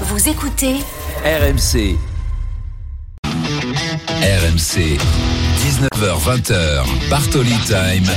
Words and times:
Vous 0.00 0.28
écoutez 0.28 0.74
RMC. 1.24 1.96
RMC. 3.24 4.98
19h20h. 5.62 7.08
Bartoli 7.08 7.54
Time. 7.64 8.10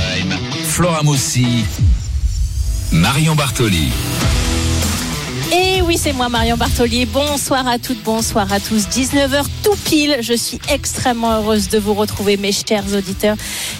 Flora 0.64 1.04
Moussi. 1.04 1.64
Marion 2.90 3.36
Bartoli. 3.36 3.92
Et 5.50 5.80
oui, 5.80 5.96
c'est 5.96 6.12
moi, 6.12 6.28
Marion 6.28 6.58
Bartolier. 6.58 7.06
Bonsoir 7.06 7.66
à 7.66 7.78
toutes, 7.78 8.02
bonsoir 8.02 8.52
à 8.52 8.60
tous. 8.60 8.86
19h 8.86 9.44
tout 9.62 9.76
pile. 9.86 10.18
Je 10.20 10.34
suis 10.34 10.58
extrêmement 10.70 11.32
heureuse 11.36 11.70
de 11.70 11.78
vous 11.78 11.94
retrouver, 11.94 12.36
mes 12.36 12.52
chers 12.52 12.84
auditeurs. 12.94 13.34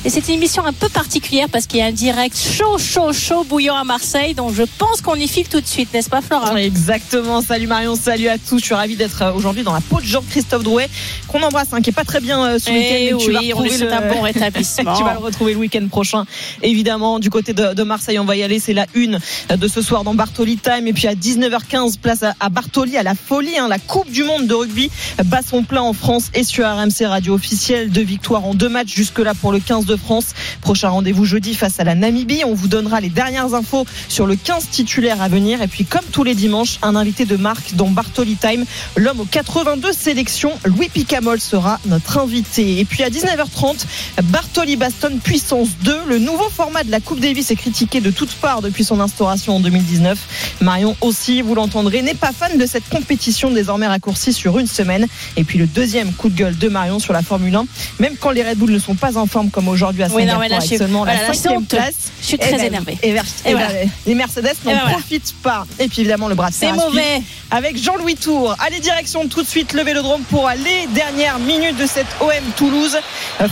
Et 0.04 0.08
c'est 0.08 0.26
une 0.28 0.34
émission 0.36 0.64
un 0.64 0.72
peu 0.72 0.88
particulière 0.88 1.48
parce 1.52 1.66
qu'il 1.66 1.80
y 1.80 1.82
a 1.82 1.86
un 1.86 1.92
direct 1.92 2.38
chaud, 2.38 2.78
chaud, 2.78 3.12
chaud, 3.12 3.44
bouillant 3.44 3.76
à 3.76 3.84
Marseille. 3.84 4.32
Donc 4.32 4.54
je 4.54 4.62
pense 4.78 5.02
qu'on 5.02 5.16
y 5.16 5.28
file 5.28 5.46
tout 5.46 5.60
de 5.60 5.66
suite, 5.66 5.92
n'est-ce 5.92 6.08
pas, 6.08 6.22
Flora 6.22 6.58
Exactement. 6.58 7.42
Salut 7.42 7.66
Marion, 7.66 7.96
salut 7.96 8.28
à 8.28 8.38
tous. 8.38 8.60
Je 8.60 8.64
suis 8.64 8.74
ravie 8.74 8.96
d'être 8.96 9.20
euh, 9.20 9.32
aujourd'hui 9.34 9.62
dans 9.62 9.74
la 9.74 9.82
peau 9.82 10.00
de 10.00 10.06
Jean-Christophe 10.06 10.62
Drouet, 10.62 10.88
qu'on 11.26 11.42
embrasse, 11.42 11.68
hein, 11.72 11.82
qui 11.82 11.90
est 11.90 11.92
pas 11.92 12.04
très 12.04 12.20
bien 12.20 12.42
euh, 12.44 12.58
ce 12.58 12.70
Eh 12.70 12.72
week-end. 12.72 13.16
mais 13.18 13.24
tu 13.24 13.30
vas 13.32 13.40
oui, 13.40 13.52
on 13.54 13.76
souhaite 13.76 13.92
un 13.92 14.08
bon 14.08 14.22
rétablissement. 14.22 14.94
tu 14.96 15.04
vas 15.04 15.12
le 15.12 15.18
retrouver 15.18 15.52
le 15.52 15.58
week-end 15.58 15.86
prochain. 15.88 16.24
Évidemment, 16.62 17.18
du 17.18 17.28
côté 17.28 17.52
de, 17.52 17.74
de 17.74 17.82
Marseille, 17.82 18.18
on 18.18 18.24
va 18.24 18.36
y 18.36 18.42
aller. 18.42 18.58
C'est 18.58 18.72
la 18.72 18.86
une 18.94 19.18
de 19.50 19.68
ce 19.68 19.82
soir 19.82 20.02
dans 20.02 20.14
Bartoli 20.14 20.56
Time. 20.56 20.86
Et 20.86 20.94
puis 20.94 21.06
à 21.06 21.14
19h15, 21.58 21.98
place 21.98 22.22
à, 22.22 22.34
à 22.40 22.48
Bartoli, 22.48 22.96
à 22.96 23.02
la 23.02 23.14
folie. 23.14 23.58
hein. 23.58 23.68
la 23.68 23.78
Coupe 23.78 24.10
du 24.10 24.22
Monde 24.24 24.46
de 24.46 24.54
rugby 24.54 24.90
bat 25.24 25.40
son 25.42 25.62
plein 25.64 25.82
en 25.82 25.92
France 25.92 26.30
et 26.34 26.44
sur 26.44 26.66
RMC 26.66 27.06
Radio 27.06 27.34
officielle. 27.34 27.90
Deux 27.90 28.02
victoires 28.02 28.44
en 28.44 28.54
deux 28.54 28.68
matchs 28.68 28.94
jusque-là 28.94 29.34
pour 29.34 29.52
le 29.52 29.60
15 29.60 29.84
de 29.86 29.96
France. 29.96 30.26
Prochain 30.60 30.88
rendez-vous 30.90 31.24
jeudi 31.24 31.54
face 31.54 31.80
à 31.80 31.84
la 31.84 31.94
Namibie. 31.94 32.42
On 32.44 32.54
vous 32.54 32.68
donnera 32.68 33.00
les 33.00 33.08
dernières 33.08 33.54
infos 33.54 33.86
sur 34.08 34.26
le 34.26 34.36
15 34.36 34.68
titulaire 34.70 35.20
à 35.20 35.28
venir. 35.28 35.62
Et 35.62 35.68
puis, 35.68 35.84
comme 35.84 36.04
tous 36.12 36.24
les 36.24 36.34
dimanches, 36.34 36.78
un 36.82 36.96
invité 36.96 37.24
de 37.24 37.36
marque 37.36 37.74
dans 37.74 37.88
Bartoli 37.88 38.36
Time. 38.36 38.64
L'homme 38.96 39.20
aux 39.20 39.24
82 39.24 39.92
sélections, 39.92 40.52
Louis 40.64 40.88
Picamol, 40.88 41.40
sera 41.40 41.80
notre 41.86 42.18
invité. 42.18 42.78
Et 42.78 42.84
puis 42.84 43.02
à 43.02 43.10
19h30, 43.10 43.84
Bartoli 44.24 44.76
Baston 44.76 45.18
Puissance 45.22 45.68
2. 45.82 45.96
Le 46.08 46.18
nouveau 46.18 46.48
format 46.50 46.84
de 46.84 46.90
la 46.90 47.00
Coupe 47.00 47.20
Davis 47.20 47.50
est 47.50 47.56
critiqué 47.56 48.00
de 48.00 48.10
toutes 48.10 48.32
parts 48.34 48.62
depuis 48.62 48.84
son 48.84 49.00
instauration 49.00 49.56
en 49.56 49.60
2019. 49.60 50.18
Marion 50.60 50.96
aussi, 51.00 51.42
vous 51.48 51.54
l'entendrez, 51.54 52.02
n'est 52.02 52.14
pas 52.14 52.30
fan 52.32 52.58
de 52.58 52.66
cette 52.66 52.88
compétition 52.90 53.50
désormais 53.50 53.86
raccourcie 53.86 54.32
sur 54.32 54.58
une 54.58 54.66
semaine. 54.66 55.06
Et 55.36 55.44
puis 55.44 55.58
le 55.58 55.66
deuxième 55.66 56.12
coup 56.12 56.28
de 56.28 56.36
gueule 56.36 56.56
de 56.56 56.68
Marion 56.68 56.98
sur 56.98 57.12
la 57.14 57.22
Formule 57.22 57.54
1, 57.54 57.64
même 58.00 58.16
quand 58.20 58.30
les 58.30 58.42
Red 58.42 58.58
Bull 58.58 58.70
ne 58.70 58.78
sont 58.78 58.94
pas 58.94 59.16
en 59.16 59.26
forme 59.26 59.48
comme 59.50 59.68
aujourd'hui 59.68 60.02
à 60.02 60.06
Oui, 60.08 60.24
non, 60.26 60.32
Singapour, 60.34 60.40
mais 60.40 60.48
là, 60.48 60.54
je 60.56 60.58
avec 60.58 60.68
suis- 60.68 60.78
seulement 60.78 61.04
voilà, 61.04 61.22
la 61.28 61.32
cinquième 61.32 61.64
place. 61.64 61.94
Je 62.20 62.26
suis 62.26 62.38
très 62.38 62.52
ben, 62.52 62.60
énervée. 62.66 62.98
Et, 63.02 63.12
vers- 63.12 63.24
Et 63.44 63.50
et 63.50 63.52
voilà. 63.52 63.66
voilà, 63.68 63.80
les 64.06 64.14
Mercedes 64.14 64.54
n'en 64.64 64.72
voilà. 64.72 64.90
profitent 64.90 65.34
pas. 65.42 65.66
Et 65.78 65.88
puis 65.88 66.00
évidemment 66.02 66.28
le 66.28 66.34
bras 66.34 66.50
de 66.50 66.54
C'est 66.54 66.72
mauvais. 66.72 67.22
avec 67.50 67.82
Jean-Louis 67.82 68.16
Tour. 68.16 68.54
Allez, 68.64 68.80
direction 68.80 69.26
tout 69.28 69.42
de 69.42 69.48
suite 69.48 69.72
le 69.72 69.82
vélodrome 69.82 70.22
pour 70.30 70.50
les 70.50 70.86
dernières 70.94 71.38
minutes 71.38 71.78
de 71.78 71.86
cette 71.86 72.06
OM 72.20 72.28
Toulouse. 72.56 72.96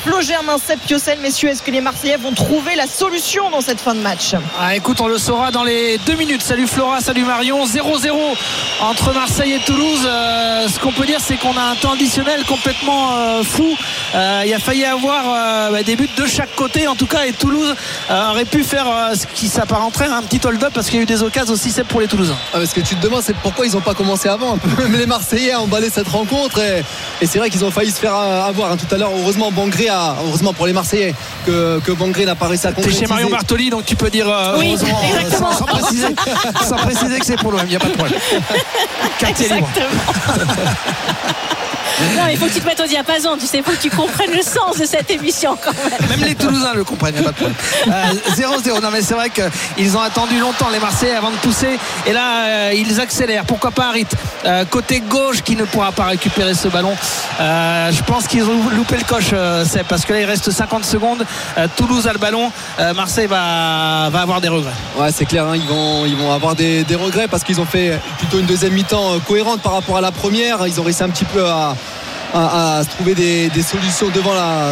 Flo 0.04 0.20
Germain, 0.20 0.56
Seb 0.58 0.78
Piocel, 0.80 1.18
messieurs, 1.20 1.48
est-ce 1.50 1.62
que 1.62 1.70
les 1.70 1.80
Marseillais 1.80 2.16
vont 2.18 2.32
trouver 2.32 2.74
la 2.76 2.86
solution 2.86 3.50
dans 3.50 3.60
cette 3.60 3.80
fin 3.80 3.94
de 3.94 4.00
match? 4.00 4.34
Ah, 4.58 4.74
écoute, 4.76 5.00
on 5.00 5.08
le 5.08 5.18
saura 5.18 5.50
dans 5.50 5.64
les 5.64 5.98
deux 6.06 6.16
minutes. 6.16 6.42
Salut 6.42 6.66
Flora, 6.66 7.00
salut 7.00 7.24
Marion. 7.24 7.64
0-0 7.94 8.10
entre 8.80 9.14
Marseille 9.14 9.52
et 9.52 9.60
Toulouse. 9.60 10.00
Euh, 10.06 10.68
ce 10.68 10.78
qu'on 10.80 10.92
peut 10.92 11.06
dire, 11.06 11.18
c'est 11.20 11.36
qu'on 11.36 11.56
a 11.56 11.62
un 11.62 11.74
temps 11.76 11.92
additionnel 11.92 12.44
complètement 12.44 13.16
euh, 13.16 13.42
fou. 13.42 13.76
Euh, 14.14 14.42
il 14.46 14.52
a 14.52 14.58
failli 14.58 14.84
avoir 14.84 15.24
euh, 15.26 15.70
bah, 15.70 15.82
des 15.82 15.96
buts 15.96 16.08
de 16.16 16.26
chaque 16.26 16.54
côté, 16.54 16.88
en 16.88 16.94
tout 16.94 17.06
cas, 17.06 17.24
et 17.26 17.32
Toulouse 17.32 17.74
euh, 18.10 18.30
aurait 18.30 18.44
pu 18.44 18.64
faire 18.64 18.86
euh, 18.88 19.14
ce 19.14 19.26
qui 19.26 19.48
s'apparenterait 19.48 20.06
à 20.06 20.16
un 20.16 20.22
petit 20.22 20.40
hold-up 20.46 20.72
parce 20.74 20.86
qu'il 20.86 20.96
y 20.96 21.00
a 21.00 21.02
eu 21.02 21.06
des 21.06 21.22
occasions 21.22 21.54
aussi, 21.54 21.70
c'est 21.70 21.84
pour 21.84 22.00
les 22.00 22.06
Toulousains. 22.08 22.36
Ah, 22.52 22.58
parce 22.58 22.72
que 22.72 22.80
tu 22.80 22.96
te 22.96 23.02
demandes 23.02 23.22
c'est 23.22 23.36
pourquoi 23.36 23.66
ils 23.66 23.72
n'ont 23.72 23.80
pas 23.80 23.94
commencé 23.94 24.28
avant 24.28 24.54
un 24.54 24.58
peu. 24.58 24.82
Même 24.82 24.98
les 24.98 25.06
Marseillais 25.06 25.54
ont 25.56 25.62
emballé 25.62 25.88
cette 25.90 26.08
rencontre 26.08 26.58
et, 26.60 26.82
et 27.20 27.26
c'est 27.26 27.38
vrai 27.38 27.50
qu'ils 27.50 27.64
ont 27.64 27.70
failli 27.70 27.90
se 27.90 27.98
faire 28.00 28.14
avoir 28.14 28.72
hein. 28.72 28.76
tout 28.76 28.92
à 28.94 28.98
l'heure 28.98 29.10
heureusement 29.16 29.50
Bangré 29.50 29.88
a 29.88 30.16
heureusement 30.26 30.52
pour 30.52 30.66
les 30.66 30.72
Marseillais 30.72 31.14
que, 31.44 31.80
que 31.80 31.92
Bangré 31.92 32.24
n'a 32.24 32.34
pas 32.34 32.48
réussi 32.48 32.66
à 32.66 32.70
T'es 32.70 32.76
concrétiser 32.76 33.04
chez 33.04 33.08
Marion 33.08 33.30
Bartoli, 33.30 33.70
donc 33.70 33.84
tu 33.84 33.96
peux 33.96 34.10
dire 34.10 34.28
euh, 34.28 34.56
Oui, 34.58 34.68
heureusement, 34.68 35.00
euh, 35.02 35.18
exactement. 35.20 35.52
sans, 35.52 35.58
sans 35.58 35.64
préciser, 35.66 36.06
sans 36.68 36.76
préciser 36.76 37.18
que 37.18 37.26
c'est 37.26 37.36
pour 37.36 37.52
l'OM, 37.52 37.66
n'y 37.78 37.84
a 37.84 37.86
pas 37.86 37.88
de 37.88 37.96
problème. 37.96 38.20
Quartier 39.18 39.48
libre. 39.48 39.68
Non, 42.16 42.24
il 42.30 42.36
faut 42.36 42.46
que 42.46 42.52
tu 42.52 42.60
te 42.60 42.66
mettes 42.66 42.80
au 42.80 42.86
diapason, 42.86 43.36
tu 43.38 43.46
sais, 43.46 43.58
il 43.58 43.64
faut 43.64 43.72
que 43.72 43.80
tu 43.82 43.90
comprennes 43.90 44.32
le 44.32 44.42
sens 44.42 44.78
de 44.78 44.84
cette 44.84 45.10
émission 45.10 45.56
quand 45.62 45.72
même. 45.72 46.08
Même 46.10 46.28
les 46.28 46.34
Toulousains 46.34 46.74
le 46.74 46.84
comprennent, 46.84 47.14
il 47.16 47.22
n'y 47.22 47.26
a 47.26 47.32
pas 47.32 47.46
de 47.46 47.52
problème. 47.52 47.56
Euh, 47.88 48.78
0-0. 48.78 48.82
Non, 48.82 48.90
mais 48.92 49.02
c'est 49.02 49.14
vrai 49.14 49.30
qu'ils 49.30 49.96
ont 49.96 50.00
attendu 50.00 50.38
longtemps, 50.38 50.68
les 50.70 50.78
Marseillais, 50.78 51.14
avant 51.14 51.30
de 51.30 51.36
pousser. 51.36 51.78
Et 52.06 52.12
là, 52.12 52.44
euh, 52.46 52.72
ils 52.74 53.00
accélèrent. 53.00 53.44
Pourquoi 53.44 53.70
pas 53.70 53.88
Harit 53.88 54.06
Euh, 54.44 54.64
Côté 54.64 55.00
gauche, 55.00 55.42
qui 55.42 55.56
ne 55.56 55.64
pourra 55.64 55.92
pas 55.92 56.04
récupérer 56.04 56.54
ce 56.54 56.68
ballon. 56.68 56.94
Euh, 57.40 57.90
je 57.92 58.02
pense 58.02 58.26
qu'ils 58.26 58.44
ont 58.44 58.68
loupé 58.70 58.96
le 58.96 59.04
coche, 59.04 59.30
euh, 59.32 59.64
Seb, 59.64 59.86
parce 59.88 60.04
que 60.04 60.12
là, 60.12 60.20
il 60.20 60.24
reste 60.26 60.50
50 60.50 60.84
secondes. 60.84 61.24
Euh, 61.58 61.66
Toulouse 61.76 62.06
a 62.06 62.12
le 62.12 62.18
ballon. 62.18 62.52
Euh, 62.78 62.94
Marseille 62.94 63.26
va, 63.26 64.08
va 64.10 64.20
avoir 64.20 64.40
des 64.40 64.48
regrets. 64.48 64.72
Ouais, 64.98 65.10
c'est 65.12 65.24
clair, 65.24 65.46
hein, 65.46 65.56
ils, 65.56 65.66
vont, 65.66 66.04
ils 66.06 66.16
vont 66.16 66.32
avoir 66.32 66.54
des, 66.54 66.84
des 66.84 66.94
regrets 66.94 67.28
parce 67.28 67.42
qu'ils 67.44 67.60
ont 67.60 67.64
fait 67.66 67.98
plutôt 68.18 68.38
une 68.38 68.46
deuxième 68.46 68.72
mi-temps 68.72 69.14
euh, 69.14 69.18
cohérente 69.18 69.60
par 69.62 69.72
rapport 69.72 69.96
à 69.96 70.00
la 70.00 70.12
première. 70.12 70.66
Ils 70.66 70.80
ont 70.80 70.84
réussi 70.84 71.02
un 71.02 71.08
petit 71.10 71.24
peu 71.24 71.44
à, 71.46 71.74
à- 72.34 72.82
trouver 72.84 73.14
des 73.14 73.62
solutions 73.62 74.08
devant 74.10 74.34
la, 74.34 74.70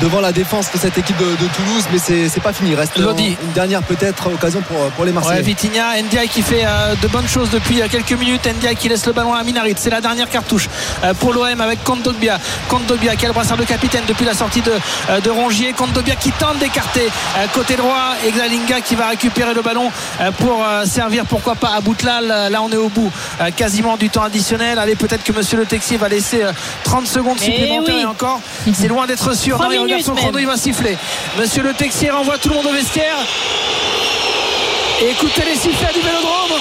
devant 0.00 0.20
la 0.20 0.32
défense 0.32 0.70
de 0.72 0.78
cette 0.78 0.98
équipe 0.98 1.16
de, 1.18 1.24
de 1.24 1.48
Toulouse, 1.54 1.84
mais 1.92 1.98
c'est 2.28 2.40
pas 2.42 2.52
fini. 2.52 2.70
Il 2.70 2.76
reste 2.76 2.98
Lodi. 2.98 3.36
euh, 3.40 3.44
une 3.44 3.52
dernière 3.52 3.82
peut-être 3.82 4.26
occasion 4.32 4.60
pour, 4.62 4.76
pour 4.90 5.04
les 5.04 5.10
Ouais, 5.12 5.14
Marseillais. 5.14 5.42
Vitinha, 5.42 6.00
Ndiaye 6.02 6.28
qui 6.28 6.42
fait 6.42 6.64
euh, 6.66 6.94
de 7.00 7.06
bonnes 7.08 7.28
choses 7.28 7.50
depuis 7.50 7.80
euh, 7.80 7.86
quelques 7.90 8.12
minutes. 8.12 8.46
Ndiaye 8.46 8.76
qui 8.76 8.88
laisse 8.88 9.06
le 9.06 9.12
ballon 9.12 9.32
à 9.34 9.42
Minarit. 9.44 9.74
C'est 9.78 9.90
la 9.90 10.00
dernière 10.00 10.28
cartouche 10.28 10.68
euh, 11.04 11.14
pour 11.14 11.32
l'OM 11.32 11.60
avec 11.60 11.82
Kondogbia. 11.84 12.38
Kondogbia 12.68 13.16
qui 13.16 13.24
a 13.24 13.28
le 13.28 13.34
brassard 13.34 13.56
de 13.56 13.64
capitaine 13.64 14.02
depuis 14.08 14.24
la 14.24 14.34
sortie 14.34 14.60
de, 14.62 14.72
euh, 15.10 15.20
de 15.20 15.30
Rongier. 15.30 15.72
Kondogbia 15.72 16.16
qui 16.16 16.30
tente 16.32 16.58
d'écarter 16.58 17.08
euh, 17.38 17.46
côté 17.54 17.76
droit. 17.76 18.14
Et 18.26 18.30
Xalinga 18.32 18.80
qui 18.80 18.94
va 18.96 19.08
récupérer 19.08 19.54
le 19.54 19.62
ballon 19.62 19.90
euh, 20.20 20.30
pour 20.32 20.64
euh, 20.66 20.84
servir 20.84 21.24
pourquoi 21.26 21.54
pas 21.54 21.72
à 21.76 21.80
Boutlal. 21.80 22.30
Euh, 22.30 22.48
Là 22.50 22.62
on 22.62 22.70
est 22.70 22.76
au 22.76 22.88
bout 22.88 23.10
euh, 23.40 23.50
quasiment 23.56 23.96
du 23.96 24.10
temps 24.10 24.22
additionnel. 24.24 24.78
Allez 24.78 24.96
peut-être 24.96 25.24
que 25.24 25.32
Monsieur 25.32 25.56
Le 25.58 25.66
Texier 25.66 25.96
va 25.96 26.08
laisser 26.08 26.42
euh, 26.42 26.52
30 26.84 27.06
secondes 27.06 27.38
supplémentaires 27.38 27.94
oui. 27.96 28.02
et 28.02 28.06
encore. 28.06 28.40
C'est 28.74 28.88
loin 28.88 29.06
d'être 29.06 29.34
sûr. 29.36 29.58
Non, 29.58 29.68
il 29.86 30.46
va 30.46 30.56
siffler. 30.56 30.96
Monsieur 31.38 31.62
Le 31.62 31.74
Texier 31.74 32.10
renvoie 32.10 32.38
tout 32.38 32.48
le 32.48 32.54
monde 32.56 32.66
au 32.66 32.72
vestiaire. 32.72 33.16
Et 35.02 35.10
écoutez 35.10 35.42
les 35.44 35.56
sifflets 35.56 35.92
du 35.92 36.00
Vélodrome. 36.00 36.60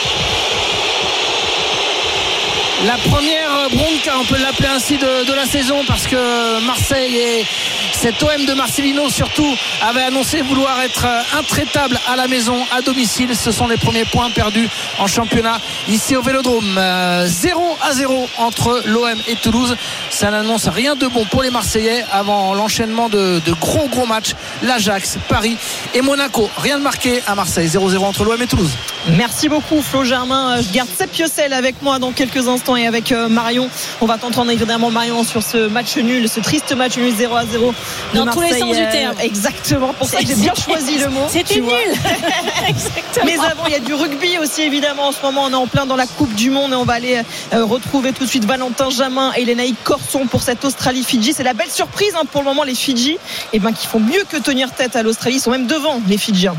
La 2.85 2.97
première 3.09 3.69
bronca, 3.71 4.11
on 4.19 4.25
peut 4.25 4.41
l'appeler 4.41 4.67
ainsi 4.67 4.97
de, 4.97 5.25
de 5.25 5.33
la 5.33 5.45
saison 5.45 5.83
parce 5.87 6.05
que 6.05 6.59
Marseille 6.65 7.15
et 7.15 7.45
cet 7.93 8.21
OM 8.21 8.45
de 8.45 8.53
Marcelino 8.53 9.09
surtout 9.09 9.47
avait 9.81 10.01
annoncé 10.01 10.41
vouloir 10.41 10.81
être 10.81 11.05
euh, 11.05 11.39
intraitable 11.39 11.97
à 12.11 12.15
la 12.15 12.27
maison, 12.27 12.57
à 12.75 12.81
domicile. 12.81 13.35
Ce 13.35 13.51
sont 13.51 13.67
les 13.67 13.77
premiers 13.77 14.05
points 14.05 14.29
perdus 14.31 14.67
en 14.99 15.07
championnat 15.07 15.59
ici 15.87 16.15
au 16.15 16.21
Vélodrome. 16.21 16.77
Euh, 16.77 17.25
0 17.27 17.77
à 17.81 17.93
0 17.93 18.27
entre 18.37 18.81
l'OM 18.85 19.17
et 19.27 19.35
Toulouse. 19.35 19.75
Ça 20.09 20.31
n'annonce 20.31 20.67
rien 20.67 20.95
de 20.95 21.07
bon 21.07 21.25
pour 21.25 21.43
les 21.43 21.49
Marseillais 21.49 22.03
avant 22.11 22.53
l'enchaînement 22.53 23.07
de, 23.09 23.41
de 23.45 23.53
gros 23.53 23.87
gros 23.87 24.05
matchs. 24.05 24.33
L'Ajax, 24.63 25.17
Paris 25.29 25.57
et 25.93 26.01
Monaco. 26.01 26.49
Rien 26.57 26.77
de 26.79 26.83
marqué 26.83 27.21
à 27.27 27.35
Marseille. 27.35 27.67
0-0 27.67 27.97
entre 27.99 28.25
l'OM 28.25 28.41
et 28.41 28.47
Toulouse. 28.47 28.71
Merci 29.17 29.49
beaucoup 29.49 29.81
Flo 29.81 30.03
Germain. 30.03 30.57
Euh, 30.57 30.61
Je 30.61 30.73
garde 30.73 30.89
Seb 30.97 31.09
Piocel 31.09 31.53
avec 31.53 31.81
moi 31.81 31.99
dans 31.99 32.11
quelques 32.11 32.47
instants 32.47 32.75
et 32.75 32.87
avec 32.87 33.11
euh, 33.11 33.27
Marion. 33.29 33.69
On 34.01 34.05
va 34.05 34.17
t'entendre 34.17 34.51
évidemment 34.51 34.91
Marion 34.91 35.23
sur 35.23 35.43
ce 35.43 35.67
match 35.67 35.95
nul, 35.97 36.27
ce 36.27 36.39
triste 36.39 36.73
match 36.75 36.97
nul 36.97 37.13
0 37.15 37.35
à 37.35 37.45
0. 37.45 37.73
Dans 38.13 38.25
tous 38.27 38.41
les 38.41 38.59
sens 38.59 38.75
du 38.75 38.81
Euh, 38.81 38.91
terme. 38.91 39.15
Exactement, 39.21 39.93
pour 39.93 40.07
ça 40.07 40.19
que 40.19 40.27
j'ai 40.27 40.35
bien 40.35 40.53
choisi 40.55 40.97
le 40.97 41.09
mot. 41.09 41.27
C'était 41.29 41.59
nul. 41.59 41.71
Exactement. 42.67 43.25
Mais 43.25 43.35
avant, 43.35 43.65
il 43.67 43.73
y 43.73 43.75
a 43.75 43.79
du 43.79 43.93
rugby 43.93 44.37
aussi, 44.37 44.61
évidemment. 44.61 45.07
En 45.07 45.11
ce 45.11 45.21
moment, 45.21 45.43
on 45.45 45.51
est 45.51 45.55
en 45.55 45.67
plein 45.67 45.85
dans 45.85 45.95
la 45.95 46.07
Coupe 46.07 46.33
du 46.35 46.49
Monde 46.49 46.71
et 46.73 46.75
on 46.75 46.85
va 46.85 46.93
aller 46.93 47.21
euh, 47.53 47.65
retrouver 47.65 48.13
tout 48.13 48.23
de 48.25 48.29
suite 48.29 48.45
Valentin 48.45 48.89
Jamin 48.89 49.31
et 49.33 49.45
Lénaïque 49.45 49.83
Corson 49.83 50.27
pour 50.27 50.41
cette 50.41 50.63
Australie-Fidji. 50.65 51.33
C'est 51.33 51.43
la 51.43 51.53
belle 51.53 51.71
surprise 51.71 52.13
hein, 52.15 52.23
pour 52.31 52.41
le 52.41 52.45
moment, 52.45 52.63
les 52.63 52.75
Fidji, 52.75 53.17
et 53.53 53.59
ben, 53.59 53.71
qui 53.71 53.87
font 53.87 53.99
mieux 53.99 54.23
que 54.29 54.37
tenir 54.37 54.71
tête 54.73 54.95
à 54.95 55.03
l'Australie. 55.03 55.37
Ils 55.37 55.41
sont 55.41 55.51
même 55.51 55.67
devant, 55.67 56.01
les 56.07 56.17
Fidjiens. 56.17 56.55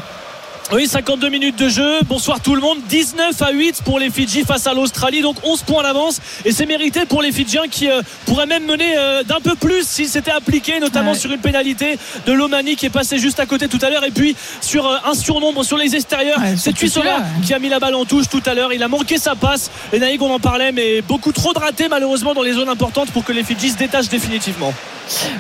Oui, 0.73 0.89
52 0.89 1.29
minutes 1.29 1.59
de 1.59 1.69
jeu. 1.69 2.01
Bonsoir 2.09 2.41
tout 2.41 2.55
le 2.55 2.61
monde. 2.63 2.79
19 2.89 3.41
à 3.43 3.53
8 3.53 3.83
pour 3.85 3.99
les 3.99 4.09
Fidji 4.11 4.45
face 4.45 4.67
à 4.67 4.73
l'Australie. 4.73 5.21
Donc 5.21 5.37
11 5.45 5.63
points 5.63 5.83
d'avance. 5.83 6.21
Et 6.47 6.53
c'est 6.53 6.65
mérité 6.65 7.05
pour 7.05 7.21
les 7.21 7.33
Fidjiens 7.33 7.69
qui 7.71 7.89
euh, 7.91 8.01
pourraient 8.25 8.47
même 8.47 8.65
mener 8.65 8.97
euh, 8.97 9.23
d'un 9.25 9.41
peu 9.41 9.55
plus 9.57 9.87
s'ils 9.87 10.09
s'étaient 10.09 10.31
appliqués, 10.33 10.81
notamment 10.81 11.13
Ouais. 11.13 11.19
sur 11.19 11.31
une 11.31 11.39
pénalité 11.41 11.99
de 12.27 12.33
Lomani 12.33 12.77
qui 12.77 12.87
est 12.87 12.91
passé 12.91 13.19
juste 13.19 13.41
à 13.41 13.47
côté 13.47 13.69
tout 13.69 13.79
à 13.83 13.91
l'heure. 13.91 14.05
Et 14.05 14.11
puis 14.11 14.35
sur 14.63 14.87
euh, 14.87 14.97
un 15.05 15.13
surnombre 15.15 15.65
sur 15.65 15.77
les 15.77 15.95
extérieurs. 15.95 16.39
Ouais, 16.39 16.55
c'est 16.57 16.73
Tuissola 16.73 17.19
ouais. 17.19 17.23
qui 17.47 17.53
a 17.53 17.59
mis 17.59 17.69
la 17.69 17.79
balle 17.79 17.95
en 17.95 18.07
touche 18.07 18.29
tout 18.31 18.43
à 18.47 18.55
l'heure. 18.55 18.73
Il 18.73 18.83
a 18.83 18.89
manqué 18.89 19.19
sa 19.19 19.35
passe. 19.37 19.71
Et 19.93 19.99
Naïg, 19.99 20.23
on 20.23 20.33
en 20.33 20.41
parlait, 20.41 20.73
mais 20.73 21.03
beaucoup 21.03 21.31
trop 21.33 21.53
de 21.53 21.59
ratés 21.59 21.89
malheureusement 21.89 22.33
dans 22.33 22.43
les 22.43 22.55
zones 22.55 22.71
importantes 22.71 23.11
pour 23.13 23.23
que 23.23 23.33
les 23.33 23.45
Fidji 23.45 23.69
se 23.71 23.77
détachent 23.77 24.09
définitivement. 24.09 24.73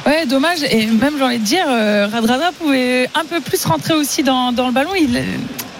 Ouais, 0.06 0.26
dommage. 0.26 0.62
Et 0.70 0.86
même, 0.86 1.14
j'ai 1.16 1.24
envie 1.24 1.38
de 1.38 1.44
dire, 1.44 1.66
euh, 1.68 2.06
Radradra 2.10 2.52
pouvait 2.52 3.08
un 3.14 3.24
peu 3.24 3.40
plus 3.40 3.64
rentrer 3.64 3.94
aussi 3.94 4.22
dans, 4.22 4.50
le 4.50 4.72
ballon. 4.72 4.90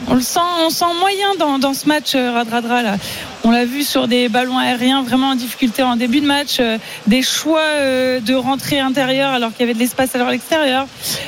On 0.09 0.15
le 0.15 0.21
sent, 0.21 0.41
on 0.65 0.71
sent 0.71 0.85
moyen 0.99 1.59
dans, 1.59 1.75
ce 1.75 1.87
match, 1.89 2.15
euh, 2.15 2.33
Radradra. 2.33 2.83
Là. 2.83 2.97
On 3.43 3.51
l'a 3.51 3.65
vu 3.65 3.83
sur 3.83 4.09
des 4.09 4.29
ballons 4.29 4.59
aériens 4.59 5.03
vraiment 5.03 5.31
en 5.31 5.35
difficulté 5.35 5.83
en 5.83 5.97
début 5.97 6.21
de 6.21 6.27
match, 6.27 6.57
euh, 6.61 6.79
des 7.07 7.23
choix 7.23 7.63
de 8.21 8.35
rentrée 8.35 8.81
intérieure 8.81 9.31
alors 9.31 9.51
qu'il 9.53 9.61
y 9.61 9.65
avait 9.65 9.75
de 9.75 9.79
l'espace 9.79 10.15
à 10.15 10.31
l'extérieur. 10.31 10.87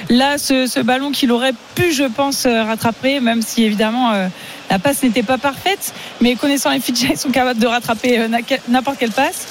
Là, 0.09 0.39
ce, 0.39 0.81
ballon 0.81 1.11
qu'il 1.11 1.33
aurait 1.33 1.55
pu, 1.75 1.93
je 1.93 2.05
pense, 2.05 2.47
rattraper, 2.47 3.21
même 3.21 3.43
si 3.43 3.65
évidemment 3.65 4.13
la 4.71 4.79
passe 4.79 5.03
n'était 5.03 5.23
pas 5.23 5.39
parfaite, 5.39 5.93
mais 6.21 6.35
connaissant 6.35 6.71
les 6.71 6.81
Fidjiens, 6.81 7.11
ils 7.13 7.19
sont 7.19 7.31
capables 7.31 7.61
de 7.61 7.67
rattraper 7.67 8.27
n'importe 8.69 8.99
quelle 8.99 9.13
passe. 9.13 9.47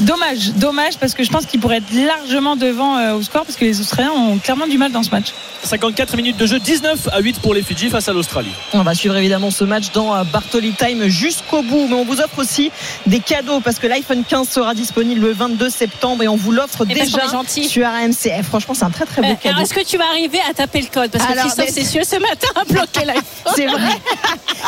Dommage, 0.00 0.52
dommage, 0.56 0.96
parce 0.98 1.12
que 1.12 1.22
je 1.22 1.30
pense 1.30 1.44
qu'ils 1.44 1.60
pourraient 1.60 1.76
être 1.76 1.92
largement 1.92 2.56
devant 2.56 2.96
euh, 2.96 3.14
au 3.14 3.22
score, 3.22 3.44
parce 3.44 3.56
que 3.58 3.64
les 3.64 3.78
Australiens 3.80 4.10
ont 4.12 4.38
clairement 4.38 4.66
du 4.66 4.78
mal 4.78 4.90
dans 4.90 5.02
ce 5.02 5.10
match. 5.10 5.26
54 5.64 6.16
minutes 6.16 6.36
de 6.38 6.46
jeu, 6.46 6.58
19 6.58 7.08
à 7.12 7.20
8 7.20 7.40
pour 7.40 7.52
les 7.54 7.62
Fidji 7.62 7.88
face 7.90 8.08
à 8.08 8.12
l'Australie. 8.12 8.50
On 8.72 8.82
va 8.82 8.94
suivre 8.94 9.16
évidemment 9.16 9.50
ce 9.50 9.64
match 9.64 9.92
dans 9.92 10.14
euh, 10.16 10.24
Bartoli 10.24 10.72
Time 10.72 11.06
jusqu'au 11.08 11.62
bout, 11.62 11.86
mais 11.88 11.94
on 11.94 12.04
vous 12.04 12.20
offre 12.20 12.38
aussi 12.38 12.70
des 13.06 13.20
cadeaux 13.20 13.60
parce 13.60 13.78
que 13.78 13.86
l'iPhone 13.86 14.24
15 14.26 14.48
sera 14.48 14.74
disponible 14.74 15.20
le 15.20 15.32
22 15.32 15.68
septembre 15.68 16.22
et 16.22 16.28
on 16.28 16.36
vous 16.36 16.52
l'offre 16.52 16.84
Et 16.88 16.94
parce 16.94 17.10
qu'on 17.10 17.42
déjà 17.42 17.68
sur 17.68 17.86
RMC. 17.86 18.32
Eh, 18.38 18.42
franchement, 18.42 18.74
c'est 18.74 18.84
un 18.84 18.90
très 18.90 19.04
très 19.04 19.20
beau 19.22 19.28
Euh, 19.28 19.34
cadeau. 19.34 19.48
alors, 19.56 19.60
est-ce 19.60 19.74
que 19.74 19.84
tu 19.84 19.98
vas 19.98 20.08
arriver 20.08 20.38
à 20.50 20.54
taper 20.54 20.80
le 20.80 20.86
code? 20.86 21.10
Parce 21.10 21.24
que 21.26 21.32
Alors, 21.32 21.44
Christophe 21.44 21.66
mais- 21.76 21.82
Cessieux, 21.84 22.02
ce 22.04 22.16
matin, 22.16 22.48
a 22.56 22.64
bloqué 22.64 23.04
l'iPhone. 23.04 23.22
C'est 23.54 23.66
vrai. 23.66 23.90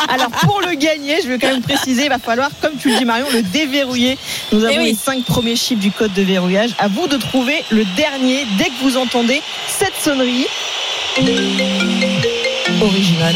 Alors 0.09 0.29
pour 0.29 0.61
le 0.61 0.75
gagner, 0.75 1.17
je 1.23 1.27
vais 1.29 1.39
quand 1.39 1.47
même 1.47 1.61
préciser, 1.61 2.03
il 2.03 2.09
va 2.09 2.19
falloir, 2.19 2.49
comme 2.61 2.75
tu 2.77 2.89
le 2.91 2.97
dis 2.99 3.05
Marion, 3.05 3.25
le 3.33 3.41
déverrouiller. 3.41 4.17
Nous 4.51 4.63
avons 4.63 4.73
Eh 4.75 4.79
oui. 4.79 4.97
Cinq 5.15 5.25
premiers 5.25 5.55
chiffres 5.55 5.81
du 5.81 5.91
code 5.91 6.13
de 6.13 6.21
verrouillage. 6.21 6.71
À 6.77 6.87
vous 6.87 7.07
de 7.07 7.17
trouver 7.17 7.63
le 7.69 7.85
dernier 7.95 8.45
dès 8.57 8.65
que 8.65 8.81
vous 8.81 8.97
entendez 8.97 9.41
cette 9.67 9.95
sonnerie. 9.95 10.47
Original. 12.81 13.33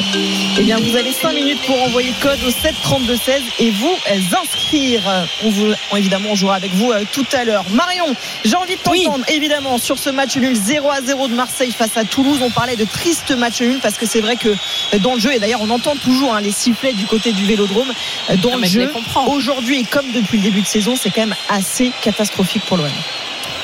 Eh 0.60 0.64
bien, 0.64 0.78
vous 0.80 0.96
avez 0.96 1.12
5 1.12 1.34
minutes 1.34 1.60
pour 1.66 1.82
envoyer 1.82 2.10
le 2.10 2.22
code 2.22 2.40
au 2.46 2.52
7 2.52 2.76
32 2.84 3.16
16 3.16 3.42
et 3.60 3.72
vous 3.72 3.96
euh, 4.12 4.20
inscrire. 4.42 5.02
On 5.44 5.50
vous, 5.50 5.68
évidemment, 5.96 6.30
on 6.32 6.36
jouera 6.36 6.56
avec 6.56 6.72
vous 6.74 6.92
euh, 6.92 7.04
tout 7.12 7.26
à 7.34 7.46
l'heure. 7.46 7.64
Marion, 7.72 8.06
j'ai 8.44 8.56
envie 8.56 8.76
de 8.76 8.80
Oui. 8.90 9.04
t'entendre 9.06 9.26
évidemment 9.30 9.78
sur 9.78 9.98
ce 9.98 10.10
match 10.10 10.36
nul 10.38 10.56
0 10.56 10.90
à 10.92 11.02
0 11.02 11.28
de 11.30 11.34
Marseille 11.34 11.72
face 11.72 11.96
à 11.98 12.04
Toulouse. 12.04 12.40
On 12.44 12.50
parlait 12.52 12.76
de 12.76 12.86
triste 12.86 13.32
match 13.32 13.62
nul 13.62 13.80
parce 13.82 13.96
que 13.98 14.06
c'est 14.06 14.22
vrai 14.22 14.36
que 14.36 14.50
euh, 14.50 14.98
dans 15.00 15.14
le 15.16 15.20
jeu, 15.20 15.34
et 15.34 15.40
d'ailleurs 15.40 15.62
on 15.62 15.70
entend 15.70 15.96
toujours 15.96 16.34
hein, 16.36 16.42
les 16.42 16.52
sifflets 16.52 16.94
du 16.94 17.06
côté 17.06 17.32
du 17.32 17.46
Vélodrome, 17.46 17.92
dans 18.42 18.50
Non, 18.50 18.56
le 18.56 18.62
mais 18.62 18.68
je 18.68 18.82
jeu, 18.82 18.92
aujourd'hui 19.28 19.80
et 19.80 19.84
comme 19.84 20.12
depuis 20.12 20.38
le 20.38 20.44
début 20.44 20.62
de 20.62 20.68
saison, 20.68 20.96
c'est 20.96 21.10
quand 21.10 21.22
même 21.22 21.36
assez 21.50 21.92
catastrophique 22.02 22.64
pour 22.66 22.78
l'OM. 22.78 22.90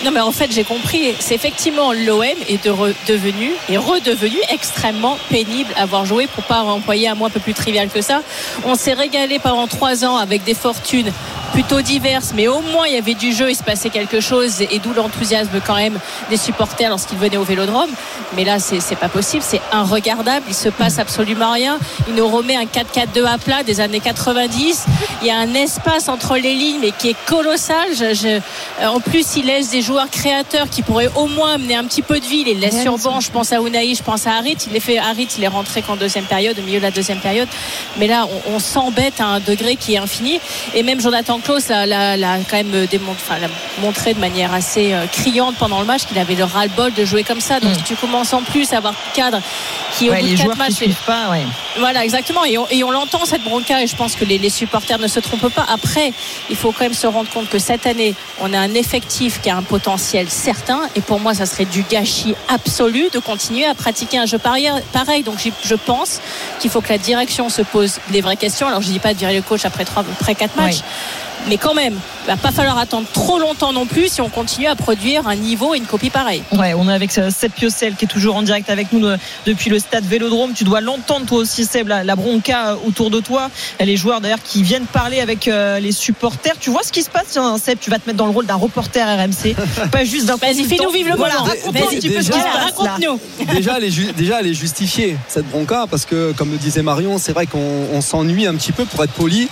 Non, 0.03 0.11
mais 0.11 0.19
en 0.19 0.31
fait, 0.31 0.51
j'ai 0.51 0.63
compris. 0.63 1.15
C'est 1.19 1.33
effectivement 1.35 1.91
l'OM 1.93 2.23
est 2.23 2.63
devenu 3.07 3.51
et 3.69 3.77
redevenu 3.77 4.37
extrêmement 4.49 5.17
pénible 5.29 5.73
à 5.75 5.83
avoir 5.83 6.05
joué 6.05 6.27
pour 6.27 6.43
pas 6.43 6.61
employer 6.61 7.07
un 7.07 7.15
mot 7.15 7.25
un 7.25 7.29
peu 7.29 7.39
plus 7.39 7.53
trivial 7.53 7.89
que 7.89 8.01
ça. 8.01 8.21
On 8.65 8.75
s'est 8.75 8.93
régalé 8.93 9.39
pendant 9.39 9.67
trois 9.67 10.05
ans 10.05 10.17
avec 10.17 10.43
des 10.43 10.53
fortunes 10.53 11.11
plutôt 11.53 11.81
diverses, 11.81 12.33
mais 12.35 12.47
au 12.49 12.59
moins 12.59 12.85
il 12.85 12.95
y 12.95 12.97
avait 12.97 13.13
du 13.13 13.31
jeu, 13.31 13.49
il 13.49 13.55
se 13.55 13.63
passait 13.63 13.89
quelque 13.89 14.19
chose 14.19 14.61
et 14.61 14.79
d'où 14.79 14.91
l'enthousiasme 14.91 15.61
quand 15.65 15.75
même 15.75 15.97
des 16.29 16.35
supporters 16.35 16.89
lorsqu'ils 16.89 17.17
venaient 17.17 17.37
au 17.37 17.43
Vélodrome. 17.43 17.89
Mais 18.35 18.43
là, 18.43 18.59
c'est 18.59 18.97
pas 18.97 19.07
possible, 19.07 19.41
c'est 19.41 19.61
inregardable. 19.71 20.45
Il 20.49 20.55
se 20.55 20.67
passe 20.67 20.99
absolument 20.99 21.53
rien. 21.53 21.79
Il 22.09 22.15
nous 22.15 22.27
remet 22.27 22.57
un 22.57 22.65
4-4-2 22.65 23.25
à 23.25 23.37
plat 23.37 23.63
des 23.63 23.79
années 23.79 24.01
90. 24.01 24.85
Il 25.21 25.27
y 25.27 25.31
a 25.31 25.37
un 25.37 25.53
espace 25.53 26.09
entre 26.09 26.35
les 26.35 26.53
lignes, 26.53 26.91
qui 26.99 27.09
est 27.11 27.25
colossal. 27.25 27.87
En 28.83 28.99
plus, 28.99 29.37
il 29.37 29.45
laisse 29.45 29.69
des 29.69 29.81
joueurs 29.85 30.09
créateurs 30.09 30.69
qui 30.69 30.81
pourraient 30.81 31.09
au 31.15 31.27
moins 31.27 31.53
amener 31.53 31.75
un 31.75 31.83
petit 31.85 32.01
peu 32.01 32.19
de 32.19 32.25
vie. 32.25 32.43
Il 32.45 32.47
les 32.47 32.53
laisse 32.55 32.81
sur 32.81 32.97
banc. 32.97 33.19
Je 33.19 33.31
pense 33.31 33.53
à 33.53 33.57
Unai, 33.57 33.93
je 33.95 34.03
pense 34.03 34.25
à 34.27 34.33
Harit. 34.37 34.57
Il 34.67 34.73
les 34.73 34.79
fait 34.79 34.97
Harit, 34.97 35.27
il 35.37 35.43
est 35.43 35.47
rentré 35.47 35.81
qu'en 35.81 35.95
deuxième 35.95 36.25
période, 36.25 36.57
au 36.59 36.61
milieu 36.63 36.79
de 36.79 36.83
la 36.83 36.91
deuxième 36.91 37.19
période. 37.19 37.47
Mais 37.97 38.07
là, 38.07 38.27
on, 38.47 38.55
on 38.55 38.59
s'embête 38.59 39.19
à 39.21 39.25
un 39.25 39.39
degré 39.39 39.75
qui 39.75 39.93
est 39.93 39.97
infini. 39.97 40.39
Et 40.73 40.83
même 40.83 40.99
Jonathan 40.99 41.39
Klaus 41.39 41.69
l'a, 41.69 42.17
quand 42.49 42.57
même 42.57 42.85
démontré, 42.87 43.21
enfin, 43.29 43.47
montré 43.81 44.13
de 44.13 44.19
manière 44.19 44.53
assez 44.53 44.93
euh, 44.93 45.05
criante 45.07 45.55
pendant 45.57 45.79
le 45.79 45.85
match 45.85 46.05
qu'il 46.05 46.17
avait 46.17 46.35
le 46.35 46.43
ras-le-bol 46.43 46.93
de 46.93 47.05
jouer 47.05 47.23
comme 47.23 47.41
ça. 47.41 47.59
Donc, 47.59 47.71
Mm. 47.71 47.75
si 47.77 47.83
tu 47.83 47.95
commences 47.95 48.33
en 48.33 48.41
plus 48.41 48.73
à 48.73 48.77
avoir 48.77 48.93
cadre 49.13 49.39
qui, 49.97 50.09
au 50.09 50.13
Ouais, 50.13 50.21
bout 50.21 50.29
de 50.29 50.37
quatre 50.37 50.57
matchs, 50.57 50.73
pas, 51.05 51.29
ouais. 51.31 51.43
voilà, 51.77 52.03
exactement. 52.03 52.41
Et 52.45 52.83
on, 52.83 52.91
l'entend 52.91 53.25
cette 53.25 53.43
bronca 53.43 53.81
et 53.81 53.87
je 53.87 53.95
pense 53.95 54.15
que 54.15 54.23
les, 54.25 54.37
les 54.37 54.49
supporters 54.49 54.99
ne 54.99 55.07
se 55.07 55.19
trompent 55.19 55.53
pas. 55.53 55.65
Après, 55.71 56.13
il 56.49 56.55
faut 56.55 56.71
quand 56.71 56.85
même 56.85 56.93
se 56.93 57.07
rendre 57.07 57.29
compte 57.29 57.49
que 57.49 57.59
cette 57.59 57.85
année, 57.85 58.13
on 58.41 58.53
a 58.53 58.59
un 58.59 58.73
effectif 58.73 59.41
qui 59.41 59.49
a 59.49 59.57
un 59.57 59.63
potentiel 59.75 60.29
certain. 60.29 60.83
Et 60.95 61.01
pour 61.01 61.19
moi, 61.19 61.33
ça 61.33 61.45
serait 61.45 61.65
du 61.65 61.83
gâchis 61.83 62.33
absolu 62.47 63.09
de 63.11 63.19
continuer 63.19 63.65
à 63.65 63.75
pratiquer 63.75 64.17
un 64.17 64.25
jeu 64.25 64.37
pareil. 64.37 65.23
Donc 65.23 65.35
je 65.63 65.75
pense 65.75 66.21
qu'il 66.59 66.71
faut 66.71 66.79
que 66.79 66.87
la 66.87 66.97
direction 66.97 67.49
se 67.49 67.61
pose 67.61 67.99
les 68.13 68.21
vraies 68.21 68.37
questions. 68.37 68.67
Alors 68.69 68.81
je 68.81 68.87
dis 68.87 68.99
pas 68.99 69.13
de 69.13 69.19
virer 69.19 69.35
le 69.35 69.41
coach 69.41 69.65
après 69.65 69.83
trois, 69.83 70.03
après 70.09 70.33
quatre 70.33 70.55
matchs. 70.55 70.77
Oui. 70.77 71.24
Mais 71.47 71.57
quand 71.57 71.73
même, 71.75 71.93
il 72.23 72.27
va 72.27 72.37
pas 72.37 72.51
falloir 72.51 72.77
attendre 72.77 73.05
trop 73.13 73.37
longtemps 73.39 73.71
non 73.71 73.85
plus 73.85 74.09
si 74.11 74.21
on 74.21 74.29
continue 74.29 74.67
à 74.67 74.75
produire 74.75 75.27
un 75.27 75.35
niveau 75.35 75.73
et 75.75 75.77
une 75.77 75.85
copie 75.85 76.09
pareille. 76.09 76.41
Ouais, 76.53 76.73
on 76.73 76.89
est 76.89 76.93
avec 76.93 77.15
euh, 77.17 77.29
Seb 77.29 77.51
Piocel 77.51 77.95
qui 77.95 78.05
est 78.05 78.07
toujours 78.07 78.35
en 78.35 78.41
direct 78.41 78.69
avec 78.69 78.91
nous 78.93 79.05
euh, 79.05 79.17
depuis 79.45 79.69
le 79.69 79.77
stade 79.79 80.05
Vélodrome. 80.05 80.53
Tu 80.53 80.63
dois 80.63 80.81
l'entendre 80.81 81.25
toi 81.27 81.37
aussi 81.39 81.65
Seb, 81.65 81.87
la, 81.87 82.03
la 82.03 82.15
bronca 82.15 82.69
euh, 82.71 82.75
autour 82.87 83.09
de 83.11 83.19
toi. 83.19 83.49
Les 83.79 83.95
joueurs 83.97 84.21
d'ailleurs 84.21 84.41
qui 84.43 84.63
viennent 84.63 84.85
parler 84.85 85.19
avec 85.21 85.47
euh, 85.47 85.79
les 85.79 85.91
supporters. 85.91 86.55
Tu 86.59 86.69
vois 86.71 86.81
ce 86.83 86.91
qui 86.91 87.03
se 87.03 87.09
passe 87.09 87.25
Tiens, 87.29 87.57
Seb, 87.57 87.77
tu 87.79 87.89
vas 87.91 87.99
te 87.99 88.07
mettre 88.07 88.17
dans 88.17 88.25
le 88.25 88.31
rôle 88.31 88.45
d'un 88.47 88.55
reporter 88.55 89.05
RMC, 89.07 89.55
pas 89.91 90.03
juste 90.03 90.25
d'un 90.25 90.35
Vas-y, 90.37 90.63
fais-nous 90.63 90.89
vivre 90.89 91.09
le 91.11 91.15
Voilà, 91.17 91.35
moment. 91.35 91.45
raconte-nous 91.47 91.81
un 91.81 91.85
Vas-y, 91.85 91.95
petit 91.97 92.09
peu 92.09 92.21
ce 92.21 92.31
qui 92.31 92.37
déjà, 92.37 92.51
se 92.51 92.57
passe 92.75 92.83
là. 92.85 92.91
raconte-nous. 92.93 93.19
déjà, 93.55 93.77
elle 93.77 93.83
est 93.83 94.13
déjà, 94.13 94.39
elle 94.39 94.47
est 94.47 94.53
justifiée, 94.53 95.17
cette 95.27 95.47
bronca, 95.49 95.85
parce 95.89 96.05
que, 96.05 96.31
comme 96.33 96.51
le 96.51 96.57
disait 96.57 96.81
Marion, 96.81 97.17
c'est 97.17 97.31
vrai 97.33 97.45
qu'on 97.47 97.59
on 97.93 98.01
s'ennuie 98.01 98.47
un 98.47 98.55
petit 98.55 98.71
peu, 98.71 98.85
pour 98.85 99.03
être 99.03 99.11
poli. 99.13 99.47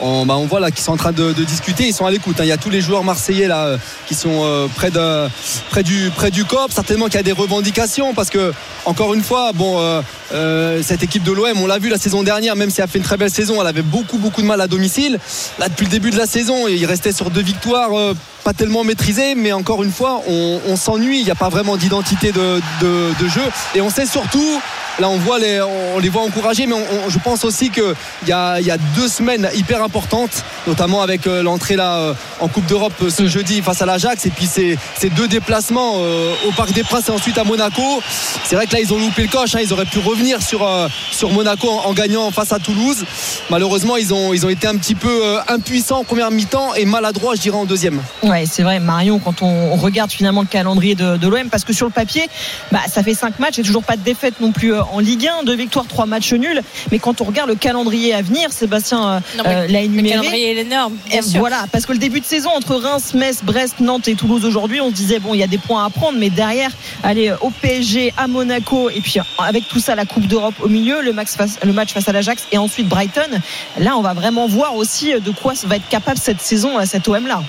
On, 0.00 0.26
bah, 0.26 0.36
on 0.36 0.46
voit 0.46 0.60
là 0.60 0.70
qu'ils 0.70 0.82
sont 0.84 0.92
en 0.92 0.96
train 0.96 1.12
de, 1.12 1.32
de 1.32 1.37
discuter, 1.44 1.86
ils 1.86 1.94
sont 1.94 2.06
à 2.06 2.10
l'écoute. 2.10 2.40
hein. 2.40 2.44
Il 2.44 2.48
y 2.48 2.52
a 2.52 2.56
tous 2.56 2.70
les 2.70 2.80
joueurs 2.80 3.04
marseillais 3.04 3.48
là 3.48 3.66
euh, 3.66 3.78
qui 4.06 4.14
sont 4.14 4.40
euh, 4.42 4.66
près, 4.74 4.90
de, 4.90 5.28
près, 5.70 5.82
du, 5.82 6.10
près 6.14 6.30
du 6.30 6.44
COP. 6.44 6.72
Certainement 6.72 7.06
qu'il 7.06 7.16
y 7.16 7.18
a 7.18 7.22
des 7.22 7.32
revendications, 7.32 8.14
parce 8.14 8.30
que, 8.30 8.52
encore 8.84 9.14
une 9.14 9.22
fois, 9.22 9.52
bon, 9.52 9.78
euh, 10.32 10.82
cette 10.82 11.02
équipe 11.02 11.22
de 11.22 11.32
l'OM, 11.32 11.60
on 11.60 11.66
l'a 11.66 11.78
vu 11.78 11.88
la 11.88 11.98
saison 11.98 12.22
dernière, 12.22 12.56
même 12.56 12.70
si 12.70 12.80
elle 12.80 12.84
a 12.84 12.88
fait 12.88 12.98
une 12.98 13.04
très 13.04 13.16
belle 13.16 13.30
saison, 13.30 13.60
elle 13.60 13.66
avait 13.66 13.82
beaucoup, 13.82 14.18
beaucoup 14.18 14.42
de 14.42 14.46
mal 14.46 14.60
à 14.60 14.66
domicile. 14.66 15.18
Là, 15.58 15.68
depuis 15.68 15.84
le 15.84 15.90
début 15.90 16.10
de 16.10 16.16
la 16.18 16.26
saison, 16.26 16.68
il 16.68 16.84
restait 16.86 17.12
sur 17.12 17.30
deux 17.30 17.42
victoires. 17.42 17.90
Pas 18.44 18.52
tellement 18.52 18.84
maîtrisées 18.84 19.34
mais 19.34 19.52
encore 19.52 19.82
une 19.82 19.92
fois, 19.92 20.22
on, 20.28 20.60
on 20.66 20.76
s'ennuie. 20.76 21.18
Il 21.20 21.24
n'y 21.24 21.30
a 21.30 21.34
pas 21.34 21.48
vraiment 21.48 21.76
d'identité 21.76 22.32
de, 22.32 22.60
de- 22.80 23.10
de 23.20 23.28
jeu. 23.28 23.42
Et 23.74 23.80
on 23.80 23.90
sait 23.90 24.06
surtout, 24.06 24.60
là, 24.98 25.08
on, 25.08 25.18
voit 25.18 25.38
les, 25.38 25.60
on 25.60 25.98
les 25.98 26.08
voit 26.08 26.22
encouragés, 26.22 26.66
mais 26.66 26.74
on- 26.74 27.06
on- 27.06 27.08
je 27.10 27.18
pense 27.18 27.44
aussi 27.44 27.70
qu'il 27.70 27.94
y 28.26 28.32
a, 28.32 28.60
il 28.60 28.66
y 28.66 28.70
a 28.70 28.78
deux 28.96 29.08
semaines 29.08 29.48
hyper 29.54 29.82
importantes, 29.82 30.44
notamment 30.66 31.02
avec 31.02 31.26
euh, 31.26 31.42
l'entrée 31.42 31.76
là 31.76 31.96
euh, 31.98 32.14
en 32.40 32.48
Coupe 32.48 32.66
d'Europe 32.66 32.92
euh, 33.02 33.10
ce 33.10 33.26
jeudi 33.26 33.60
face 33.62 33.82
à 33.82 33.86
l'Ajax, 33.86 34.24
et 34.26 34.30
puis 34.30 34.46
ces, 34.46 34.78
ces 34.98 35.10
deux 35.10 35.28
déplacements 35.28 35.94
euh, 35.96 36.32
au 36.48 36.52
Parc 36.52 36.72
des 36.72 36.82
Princes 36.84 37.08
et 37.08 37.12
ensuite 37.12 37.38
à 37.38 37.44
Monaco. 37.44 37.82
C'est 38.44 38.56
vrai 38.56 38.66
que 38.66 38.72
là, 38.74 38.80
ils 38.80 38.92
ont 38.92 38.98
loupé 38.98 39.22
le 39.22 39.28
coche. 39.28 39.54
hein. 39.54 39.60
ils 39.62 39.72
auraient 39.72 39.84
pu 39.84 39.98
revenir 39.98 40.40
sur, 40.42 40.66
euh, 40.66 40.88
sur 41.12 41.30
Monaco 41.30 41.68
en, 41.68 41.86
en 41.88 41.92
gagnant 41.92 42.30
face 42.30 42.52
à 42.52 42.58
Toulouse. 42.58 43.04
Malheureusement, 43.50 43.96
ils 43.96 44.12
ont, 44.14 44.32
ils 44.32 44.46
ont 44.46 44.48
été 44.48 44.66
un 44.66 44.76
petit 44.76 44.94
peu 44.94 45.08
euh, 45.24 45.38
impuissants 45.48 45.98
en 46.00 46.04
première 46.04 46.30
mi-temps 46.30 46.74
et 46.74 46.84
maladroits, 46.84 47.34
je 47.34 47.40
dirais, 47.42 47.56
en 47.56 47.64
deuxième. 47.64 48.00
Ouais, 48.28 48.44
c'est 48.46 48.62
vrai, 48.62 48.78
Marion, 48.78 49.18
quand 49.18 49.40
on 49.42 49.74
regarde 49.76 50.10
finalement 50.10 50.42
le 50.42 50.46
calendrier 50.46 50.94
de, 50.94 51.16
de 51.16 51.28
l'OM, 51.28 51.48
parce 51.50 51.64
que 51.64 51.72
sur 51.72 51.86
le 51.86 51.92
papier, 51.92 52.28
bah, 52.70 52.80
ça 52.86 53.02
fait 53.02 53.14
5 53.14 53.38
matchs 53.38 53.58
et 53.58 53.62
toujours 53.62 53.82
pas 53.84 53.96
de 53.96 54.02
défaite 54.02 54.34
non 54.40 54.52
plus 54.52 54.74
euh, 54.74 54.82
en 54.92 54.98
Ligue 54.98 55.26
1, 55.40 55.44
deux 55.44 55.54
victoires, 55.56 55.86
trois 55.88 56.04
matchs 56.04 56.32
nuls. 56.34 56.60
Mais 56.92 56.98
quand 56.98 57.20
on 57.20 57.24
regarde 57.24 57.48
le 57.48 57.54
calendrier 57.54 58.12
à 58.14 58.20
venir, 58.22 58.52
Sébastien 58.52 59.08
euh, 59.08 59.20
euh, 59.46 59.66
l'a 59.66 59.80
Le 59.80 59.84
énuméré. 59.86 60.10
calendrier 60.16 60.50
est 60.58 60.60
énorme, 60.60 60.94
bien 61.08 61.20
Et 61.20 61.22
sûr. 61.22 61.40
Voilà, 61.40 61.64
parce 61.72 61.86
que 61.86 61.92
le 61.92 61.98
début 61.98 62.20
de 62.20 62.24
saison 62.26 62.50
entre 62.54 62.74
Reims, 62.76 63.14
Metz, 63.14 63.38
Brest, 63.42 63.80
Nantes 63.80 64.08
et 64.08 64.14
Toulouse 64.14 64.44
aujourd'hui, 64.44 64.80
on 64.80 64.90
se 64.90 64.94
disait 64.94 65.20
bon, 65.20 65.32
il 65.32 65.38
y 65.40 65.42
a 65.44 65.46
des 65.46 65.58
points 65.58 65.84
à 65.86 65.90
prendre, 65.90 66.18
mais 66.18 66.28
derrière, 66.30 66.70
aller 67.02 67.32
au 67.40 67.50
PSG, 67.50 68.12
à 68.16 68.26
Monaco, 68.26 68.90
et 68.90 69.00
puis 69.00 69.20
avec 69.38 69.66
tout 69.68 69.80
ça, 69.80 69.94
la 69.94 70.04
Coupe 70.04 70.26
d'Europe 70.26 70.54
au 70.62 70.68
milieu, 70.68 71.00
le, 71.02 71.12
max 71.14 71.34
face- 71.36 71.58
le 71.64 71.72
match 71.72 71.92
face 71.94 72.08
à 72.08 72.12
l'Ajax 72.12 72.46
et 72.52 72.58
ensuite 72.58 72.88
Brighton. 72.88 73.40
Là, 73.78 73.96
on 73.96 74.02
va 74.02 74.12
vraiment 74.12 74.46
voir 74.46 74.74
aussi 74.74 75.12
de 75.18 75.30
quoi 75.30 75.54
va 75.64 75.76
être 75.76 75.88
capable 75.88 76.18
cette 76.18 76.40
saison, 76.42 76.72
cet 76.84 77.08
OM 77.08 77.26
là. 77.26 77.42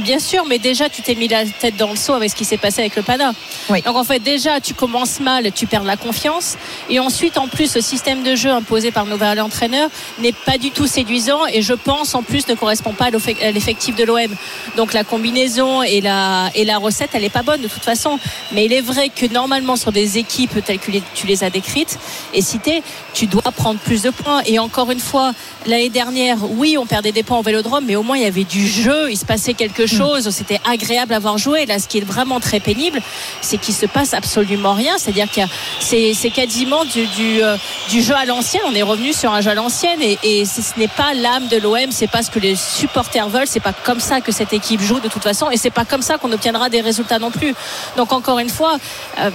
Bien 0.00 0.18
sûr, 0.18 0.44
mais 0.46 0.58
déjà, 0.58 0.88
tu 0.88 1.02
t'es 1.02 1.14
mis 1.14 1.28
la 1.28 1.44
tête 1.44 1.76
dans 1.76 1.90
le 1.90 1.96
seau 1.96 2.14
avec 2.14 2.30
ce 2.30 2.34
qui 2.34 2.44
s'est 2.44 2.56
passé 2.56 2.80
avec 2.80 2.96
le 2.96 3.02
Pana. 3.02 3.32
Oui. 3.68 3.80
Donc, 3.82 3.96
en 3.96 4.02
fait, 4.02 4.18
déjà, 4.18 4.60
tu 4.60 4.74
commences 4.74 5.20
mal, 5.20 5.52
tu 5.52 5.66
perds 5.66 5.84
la 5.84 5.96
confiance. 5.96 6.56
Et 6.90 6.98
ensuite, 6.98 7.38
en 7.38 7.46
plus, 7.46 7.74
le 7.76 7.80
système 7.80 8.24
de 8.24 8.34
jeu 8.34 8.50
imposé 8.50 8.90
par 8.90 9.06
nouvel 9.06 9.40
entraîneur 9.40 9.88
n'est 10.18 10.32
pas 10.32 10.58
du 10.58 10.72
tout 10.72 10.88
séduisant 10.88 11.46
et 11.46 11.62
je 11.62 11.74
pense, 11.74 12.14
en 12.16 12.22
plus, 12.22 12.48
ne 12.48 12.54
correspond 12.54 12.92
pas 12.92 13.06
à 13.06 13.50
l'effectif 13.52 13.94
de 13.94 14.04
l'OM. 14.04 14.34
Donc, 14.76 14.92
la 14.94 15.04
combinaison 15.04 15.82
et 15.82 16.00
la, 16.00 16.50
et 16.56 16.64
la 16.64 16.78
recette, 16.78 17.10
elle 17.12 17.22
n'est 17.22 17.28
pas 17.28 17.42
bonne 17.42 17.60
de 17.60 17.68
toute 17.68 17.84
façon. 17.84 18.18
Mais 18.50 18.64
il 18.64 18.72
est 18.72 18.80
vrai 18.80 19.10
que 19.10 19.26
normalement, 19.26 19.76
sur 19.76 19.92
des 19.92 20.18
équipes 20.18 20.64
telles 20.64 20.80
que 20.80 20.90
tu 21.14 21.26
les 21.28 21.44
as 21.44 21.50
décrites 21.50 21.98
et 22.32 22.42
citées, 22.42 22.82
tu 23.12 23.26
dois 23.26 23.42
prendre 23.42 23.78
plus 23.78 24.02
de 24.02 24.10
points. 24.10 24.42
Et 24.46 24.58
encore 24.58 24.90
une 24.90 25.00
fois, 25.00 25.34
l'année 25.66 25.88
dernière, 25.88 26.38
oui, 26.50 26.76
on 26.78 26.86
perdait 26.86 27.12
des 27.12 27.22
points 27.22 27.38
au 27.38 27.42
vélodrome, 27.42 27.84
mais 27.86 27.94
au 27.94 28.02
moins, 28.02 28.16
il 28.16 28.24
y 28.24 28.26
avait 28.26 28.44
du 28.44 28.66
jeu, 28.66 29.10
il 29.10 29.16
se 29.16 29.24
passait 29.24 29.54
quelque 29.54 29.83
quelque 29.86 29.96
chose, 29.96 30.28
c'était 30.30 30.60
agréable 30.68 31.14
à 31.14 31.18
voir 31.18 31.38
jouer. 31.38 31.66
Là, 31.66 31.78
ce 31.78 31.88
qui 31.88 31.98
est 31.98 32.04
vraiment 32.04 32.40
très 32.40 32.60
pénible, 32.60 33.00
c'est 33.40 33.58
qu'il 33.58 33.74
se 33.74 33.86
passe 33.86 34.14
absolument 34.14 34.74
rien. 34.74 34.98
C'est-à-dire 34.98 35.30
qu'il 35.30 35.42
y 35.42 35.46
a, 35.46 36.14
c'est, 36.14 36.30
quasiment 36.30 36.84
du, 36.84 37.06
du, 37.06 37.42
euh, 37.42 37.56
du 37.90 38.02
jeu 38.02 38.14
à 38.14 38.24
l'ancienne. 38.24 38.62
On 38.66 38.74
est 38.74 38.82
revenu 38.82 39.12
sur 39.12 39.32
un 39.32 39.40
jeu 39.40 39.50
à 39.50 39.54
l'ancienne 39.54 40.00
et, 40.00 40.44
ce 40.44 40.78
n'est 40.78 40.88
pas 40.88 41.14
l'âme 41.14 41.48
de 41.48 41.56
l'OM, 41.58 41.90
c'est 41.90 42.06
pas 42.06 42.22
ce 42.22 42.30
que 42.30 42.38
les 42.38 42.56
supporters 42.56 43.28
veulent, 43.28 43.46
c'est 43.46 43.60
pas 43.60 43.72
comme 43.72 44.00
ça 44.00 44.20
que 44.20 44.32
cette 44.32 44.52
équipe 44.52 44.80
joue 44.80 45.00
de 45.00 45.08
toute 45.08 45.22
façon 45.22 45.50
et 45.50 45.56
c'est 45.56 45.70
pas 45.70 45.84
comme 45.84 46.02
ça 46.02 46.18
qu'on 46.18 46.32
obtiendra 46.32 46.68
des 46.68 46.80
résultats 46.80 47.18
non 47.18 47.30
plus. 47.30 47.54
Donc 47.96 48.12
encore 48.12 48.38
une 48.38 48.48
fois, 48.48 48.76
euh, 49.20 49.30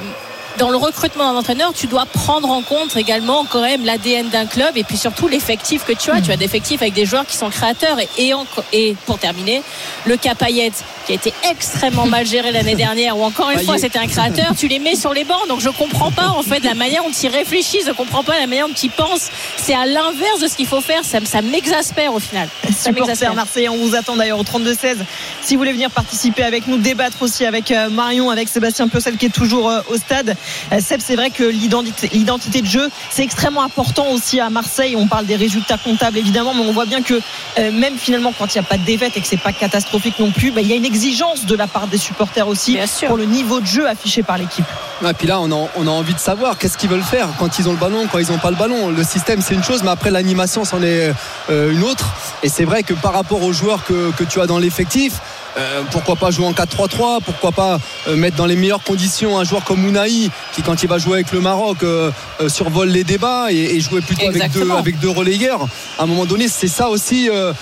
dans 0.58 0.70
le 0.72 0.78
recrutement 0.78 1.32
d'un 1.32 1.40
entraîneur, 1.40 1.74
tu 1.74 1.88
dois 1.88 2.06
prendre 2.06 2.50
en 2.50 2.62
compte 2.62 2.98
également 2.98 3.46
quand 3.50 3.62
même 3.62 3.86
l'ADN 3.86 4.28
d'un 4.30 4.46
club 4.46 4.76
et 4.76 4.84
puis 4.84 4.98
surtout 4.98 5.28
l'effectif 5.28 5.86
que 5.86 5.94
tu 5.94 6.12
as. 6.12 6.22
Tu 6.22 6.32
as 6.32 6.38
des 6.38 6.46
effectifs 6.46 6.82
avec 6.82 6.94
des 6.94 7.06
joueurs 7.06 7.26
qui 7.26 7.38
sont 7.38 7.50
créateurs 7.50 7.98
et, 8.00 8.10
et, 8.18 8.34
en- 8.34 8.46
et 8.74 8.96
pour 9.06 9.20
terminer, 9.20 9.62
le 10.06 10.18
cas 10.18 10.36
Payet 10.36 10.72
qui 11.10 11.14
a 11.14 11.16
été 11.16 11.34
extrêmement 11.50 12.06
mal 12.06 12.24
géré 12.28 12.52
l'année 12.52 12.76
dernière 12.76 13.18
ou 13.18 13.24
encore 13.24 13.50
une 13.50 13.60
fois 13.62 13.80
c'était 13.80 13.98
un 13.98 14.06
créateur, 14.06 14.56
tu 14.56 14.68
les 14.68 14.78
mets 14.78 14.96
sur 14.96 15.12
les 15.12 15.24
bancs. 15.24 15.48
Donc 15.48 15.60
je 15.60 15.70
comprends 15.70 16.12
pas 16.12 16.28
en 16.28 16.44
fait 16.44 16.64
la 16.64 16.76
manière 16.76 17.04
dont 17.04 17.10
ils 17.12 17.30
réfléchissent, 17.30 17.88
je 17.88 17.92
comprends 17.94 18.24
pas 18.24 18.40
la 18.40 18.46
manière 18.46 18.68
dont 18.68 18.76
ils 18.76 18.92
pensent. 18.92 19.32
C'est 19.58 19.74
à 19.74 19.88
l'inverse 19.88 20.40
de 20.40 20.48
ce 20.48 20.56
qu'il 20.56 20.68
faut 20.68 20.82
faire. 20.82 21.04
Ça, 21.04 21.18
ça 21.26 21.42
m'exaspère 21.42 22.14
au 22.14 22.20
final. 22.20 22.48
Ça 22.64 22.70
Supporters 22.70 22.94
m'exaspère. 22.94 23.34
marseillais, 23.34 23.70
on 23.70 23.78
vous 23.78 23.96
attend 23.96 24.18
d'ailleurs 24.18 24.40
au 24.40 24.44
32-16. 24.44 24.98
Si 25.42 25.56
vous 25.56 25.60
voulez 25.60 25.74
venir 25.74 25.90
participer 25.90 26.44
avec 26.44 26.68
nous, 26.68 26.78
débattre 26.78 27.24
aussi 27.24 27.44
avec 27.44 27.72
euh, 27.72 27.90
Marion, 27.90 28.30
avec 28.30 28.48
Sébastien 28.48 28.88
Piocel 28.88 29.18
qui 29.18 29.26
est 29.26 29.30
toujours 29.30 29.68
euh, 29.68 29.82
au 29.90 29.98
stade. 29.98 30.36
Euh, 30.72 30.80
Seb, 30.80 31.02
c'est 31.04 31.16
vrai 31.16 31.32
que 31.32 31.44
l'identité 31.44 32.62
de 32.62 32.68
jeu, 32.68 32.88
c'est 33.10 33.24
extrêmement 33.24 33.64
important 33.64 34.12
aussi 34.12 34.40
à 34.40 34.52
Marseille. 34.52 34.96
On 34.96 35.08
parle 35.08 35.26
des 35.26 35.38
résultats 35.38 35.80
comptables 35.80 36.20
évidemment, 36.20 36.54
mais 36.54 36.62
on 36.62 36.72
voit 36.72 36.86
bien 36.86 37.02
que 37.02 37.20
même 37.58 37.98
finalement 37.98 38.32
quand 38.38 38.54
il 38.54 38.60
n'y 38.60 38.66
a 38.66 38.68
pas 38.68 38.78
de 38.78 38.86
défaite 38.86 39.18
et 39.18 39.22
que 39.22 39.28
c'est 39.28 39.38
pas 39.38 39.54
catastrophique 39.54 40.20
non 40.20 40.32
plus, 40.32 40.52
bah, 40.52 40.62
il 40.62 40.68
y 40.68 40.74
a 40.74 40.76
une 40.76 40.86
exigence 41.00 41.46
de 41.46 41.56
la 41.56 41.68
part 41.68 41.88
des 41.88 41.98
supporters 41.98 42.46
aussi 42.46 42.78
pour 43.08 43.16
le 43.16 43.24
niveau 43.24 43.62
de 43.62 43.66
jeu 43.66 43.88
affiché 43.88 44.22
par 44.22 44.38
l'équipe. 44.38 44.66
Et 45.08 45.14
puis 45.14 45.28
là, 45.28 45.40
on 45.40 45.50
a, 45.50 45.70
on 45.78 45.88
a 45.88 45.90
envie 45.90 46.14
de 46.14 46.20
savoir 46.20 46.58
qu'est-ce 46.58 46.78
qu'ils 46.78 46.90
veulent 46.90 47.02
faire 47.02 47.30
quand 47.40 47.58
ils 47.58 47.70
ont 47.70 47.72
le 47.72 47.78
ballon, 47.78 48.06
quand 48.12 48.20
ils 48.20 48.30
n'ont 48.30 48.38
pas 48.38 48.52
le 48.52 48.58
ballon. 48.58 48.90
Le 48.90 49.04
système, 49.04 49.42
c'est 49.42 49.56
une 49.56 49.64
chose, 49.64 49.82
mais 49.82 49.92
après, 49.92 50.12
l'animation, 50.12 50.66
c'en 50.66 50.84
est 50.84 51.14
euh, 51.50 51.72
une 51.72 51.84
autre. 51.84 52.10
Et 52.44 52.50
c'est 52.50 52.66
vrai 52.66 52.84
que 52.84 52.94
par 52.94 53.14
rapport 53.14 53.42
aux 53.44 53.54
joueurs 53.54 53.86
que, 53.86 54.12
que 54.12 54.26
tu 54.26 54.42
as 54.42 54.46
dans 54.46 54.60
l'effectif, 54.60 55.22
euh, 55.60 55.82
pourquoi 55.92 56.16
pas 56.16 56.32
jouer 56.32 56.46
en 56.46 56.52
4-3-3 56.54 57.20
Pourquoi 57.26 57.52
pas 57.52 57.80
euh, 58.08 58.16
mettre 58.16 58.38
dans 58.38 58.46
les 58.46 58.56
meilleures 58.56 58.84
conditions 58.84 59.38
un 59.38 59.44
joueur 59.44 59.64
comme 59.66 59.86
Ounaï 59.86 60.30
qui, 60.54 60.62
quand 60.62 60.82
il 60.84 60.88
va 60.90 60.98
jouer 60.98 61.16
avec 61.16 61.32
le 61.32 61.42
Maroc, 61.42 61.84
euh, 61.84 62.12
survole 62.48 62.90
les 62.90 63.04
débats 63.04 63.48
et, 63.52 63.76
et 63.76 63.80
jouer 63.82 64.02
plutôt 64.02 64.22
avec 64.28 64.34
deux, 64.38 64.46
Exactement. 64.46 64.76
avec 64.78 65.00
deux 65.00 65.10
relayeurs. 65.10 65.68
À 65.98 66.04
un 66.04 66.06
moment 66.06 66.26
donné, 66.26 66.48
c'est 66.48 66.68
ça 66.68 66.90
aussi 66.90 67.30
euh, 67.30 67.54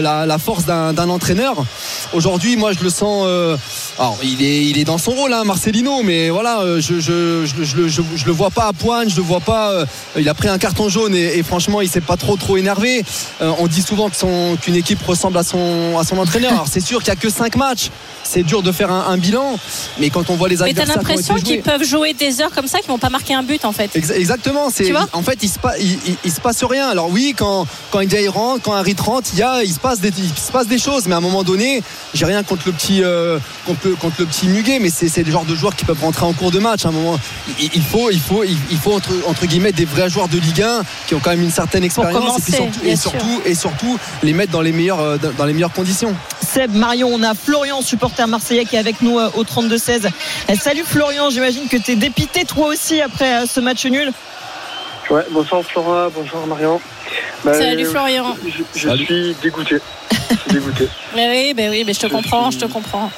la, 0.00 0.26
la 0.26 0.38
force 0.38 0.64
d'un 0.66 1.08
entraîneur. 1.08 1.56
Aujourd'hui, 2.12 2.56
moi, 2.56 2.72
je 2.72 2.80
le 2.84 2.90
sens. 2.90 3.26
alors, 3.98 4.18
il 4.22 4.42
est, 4.42 4.64
il 4.66 4.78
est 4.78 4.84
dans 4.84 4.98
son 4.98 5.12
rôle, 5.12 5.32
hein, 5.32 5.44
Marcelino, 5.44 6.02
mais 6.02 6.30
voilà, 6.30 6.60
je, 6.78 7.00
je, 7.00 7.44
je, 7.46 7.64
je, 7.64 7.88
je- 7.88 8.02
je 8.16 8.26
le 8.26 8.32
vois 8.32 8.50
pas 8.50 8.66
à 8.68 8.72
pointe, 8.72 9.08
je 9.08 9.16
le 9.16 9.22
vois 9.22 9.40
pas. 9.40 9.84
il 10.16 10.28
a 10.28 10.34
pris 10.34 10.48
un 10.48 10.58
carton 10.58 10.88
jaune 10.88 11.14
et, 11.14 11.38
et 11.38 11.42
franchement, 11.42 11.80
il 11.80 11.88
s'est 11.88 12.00
pas 12.00 12.16
trop, 12.16 12.36
trop 12.36 12.56
énervé. 12.56 13.04
On 13.40 13.66
dit 13.66 13.82
souvent 13.82 14.10
qu'une 14.60 14.74
équipe 14.74 15.02
ressemble 15.02 15.38
à 15.38 15.42
son, 15.42 15.96
à 15.98 16.04
son 16.04 16.18
entraîneur. 16.18 16.52
Alors, 16.52 16.68
c'est 16.70 16.80
sûr 16.80 16.98
qu'il 17.02 17.13
que 17.16 17.30
5 17.30 17.56
matchs. 17.56 17.90
C'est 18.26 18.42
dur 18.42 18.62
de 18.62 18.72
faire 18.72 18.90
un, 18.90 19.06
un 19.08 19.18
bilan, 19.18 19.58
mais 20.00 20.08
quand 20.08 20.30
on 20.30 20.34
voit 20.36 20.48
les 20.48 20.56
Mais 20.56 20.72
t'as 20.72 20.82
adversaires 20.82 20.94
qui 20.94 20.98
ont 21.00 21.08
l'impression 21.10 21.34
qu'ils 21.36 21.60
peuvent 21.62 21.84
jouer 21.84 22.14
des 22.14 22.40
heures 22.40 22.50
comme 22.52 22.66
ça, 22.66 22.78
qu'ils 22.78 22.88
vont 22.88 22.98
pas 22.98 23.10
marquer 23.10 23.34
un 23.34 23.42
but 23.42 23.64
en 23.66 23.72
fait. 23.72 23.90
Ex- 23.94 24.10
Exactement. 24.10 24.70
C'est 24.72 24.84
Tu 24.84 24.92
vois 24.92 25.06
en 25.12 25.22
fait 25.22 25.38
il 25.42 25.48
se, 25.50 25.58
pa- 25.58 25.76
il, 25.78 25.92
il- 26.06 26.16
il 26.24 26.32
se 26.32 26.40
passe 26.40 26.64
rien. 26.64 26.88
Alors 26.88 27.10
oui, 27.10 27.34
quand 27.36 27.66
quand 27.90 28.00
Ndiaye 28.02 28.28
rentre, 28.28 28.62
quand 28.62 28.72
Harry 28.72 28.96
rentre, 28.98 29.28
il 29.34 29.38
y 29.40 29.42
a 29.42 29.62
il 29.62 29.72
se 29.72 29.78
passe 29.78 30.00
des 30.00 30.08
il 30.16 30.30
se 30.38 30.50
passe 30.50 30.66
des 30.66 30.78
choses. 30.78 31.06
Mais 31.06 31.14
à 31.14 31.18
un 31.18 31.20
moment 31.20 31.42
donné, 31.42 31.82
j'ai 32.14 32.24
rien 32.24 32.42
contre 32.42 32.62
le 32.66 32.72
petit 32.72 33.02
euh, 33.04 33.38
contre, 33.66 33.80
le- 33.88 33.94
contre 33.96 34.16
le 34.20 34.26
petit 34.26 34.48
Muguet, 34.48 34.78
mais 34.80 34.88
c'est 34.90 35.08
c'est 35.08 35.22
le 35.22 35.30
genre 35.30 35.44
de 35.44 35.54
joueurs 35.54 35.76
qui 35.76 35.84
peuvent 35.84 36.00
rentrer 36.00 36.24
en 36.24 36.32
cours 36.32 36.50
de 36.50 36.58
match. 36.58 36.86
À 36.86 36.88
un 36.88 36.92
moment, 36.92 37.20
il, 37.60 37.70
il 37.74 37.82
faut 37.82 38.10
il 38.10 38.20
faut 38.20 38.42
il, 38.42 38.56
il 38.70 38.78
faut 38.78 38.94
entre 38.94 39.10
entre 39.26 39.44
guillemets 39.44 39.72
des 39.72 39.84
vrais 39.84 40.08
joueurs 40.08 40.28
de 40.28 40.38
Ligue 40.38 40.62
1 40.62 40.82
qui 41.06 41.14
ont 41.14 41.20
quand 41.20 41.30
même 41.30 41.42
une 41.42 41.50
certaine 41.52 41.84
expérience 41.84 42.38
et, 42.38 42.42
puis 42.42 42.52
surtout, 42.54 42.80
et 42.86 42.96
surtout 42.96 43.40
et 43.44 43.54
surtout 43.54 43.98
les 44.22 44.32
mettre 44.32 44.50
dans 44.52 44.62
les 44.62 44.72
meilleures 44.72 45.00
euh, 45.00 45.18
dans 45.36 45.44
les 45.44 45.52
meilleures 45.52 45.72
conditions. 45.72 46.14
Seb, 46.42 46.74
Marion, 46.94 47.10
on 47.12 47.24
a 47.24 47.34
Florian, 47.34 47.82
supporter 47.82 48.28
marseillais, 48.28 48.64
qui 48.66 48.76
est 48.76 48.78
avec 48.78 49.02
nous 49.02 49.18
euh, 49.18 49.28
au 49.34 49.42
32-16. 49.42 50.06
Euh, 50.06 50.54
Salut 50.54 50.84
Florian, 50.86 51.28
j'imagine 51.28 51.66
que 51.66 51.76
tu 51.76 51.90
es 51.90 51.96
dépité 51.96 52.44
toi 52.44 52.68
aussi 52.68 53.02
après 53.02 53.42
euh, 53.42 53.46
ce 53.52 53.58
match 53.58 53.84
nul. 53.86 54.12
Ouais, 55.10 55.22
bonsoir 55.32 55.62
Flora, 55.64 56.08
bonjour 56.14 56.46
Marion. 56.46 56.80
Bah, 57.44 57.52
Salut 57.54 57.84
Florian. 57.84 58.36
Je, 58.46 58.62
je 58.80 58.88
Salut. 58.88 59.04
suis 59.06 59.34
dégoûté. 59.42 59.78
Je 60.12 60.36
suis 60.36 60.50
dégoûté. 60.52 60.88
Mais 61.16 61.28
oui, 61.30 61.52
ben 61.54 61.68
oui, 61.70 61.82
mais 61.84 61.94
je 61.94 61.98
te 61.98 62.06
Je 62.06 62.12
comprends, 62.12 62.52
suis- 62.52 62.60
je 62.60 62.66
te 62.66 62.72
comprends. 62.72 63.10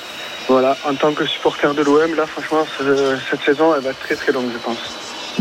Voilà, 0.48 0.74
en 0.88 0.94
tant 0.94 1.12
que 1.12 1.26
supporter 1.26 1.74
de 1.74 1.82
l'OM, 1.82 2.14
là, 2.14 2.24
franchement, 2.26 2.66
ce- 2.78 3.18
cette 3.30 3.42
saison, 3.44 3.74
elle 3.74 3.82
va 3.82 3.90
être 3.90 4.00
très 4.00 4.14
très 4.16 4.32
longue, 4.32 4.48
je 4.54 4.58
pense. 4.58 4.78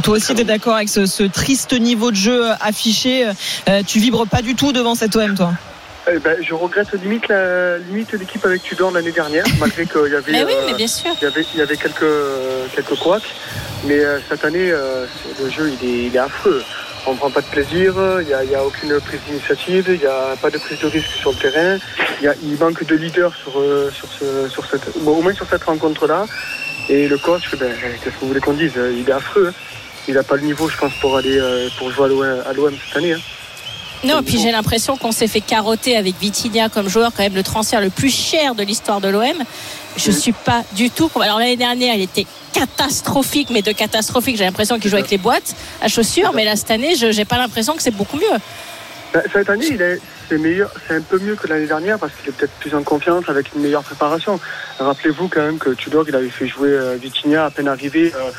Toi 0.04 0.15
aussi, 0.18 0.36
tu 0.36 0.42
es 0.42 0.44
d'accord 0.44 0.75
avec 0.75 0.89
ce, 0.89 1.06
ce 1.06 1.24
triste 1.24 1.72
niveau 1.72 2.12
de 2.12 2.18
jeu 2.18 2.50
affiché. 2.60 3.27
Euh, 3.70 3.82
tu 3.88 4.00
vibres 4.00 4.27
pas 4.27 4.42
du 4.42 4.56
tout 4.56 4.74
devant 4.74 4.94
cet 4.94 5.15
OM, 5.15 5.36
toi? 5.36 5.54
Eh 6.12 6.19
ben, 6.19 6.38
je 6.41 6.53
regrette 6.53 6.91
limite 6.93 7.27
la 7.29 7.77
limite 7.79 8.12
l'équipe 8.13 8.45
avec 8.45 8.62
Tudor 8.62 8.91
l'année 8.91 9.12
dernière, 9.12 9.43
malgré 9.59 9.85
qu'il 9.88 10.12
y 10.12 10.15
avait, 10.15 10.31
Mais 10.31 10.43
oui, 10.43 10.53
euh, 10.55 10.63
mais 10.67 10.74
bien 10.75 10.88
sûr. 10.88 11.12
il 11.19 11.24
y 11.24 11.27
avait, 11.27 11.45
il 11.53 11.59
y 11.59 11.62
avait 11.63 11.77
quelques, 11.77 12.05
quelques 12.75 12.95
couacs. 13.00 13.24
Mais 13.85 14.00
euh, 14.00 14.19
cette 14.29 14.45
année, 14.45 14.71
euh, 14.71 15.05
le 15.41 15.50
jeu, 15.50 15.71
il 15.81 15.88
est, 15.89 16.03
il 16.07 16.15
est 16.15 16.19
affreux. 16.19 16.62
On 17.07 17.13
ne 17.13 17.17
prend 17.17 17.29
pas 17.31 17.41
de 17.41 17.47
plaisir, 17.47 17.93
il 18.21 18.27
n'y 18.27 18.33
a, 18.33 18.43
il 18.43 18.51
y 18.51 18.55
a 18.55 18.63
aucune 18.63 19.00
prise 19.00 19.19
d'initiative, 19.27 19.85
il 19.89 20.00
n'y 20.00 20.05
a 20.05 20.35
pas 20.41 20.50
de 20.50 20.57
prise 20.57 20.79
de 20.79 20.88
risque 20.88 21.09
sur 21.19 21.31
le 21.31 21.38
terrain. 21.38 21.77
Il, 22.21 22.25
y 22.25 22.27
a- 22.27 22.35
il 22.43 22.57
manque 22.57 22.83
de 22.83 22.95
leader 22.95 23.31
sur, 23.35 23.53
sur, 23.91 24.07
ce, 24.19 24.47
sur 24.50 24.65
cette, 24.65 24.97
bon, 25.03 25.17
au 25.17 25.21
moins 25.21 25.33
sur 25.33 25.47
cette 25.50 25.63
rencontre-là. 25.63 26.25
Et 26.89 27.07
le 27.07 27.17
coach, 27.17 27.50
ben, 27.59 27.71
qu'est-ce 28.03 28.15
que 28.15 28.19
vous 28.21 28.27
voulez 28.27 28.39
qu'on 28.39 28.53
dise 28.53 28.74
Il 28.93 29.07
est 29.07 29.12
affreux. 29.12 29.51
Il 30.07 30.13
n'a 30.15 30.24
pas 30.24 30.35
le 30.35 30.43
niveau, 30.43 30.67
je 30.69 30.77
pense, 30.77 30.93
pour 31.01 31.17
aller 31.17 31.39
pour 31.79 31.91
jouer 31.91 32.05
à 32.05 32.07
l'OM 32.09 32.41
à 32.47 32.53
l'OM 32.53 32.74
cette 32.88 32.97
année. 32.97 33.13
hein. 33.13 33.19
Non, 34.03 34.21
puis 34.23 34.37
j'ai 34.39 34.51
l'impression 34.51 34.97
qu'on 34.97 35.11
s'est 35.11 35.27
fait 35.27 35.41
carotter 35.41 35.97
avec 35.97 36.15
Vitinha 36.19 36.69
comme 36.69 36.87
joueur, 36.87 37.11
quand 37.15 37.23
même 37.23 37.33
le 37.35 37.43
transfert 37.43 37.81
le 37.81 37.89
plus 37.89 38.13
cher 38.13 38.53
de 38.53 38.63
l'histoire 38.63 39.01
de 39.01 39.07
l'OM. 39.07 39.23
Je 39.97 40.11
Oui. 40.11 40.19
suis 40.19 40.31
pas 40.33 40.63
du 40.73 40.89
tout. 40.91 41.09
Alors 41.19 41.39
l'année 41.39 41.55
dernière, 41.55 41.95
il 41.95 42.01
était 42.01 42.27
catastrophique, 42.53 43.49
mais 43.49 43.61
de 43.61 43.71
catastrophique, 43.71 44.37
j'ai 44.37 44.43
l'impression 44.43 44.77
qu'il 44.79 44.89
jouait 44.89 44.99
avec 44.99 45.11
les 45.11 45.17
boîtes 45.17 45.55
à 45.81 45.87
chaussures. 45.87 46.33
Mais 46.35 46.45
là, 46.45 46.55
cette 46.55 46.69
année, 46.71 46.95
je 46.95 47.11
j'ai 47.11 47.25
pas 47.25 47.37
l'impression 47.37 47.73
que 47.75 47.81
c'est 47.81 47.91
beaucoup 47.95 48.17
mieux. 48.17 49.21
Cette 49.31 49.49
année, 49.49 49.67
il 49.71 49.81
est, 49.81 49.99
c'est 50.27 50.37
meilleur, 50.37 50.69
c'est 50.87 50.95
un 50.97 51.01
peu 51.01 51.17
mieux 51.19 51.35
que 51.35 51.47
l'année 51.47 51.67
dernière 51.67 51.97
parce 51.97 52.11
qu'il 52.13 52.29
est 52.29 52.33
peut-être 52.33 52.51
plus 52.59 52.75
en 52.75 52.83
confiance 52.83 53.23
avec 53.29 53.47
une 53.55 53.61
meilleure 53.61 53.83
préparation. 53.83 54.39
Rappelez-vous 54.77 55.29
quand 55.29 55.41
même 55.41 55.57
que 55.57 55.69
Tudor, 55.69 56.03
il 56.07 56.15
avait 56.15 56.29
fait 56.29 56.47
jouer 56.47 56.69
euh, 56.69 56.97
Vitinha 57.01 57.45
à 57.45 57.49
peine 57.49 57.69
arrivé 57.69 58.11
euh, 58.13 58.31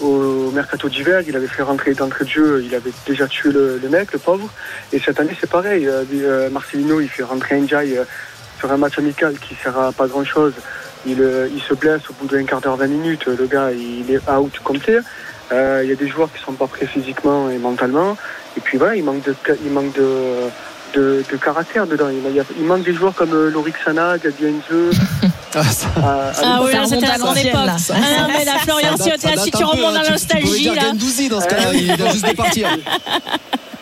au 0.00 0.50
mercato 0.50 0.88
d'hiver. 0.88 1.22
Il 1.26 1.36
avait 1.36 1.46
fait 1.46 1.62
rentrer 1.62 1.94
d'entrée 1.94 2.24
de 2.24 2.30
jeu. 2.30 2.62
Il 2.64 2.74
avait 2.74 2.92
déjà 3.06 3.26
tué 3.26 3.50
le, 3.52 3.78
le 3.82 3.88
mec, 3.88 4.12
le 4.12 4.18
pauvre. 4.18 4.48
Et 4.92 4.98
cette 4.98 5.20
année, 5.20 5.36
c'est 5.40 5.50
pareil. 5.50 5.86
Euh, 5.86 6.04
euh, 6.12 6.50
Marcelino, 6.50 7.00
il 7.00 7.08
fait 7.08 7.22
rentrer 7.22 7.60
Ndiaye 7.60 7.98
euh, 7.98 8.04
sur 8.58 8.70
un 8.72 8.76
match 8.76 8.98
amical 8.98 9.34
qui 9.38 9.54
sert 9.54 9.78
à 9.78 9.92
pas 9.92 10.06
grand-chose. 10.06 10.54
Il, 11.06 11.20
euh, 11.20 11.48
il 11.54 11.60
se 11.60 11.74
blesse 11.74 12.08
au 12.08 12.14
bout 12.14 12.26
d'un 12.26 12.44
quart 12.44 12.60
d'heure, 12.60 12.76
20 12.76 12.86
minutes. 12.86 13.26
Le 13.26 13.46
gars, 13.46 13.70
il 13.72 14.10
est 14.10 14.30
out 14.30 14.58
complet. 14.64 15.00
Euh, 15.52 15.80
Il 15.84 15.90
y 15.90 15.92
a 15.92 15.96
des 15.96 16.08
joueurs 16.08 16.32
qui 16.32 16.42
sont 16.42 16.52
pas 16.54 16.66
prêts 16.66 16.86
physiquement 16.86 17.50
et 17.50 17.58
mentalement. 17.58 18.16
Et 18.56 18.60
puis 18.60 18.78
voilà, 18.78 18.96
il 18.96 19.04
manque 19.04 19.22
de, 19.22 19.34
il 19.64 19.70
manque 19.70 19.92
de, 19.92 20.48
de, 20.94 21.22
de 21.30 21.36
caractère 21.36 21.86
dedans. 21.86 22.08
Il, 22.08 22.34
y 22.34 22.40
a- 22.40 22.44
il 22.58 22.64
manque 22.64 22.82
des 22.84 22.94
joueurs 22.94 23.14
comme 23.14 23.32
euh, 23.32 23.50
Lorik 23.50 23.74
Sana, 23.84 24.16
Gabi. 24.18 24.44
Ah, 25.56 25.62
ça- 25.62 25.86
à- 25.96 26.00
à 26.00 26.32
Ah 26.36 26.58
l'époque. 26.64 26.70
oui, 26.82 26.88
c'était 26.88 27.06
la 27.06 27.12
à 27.14 27.18
grande 27.18 27.36
époque. 27.38 27.52
là. 27.66 27.76
Ah 27.90 27.94
non, 27.94 28.28
mais 28.36 28.44
la 28.44 28.58
Florian, 28.58 28.96
si, 28.96 29.10
si 29.38 29.50
tu 29.52 29.62
remontes 29.62 29.84
hein. 29.84 29.92
dans 29.92 29.98
la 30.00 30.04
tu 30.06 30.10
nostalgie, 30.12 30.64
là. 30.74 30.82
Gendouzi 30.82 31.28
dans 31.28 31.40
ce 31.40 31.46
cas-là, 31.46 31.72
il 31.74 31.94
vient 31.94 32.10
juste 32.10 32.28
de 32.28 32.34
partir. 32.34 32.68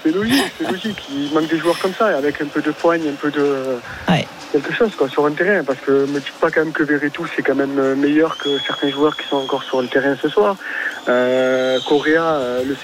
C'est 0.03 0.11
logique, 0.13 0.45
c'est 0.59 0.71
logique. 0.71 0.99
Il 1.11 1.33
manque 1.33 1.49
des 1.49 1.59
joueurs 1.59 1.79
comme 1.79 1.95
ça, 1.99 2.07
avec 2.09 2.41
un 2.43 2.47
peu 2.47 2.61
de 2.61 2.73
poigne, 2.73 3.03
un 3.09 3.15
peu 3.15 3.31
de. 3.31 3.79
Ouais. 4.09 4.27
Quelque 4.53 4.75
chose 4.75 4.91
quoi, 4.99 5.09
sur 5.09 5.25
un 5.25 5.31
terrain. 5.33 5.63
Parce 5.65 5.79
que 5.79 5.93
me 6.07 6.19
dites 6.21 6.33
pas 6.41 6.51
quand 6.51 6.61
même 6.65 6.73
que 6.73 6.83
Verretou 6.83 7.25
c'est 7.35 7.43
quand 7.43 7.55
même 7.55 7.79
euh, 7.79 7.95
meilleur 7.97 8.37
que 8.37 8.51
certains 8.67 8.91
joueurs 8.91 9.17
qui 9.17 9.27
sont 9.29 9.37
encore 9.37 9.63
sur 9.63 9.81
le 9.81 9.89
terrain 9.89 10.15
ce 10.21 10.29
soir. 10.29 10.57
Euh, 11.09 11.79
Correa, 11.89 12.23
euh, 12.23 12.63
le, 12.65 12.77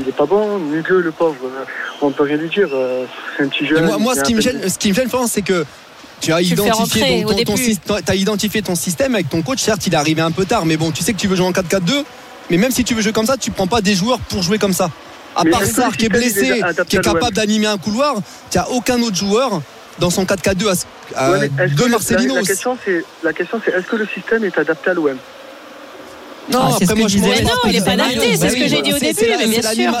il 0.00 0.08
est 0.08 0.12
pas 0.16 0.26
bon. 0.26 0.58
Mugueux, 0.58 1.00
le 1.00 1.12
pauvre, 1.12 1.36
euh, 1.44 1.64
on 2.02 2.10
peut 2.10 2.24
rien 2.24 2.36
lui 2.36 2.48
dire. 2.48 2.68
euh, 2.72 3.04
c'est 3.36 3.44
un 3.44 3.48
petit 3.48 3.66
jeune. 3.66 3.84
moi, 3.98 4.14
ce 4.16 4.22
qui 4.22 4.34
me 4.34 4.40
gêne, 4.40 4.68
ce 4.68 4.76
qui 4.78 4.88
me 4.88 4.94
gêne, 4.94 5.08
Florence, 5.08 5.32
c'est 5.32 5.42
que 5.42 5.64
tu 6.20 6.32
as 6.32 6.38
Tu 6.38 6.44
identifié 6.46 7.22
ton, 7.86 8.12
identifié 8.12 8.62
système 8.74 9.14
avec 9.14 9.28
ton 9.28 9.42
coach. 9.42 9.60
Certes, 9.60 9.86
il 9.86 9.92
est 9.94 9.96
arrivé 9.96 10.20
un 10.20 10.32
peu 10.32 10.44
tard, 10.44 10.66
mais 10.66 10.76
bon, 10.76 10.90
tu 10.90 11.02
sais 11.04 11.12
que 11.12 11.18
tu 11.18 11.28
veux 11.28 11.36
jouer 11.36 11.46
en 11.46 11.52
4-4-2. 11.52 12.04
Mais 12.50 12.56
même 12.56 12.72
si 12.72 12.82
tu 12.82 12.94
veux 12.94 13.02
jouer 13.02 13.12
comme 13.12 13.26
ça, 13.26 13.36
tu 13.36 13.52
prends 13.52 13.68
pas 13.68 13.80
des 13.80 13.94
joueurs 13.94 14.18
pour 14.18 14.42
jouer 14.42 14.58
comme 14.58 14.72
ça. 14.72 14.90
À 15.36 15.44
Mais 15.44 15.50
part 15.52 15.64
Sarr 15.64 15.96
qui 15.96 16.06
est 16.06 16.08
blessé, 16.08 16.60
qui 16.88 16.96
est 16.96 17.00
capable 17.00 17.34
d'animer 17.36 17.66
un 17.68 17.78
couloir, 17.78 18.16
tu 18.50 18.58
n'as 18.58 18.66
aucun 18.66 19.00
autre 19.00 19.14
joueur 19.14 19.62
dans 20.00 20.10
son 20.10 20.24
4-4-2 20.24 20.68
à, 20.68 20.74
ce- 20.74 20.84
à- 21.14 21.30
Ouais, 21.30 21.50
mais 21.56 21.64
est-ce 21.66 21.74
de 21.74 21.84
Marcelino. 21.86 22.34
La, 22.34 22.40
la 22.40 22.46
question 22.46 22.76
c'est, 22.84 23.04
la 23.22 23.32
question 23.32 23.60
c'est, 23.64 23.70
est-ce 23.70 23.86
que 23.86 23.94
le 23.96 24.06
système 24.08 24.44
est 24.44 24.58
adapté 24.58 24.90
à 24.90 24.94
l'OM 24.94 25.16
Non, 26.52 26.58
Ah, 26.62 26.76
après 26.82 26.94
moi 26.96 27.08
je 27.08 27.18
Mais 27.18 27.42
non, 27.42 27.50
il 27.66 27.76
est 27.76 27.78
compte. 27.78 27.84
pas 27.86 27.96
Bah 27.96 28.02
adapté, 28.04 28.32
c'est 28.32 28.38
bah 28.40 28.48
ce 28.50 28.54
que 28.56 28.68
j'ai 28.68 28.82
dit 28.82 28.92
au 28.92 28.98
début, 28.98 29.14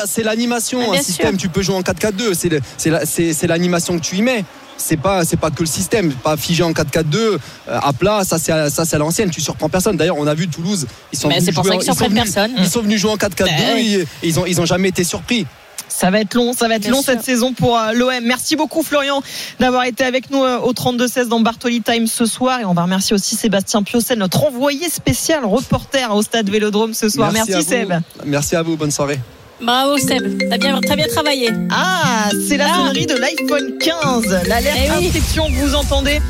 c'est 0.06 0.22
l'animation, 0.22 0.80
Mais 0.90 0.98
un 0.98 1.02
système, 1.02 1.36
tu 1.36 1.48
peux 1.48 1.62
jouer 1.62 1.76
en 1.76 1.82
4-4-2, 1.82 2.34
c'est 2.34 3.46
l'animation 3.46 3.98
que 3.98 4.02
tu 4.04 4.16
y 4.16 4.22
mets. 4.22 4.44
c'est 4.76 4.96
pas 4.96 5.24
c'est 5.26 5.36
pas 5.36 5.50
que 5.50 5.60
le 5.60 5.66
système, 5.66 6.10
pas 6.12 6.36
figé 6.38 6.62
en 6.62 6.72
4-4-2 6.72 7.16
euh, 7.18 7.38
à 7.68 7.92
plat. 7.92 8.24
Ça 8.24 8.38
c'est 8.38 8.50
à- 8.50 8.70
ça 8.70 8.86
c'est 8.86 8.96
à 8.96 8.98
l'ancienne. 8.98 9.28
Tu 9.30 9.40
surprends 9.42 9.68
personne. 9.68 9.96
D'ailleurs, 9.98 10.16
on 10.18 10.26
a 10.26 10.32
vu 10.34 10.48
Toulouse. 10.48 10.86
Ils 11.12 11.18
sont 11.18 11.28
Mais 11.28 11.38
venus 11.38 11.54
jouer 11.54 11.60
en- 11.60 11.62
qu'ils 11.64 11.82
ils 11.82 11.84
sont 11.84 11.92
surprennent 11.92 12.10
venus- 12.18 12.32
personne. 12.32 12.52
Ils 12.58 12.68
sont 12.70 12.80
venus 12.80 12.98
jouer 13.00 13.10
en 13.10 13.16
4-4-2 13.18 13.44
Ben 13.46 13.76
et 13.76 14.06
ils 14.22 14.40
ont 14.40 14.46
ils 14.46 14.58
ont 14.60 14.64
jamais 14.64 14.88
été 14.88 15.04
surpris. 15.04 15.46
Ça 15.92 16.10
va 16.10 16.20
être 16.20 16.34
long, 16.34 16.52
ça 16.52 16.68
va 16.68 16.76
être 16.76 16.82
Bien 16.82 16.92
long 16.92 17.02
sûr. 17.02 17.12
cette 17.12 17.24
saison 17.24 17.52
pour 17.52 17.76
euh, 17.76 17.92
l'OM. 17.92 18.12
Merci 18.22 18.54
beaucoup 18.56 18.82
Florian 18.82 19.22
d'avoir 19.58 19.84
été 19.84 20.04
avec 20.04 20.30
nous 20.30 20.42
euh, 20.44 20.58
au 20.58 20.72
32-16 20.72 21.26
dans 21.28 21.40
Bartoli 21.40 21.82
Time 21.82 22.06
ce 22.06 22.24
soir. 22.26 22.60
Et 22.60 22.64
on 22.64 22.72
va 22.74 22.82
remercier 22.84 23.14
aussi 23.14 23.34
Sébastien 23.36 23.82
Piocel, 23.82 24.18
notre 24.18 24.44
envoyé 24.44 24.88
spécial 24.88 25.44
reporter 25.44 26.14
au 26.14 26.22
stade 26.22 26.48
Vélodrome 26.48 26.94
ce 26.94 27.08
soir. 27.08 27.32
Merci. 27.32 27.62
Seb. 27.62 27.92
Merci 28.24 28.56
à 28.56 28.62
vous. 28.62 28.76
Bonne 28.76 28.90
soirée. 28.92 29.18
Bravo 29.60 29.98
Seb, 29.98 30.48
t'as 30.48 30.56
bien, 30.56 30.80
t'as 30.80 30.96
bien 30.96 31.08
travaillé. 31.08 31.50
Ah, 31.70 32.30
c'est 32.48 32.56
la 32.56 32.68
Ah. 32.70 32.76
sonnerie 32.76 33.04
de 33.06 33.14
l'iPhone 33.16 33.76
15. 33.78 34.42
L'alerte 34.46 34.78
Eh 34.82 34.90
oui. 34.98 35.06
inscription 35.08 35.46
que 35.48 35.52
vous 35.56 35.74
entendez? 35.74 36.20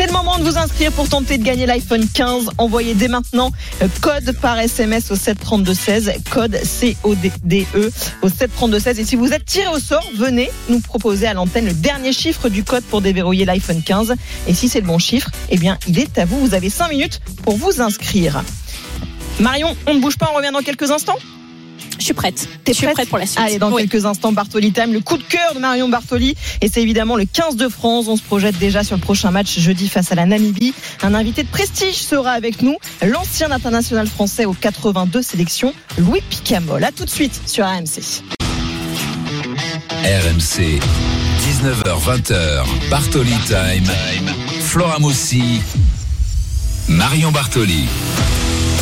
C'est 0.00 0.06
le 0.06 0.12
moment 0.14 0.38
de 0.38 0.44
vous 0.44 0.56
inscrire 0.56 0.90
pour 0.92 1.10
tenter 1.10 1.36
de 1.36 1.44
gagner 1.44 1.66
l'iPhone 1.66 2.08
15. 2.08 2.52
Envoyez 2.56 2.94
dès 2.94 3.08
maintenant 3.08 3.52
euh, 3.82 3.88
code 4.00 4.34
par 4.40 4.58
SMS 4.58 5.10
au 5.10 5.14
732-16, 5.14 6.22
code 6.30 6.56
C-O-D-E 6.56 7.90
au 8.22 8.28
732-16. 8.28 8.98
Et 8.98 9.04
si 9.04 9.14
vous 9.14 9.30
êtes 9.34 9.44
tiré 9.44 9.68
au 9.68 9.78
sort, 9.78 10.10
venez 10.16 10.50
nous 10.70 10.80
proposer 10.80 11.26
à 11.26 11.34
l'antenne 11.34 11.66
le 11.66 11.74
dernier 11.74 12.14
chiffre 12.14 12.48
du 12.48 12.64
code 12.64 12.82
pour 12.84 13.02
déverrouiller 13.02 13.44
l'iPhone 13.44 13.82
15. 13.82 14.14
Et 14.46 14.54
si 14.54 14.70
c'est 14.70 14.80
le 14.80 14.86
bon 14.86 14.98
chiffre, 14.98 15.30
eh 15.50 15.58
bien, 15.58 15.76
il 15.86 15.98
est 15.98 16.16
à 16.16 16.24
vous. 16.24 16.40
Vous 16.40 16.54
avez 16.54 16.70
5 16.70 16.88
minutes 16.88 17.20
pour 17.42 17.58
vous 17.58 17.82
inscrire. 17.82 18.42
Marion, 19.38 19.76
on 19.86 19.92
ne 19.92 20.00
bouge 20.00 20.16
pas, 20.16 20.30
on 20.32 20.36
revient 20.38 20.50
dans 20.50 20.62
quelques 20.62 20.90
instants. 20.90 21.18
Je 22.00 22.04
suis 22.06 22.14
prête. 22.14 22.48
T'es 22.64 22.72
prête 22.72 22.92
prête 22.94 23.08
pour 23.08 23.18
la 23.18 23.26
suite. 23.26 23.38
Allez, 23.38 23.58
dans 23.58 23.70
Oui. 23.70 23.86
quelques 23.86 24.06
instants, 24.06 24.32
Bartoli 24.32 24.72
Time, 24.72 24.92
le 24.92 25.00
coup 25.00 25.16
de 25.18 25.22
cœur 25.22 25.54
de 25.54 25.60
Marion 25.60 25.88
Bartoli. 25.88 26.34
Et 26.62 26.68
c'est 26.72 26.80
évidemment 26.82 27.16
le 27.16 27.26
15 27.26 27.56
de 27.56 27.68
France. 27.68 28.06
On 28.08 28.16
se 28.16 28.22
projette 28.22 28.58
déjà 28.58 28.82
sur 28.82 28.96
le 28.96 29.02
prochain 29.02 29.30
match 29.30 29.58
jeudi 29.58 29.88
face 29.88 30.10
à 30.10 30.14
la 30.14 30.24
Namibie. 30.26 30.72
Un 31.02 31.14
invité 31.14 31.42
de 31.42 31.48
prestige 31.48 31.94
sera 31.96 32.30
avec 32.32 32.62
nous, 32.62 32.76
l'ancien 33.06 33.50
international 33.52 34.06
français 34.06 34.46
aux 34.46 34.54
82 34.54 35.22
sélections, 35.22 35.74
Louis 35.98 36.22
Picamol. 36.28 36.82
À 36.84 36.90
tout 36.90 37.04
de 37.04 37.10
suite 37.10 37.40
sur 37.46 37.64
AMC. 37.66 38.00
RMC, 40.02 40.80
19h20h, 41.42 42.64
Bartoli 42.90 43.34
Time. 43.46 43.90
Flora 44.62 44.98
Moussi, 44.98 45.60
Marion 46.88 47.30
Bartoli. 47.30 47.84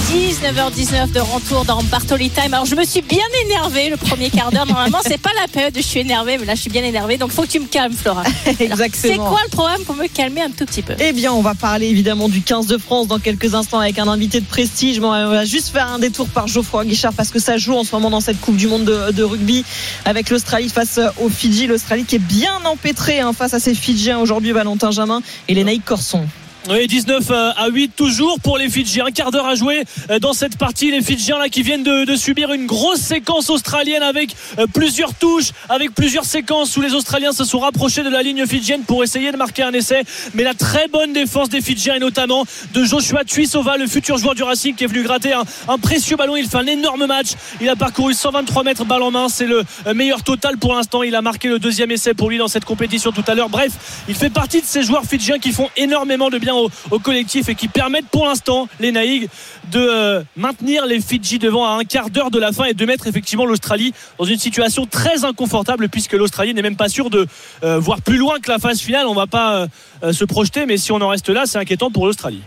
19h19 0.09 1.13
de 1.13 1.21
retour 1.21 1.67
dans 1.67 1.83
Bartoli 1.83 2.31
Time. 2.31 2.55
Alors 2.55 2.65
je 2.65 2.75
me 2.75 2.85
suis 2.85 3.03
bien 3.03 3.27
énervée 3.45 3.91
le 3.91 3.99
premier 3.99 4.31
quart 4.31 4.51
d'heure. 4.51 4.65
Normalement 4.65 5.01
c'est 5.07 5.21
pas 5.21 5.33
la 5.39 5.49
période 5.49 5.77
où 5.77 5.81
je 5.81 5.87
suis 5.87 6.01
énervée, 6.01 6.39
mais 6.39 6.47
là 6.47 6.55
je 6.55 6.63
suis 6.63 6.71
bien 6.71 6.83
énervée. 6.83 7.19
Donc 7.19 7.31
faut 7.31 7.43
que 7.43 7.49
tu 7.49 7.61
me 7.61 7.67
calmes, 7.67 7.93
Flora. 7.93 8.23
Alors, 8.47 8.57
C'est 8.57 8.65
Exactement. 8.65 9.29
quoi 9.29 9.41
le 9.45 9.51
programme 9.51 9.83
pour 9.85 9.97
me 9.97 10.07
calmer 10.07 10.41
un 10.41 10.49
tout 10.51 10.65
petit 10.65 10.81
peu? 10.81 10.95
Eh 10.99 11.13
bien, 11.13 11.31
on 11.35 11.43
va 11.43 11.55
parler 11.55 11.89
évidemment 11.89 12.31
du 12.31 12.41
15 12.41 12.67
de 12.69 12.79
France 12.79 13.07
dans 13.07 13.19
quelques 13.19 13.55
instants 13.55 13.81
avec 13.81 13.99
un 13.99 14.09
invité 14.09 14.41
de 14.41 14.47
prestige. 14.47 14.99
On 14.99 15.11
va 15.11 15.45
juste 15.45 15.69
faire 15.69 15.89
un 15.89 15.99
détour 15.99 16.27
par 16.29 16.47
Geoffroy 16.49 16.87
Guichard 16.87 17.13
parce 17.13 17.29
que 17.31 17.39
ça 17.39 17.59
joue 17.59 17.75
en 17.75 17.85
ce 17.85 17.95
moment 17.95 18.09
dans 18.09 18.21
cette 18.21 18.41
Coupe 18.41 18.57
du 18.57 18.67
Monde 18.67 18.85
de, 18.87 19.13
de 19.13 19.23
rugby 19.23 19.63
avec 20.07 20.31
l'Australie 20.31 20.71
face 20.71 20.99
aux 21.21 21.29
Fidji. 21.29 21.67
L'Australie 21.67 22.05
qui 22.05 22.17
est 22.17 22.19
bien 22.19 22.55
empêtrée 22.65 23.21
hein, 23.21 23.35
face 23.35 23.53
à 23.53 23.61
ses 23.61 23.75
Fidjiens 23.75 24.19
aujourd'hui, 24.19 24.53
Valentin 24.53 24.91
Jamin 24.91 25.21
et 25.49 25.55
les 25.55 25.65
Naïcs 25.65 25.85
Corson. 25.85 26.27
Oui, 26.71 26.87
19 26.87 27.31
à 27.31 27.69
8 27.69 27.97
toujours 27.97 28.41
pour 28.41 28.59
les 28.59 28.69
Fidjiens. 28.69 29.07
Un 29.07 29.11
quart 29.11 29.31
d'heure 29.31 29.47
à 29.47 29.55
jouer 29.55 29.85
euh, 30.11 30.19
dans 30.19 30.35
cette 30.35 30.59
partie. 30.59 30.91
Les 30.91 31.01
Fidjiens 31.01 31.39
là 31.39 31.49
qui 31.49 31.63
viennent 31.63 31.83
de, 31.83 32.15
subir 32.15 32.53
une 32.53 32.67
grosse 32.67 33.01
séquence 33.01 33.49
australienne 33.49 34.03
avec 34.03 34.37
euh, 34.59 34.67
plusieurs 34.67 35.15
touches, 35.15 35.53
avec 35.71 35.95
plusieurs 35.95 36.27
séquences 36.27 36.77
où 36.77 36.83
les 36.83 36.93
Australiens 36.93 37.33
se 37.33 37.45
sont 37.45 37.61
rapprochés 37.61 38.03
de 38.03 38.11
la 38.11 38.23
ligne 38.23 38.47
fidjienne 38.47 38.83
pour 38.83 39.03
essayer 39.03 39.33
de 39.33 39.39
marquer 39.39 39.63
un 39.63 39.73
essai. 39.73 40.03
Mais 40.35 40.43
la 40.43 40.53
très 40.53 40.89
bonne 40.89 41.15
défense 41.15 41.49
des 41.49 41.63
Fidjiens 41.63 41.95
et 41.95 42.01
notamment 42.01 42.45
de 42.75 42.85
Joshua 42.85 43.25
Tuisova, 43.25 43.79
le 43.79 43.87
futur 43.87 44.19
joueur 44.19 44.35
du 44.35 44.43
Racing 44.43 44.75
qui 44.75 44.85
est 44.85 44.89
venu 44.89 45.05
gratter 45.05 45.33
un, 45.33 45.79
précieux 45.79 46.17
ballon. 46.17 46.37
Il 46.37 46.49
fait 46.49 46.59
un 46.59 46.67
énorme 46.67 47.07
match. 47.07 47.29
Il 47.63 47.69
a 47.71 47.77
parcouru 47.77 48.13
123 48.13 48.63
mètres 48.65 48.85
balle 48.85 49.03
en 49.03 49.11
main. 49.11 49.31
C'est 49.31 49.47
le 49.47 49.65
euh, 49.87 49.95
meilleur 49.95 50.23
total 50.23 50.59
pour 50.59 50.75
l'instant. 50.75 51.03
Il 51.03 51.15
a 51.15 51.23
marqué 51.23 51.49
le 51.49 51.59
deuxième 51.59 51.91
essai 51.93 52.13
pour 52.13 52.29
lui 52.29 52.37
dans 52.37 52.49
cette 52.49 52.67
compétition 52.67 53.11
tout 53.11 53.25
à 53.27 53.35
l'heure. 53.35 53.49
Bref, 53.49 53.73
il 54.07 54.15
fait 54.15 54.29
partie 54.29 54.61
de 54.61 54.67
ces 54.67 54.83
joueurs 54.83 55.07
fidjiens 55.07 55.39
qui 55.39 55.53
font 55.53 55.71
énormément 55.79 56.29
de 56.29 56.37
bien 56.37 56.58
au, 56.91 56.99
collectif 56.99 57.49
et 57.49 57.55
qui 57.55 57.69
permettent 57.69 58.09
pour 58.09 58.27
l'instant 58.27 58.69
les 58.81 58.93
Naïgs 58.93 59.29
de 59.71 59.79
euh, 59.79 60.23
maintenir 60.37 60.87
les 60.87 61.01
Fidji 61.01 61.39
devant 61.39 61.65
à 61.65 61.79
un 61.79 61.85
quart 61.85 62.11
d'heure 62.11 62.31
de 62.31 62.39
la 62.39 62.53
fin 62.53 62.65
et 62.65 62.75
de 62.75 62.85
mettre 62.85 63.07
effectivement 63.07 63.47
l'Australie 63.47 63.93
dans 64.19 64.25
une 64.25 64.39
situation 64.39 64.87
très 64.87 65.25
inconfortable 65.25 65.89
puisque 65.89 66.15
l'Australie 66.15 66.55
n'est 66.55 66.63
même 66.63 66.77
pas 66.77 66.89
sûre 66.89 67.11
de 67.11 67.27
euh, 67.63 67.79
voir 67.79 68.03
plus 68.03 68.17
loin 68.17 68.39
que 68.41 68.51
la 68.51 68.59
phase 68.59 68.81
finale. 68.81 69.07
On 69.07 69.15
va 69.15 69.27
pas 69.27 69.69
euh, 70.03 70.13
se 70.13 70.25
projeter, 70.25 70.67
mais 70.67 70.77
si 70.77 70.93
on 70.93 71.01
en 71.01 71.09
reste 71.09 71.29
là, 71.29 71.45
c'est 71.47 71.59
inquiétant 71.59 71.91
pour 71.91 72.07
l'Australie. 72.07 72.43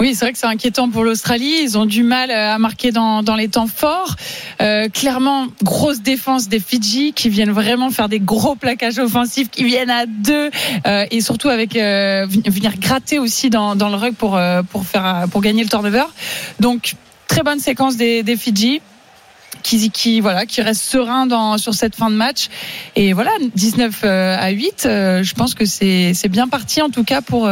Oui, 0.00 0.14
c'est 0.14 0.24
vrai 0.24 0.32
que 0.32 0.38
c'est 0.38 0.46
inquiétant 0.46 0.88
pour 0.90 1.04
l'Australie. 1.04 1.60
Ils 1.62 1.78
ont 1.78 1.86
du 1.86 2.02
mal 2.02 2.30
euh, 2.30 2.54
à 2.54 2.58
marquer 2.58 2.92
dans, 2.92 3.22
les 3.36 3.48
temps 3.48 3.66
forts. 3.66 4.16
Euh, 4.60 4.88
clairement, 4.88 5.46
grosse 5.62 6.00
défense 6.00 6.48
des 6.48 6.60
Fidji 6.60 7.12
qui 7.12 7.28
viennent 7.28 7.52
vraiment 7.52 7.90
faire 7.90 8.08
des 8.08 8.20
gros 8.20 8.54
plaquages 8.54 8.98
offensifs, 8.98 9.50
qui 9.50 9.64
viennent 9.64 9.90
à 9.90 10.06
deux 10.06 10.50
euh, 10.86 11.06
et 11.10 11.20
surtout 11.20 11.48
avec 11.48 11.74
venir 11.74 12.72
gratter 12.78 13.18
aussi 13.18 13.50
dans, 13.50 13.74
le 13.74 13.96
rug 13.96 14.14
pour 14.14 14.38
pour 14.70 14.86
faire 14.86 15.26
pour 15.30 15.40
gagner 15.40 15.62
le 15.62 15.68
turnover. 15.68 16.04
Donc 16.60 16.94
très 17.32 17.42
bonne 17.42 17.60
séquence 17.60 17.96
des, 17.96 18.36
Fidji. 18.36 18.80
Qui, 19.62 19.90
qui 19.90 20.20
voilà 20.20 20.44
qui 20.44 20.60
reste 20.60 20.82
serein 20.82 21.56
sur 21.56 21.74
cette 21.74 21.94
fin 21.94 22.10
de 22.10 22.16
match 22.16 22.48
et 22.96 23.12
voilà 23.12 23.30
19 23.54 24.00
euh, 24.02 24.36
à 24.36 24.50
8 24.50 24.86
euh, 24.86 25.22
je 25.22 25.34
pense 25.34 25.54
que 25.54 25.66
c'est 25.66 26.28
bien 26.28 26.48
parti 26.48 26.82
en 26.82 26.88
tout 26.88 27.04
cas 27.04 27.20
pour 27.20 27.48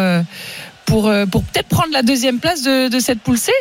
pour, 0.90 1.06
euh, 1.06 1.24
pour 1.24 1.44
peut-être 1.44 1.68
prendre 1.68 1.92
la 1.92 2.02
deuxième 2.02 2.40
place 2.40 2.62
de, 2.62 2.88
de 2.88 2.98
cette 2.98 3.20
poule 3.20 3.38
C. 3.38 3.52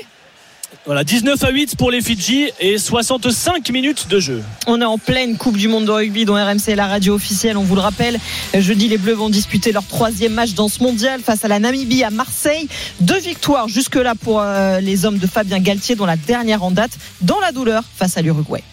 Voilà, 0.85 1.03
19 1.03 1.43
à 1.43 1.51
8 1.51 1.75
pour 1.75 1.91
les 1.91 2.01
Fidji 2.01 2.49
et 2.59 2.79
65 2.79 3.69
minutes 3.69 4.07
de 4.07 4.19
jeu. 4.19 4.43
On 4.65 4.81
est 4.81 4.85
en 4.85 4.97
pleine 4.97 5.37
Coupe 5.37 5.55
du 5.55 5.67
Monde 5.67 5.85
de 5.85 5.91
rugby 5.91 6.25
dont 6.25 6.33
RMC 6.33 6.69
est 6.69 6.75
la 6.75 6.87
radio 6.87 7.13
officielle. 7.13 7.57
On 7.57 7.63
vous 7.63 7.75
le 7.75 7.81
rappelle, 7.81 8.17
jeudi 8.55 8.87
les 8.87 8.97
Bleus 8.97 9.13
vont 9.13 9.29
disputer 9.29 9.71
leur 9.71 9.85
troisième 9.85 10.33
match 10.33 10.53
dans 10.53 10.69
ce 10.69 10.81
mondial 10.81 11.21
face 11.21 11.45
à 11.45 11.47
la 11.47 11.59
Namibie 11.59 12.03
à 12.03 12.09
Marseille. 12.09 12.67
Deux 12.99 13.19
victoires 13.19 13.67
jusque-là 13.67 14.15
pour 14.15 14.41
euh, 14.41 14.79
les 14.79 15.05
hommes 15.05 15.19
de 15.19 15.27
Fabien 15.27 15.59
Galtier 15.59 15.95
dont 15.95 16.07
la 16.07 16.17
dernière 16.17 16.63
en 16.63 16.71
date 16.71 16.91
dans 17.21 17.39
la 17.39 17.51
douleur 17.51 17.83
face 17.95 18.17
à 18.17 18.23
l'Uruguay. 18.23 18.63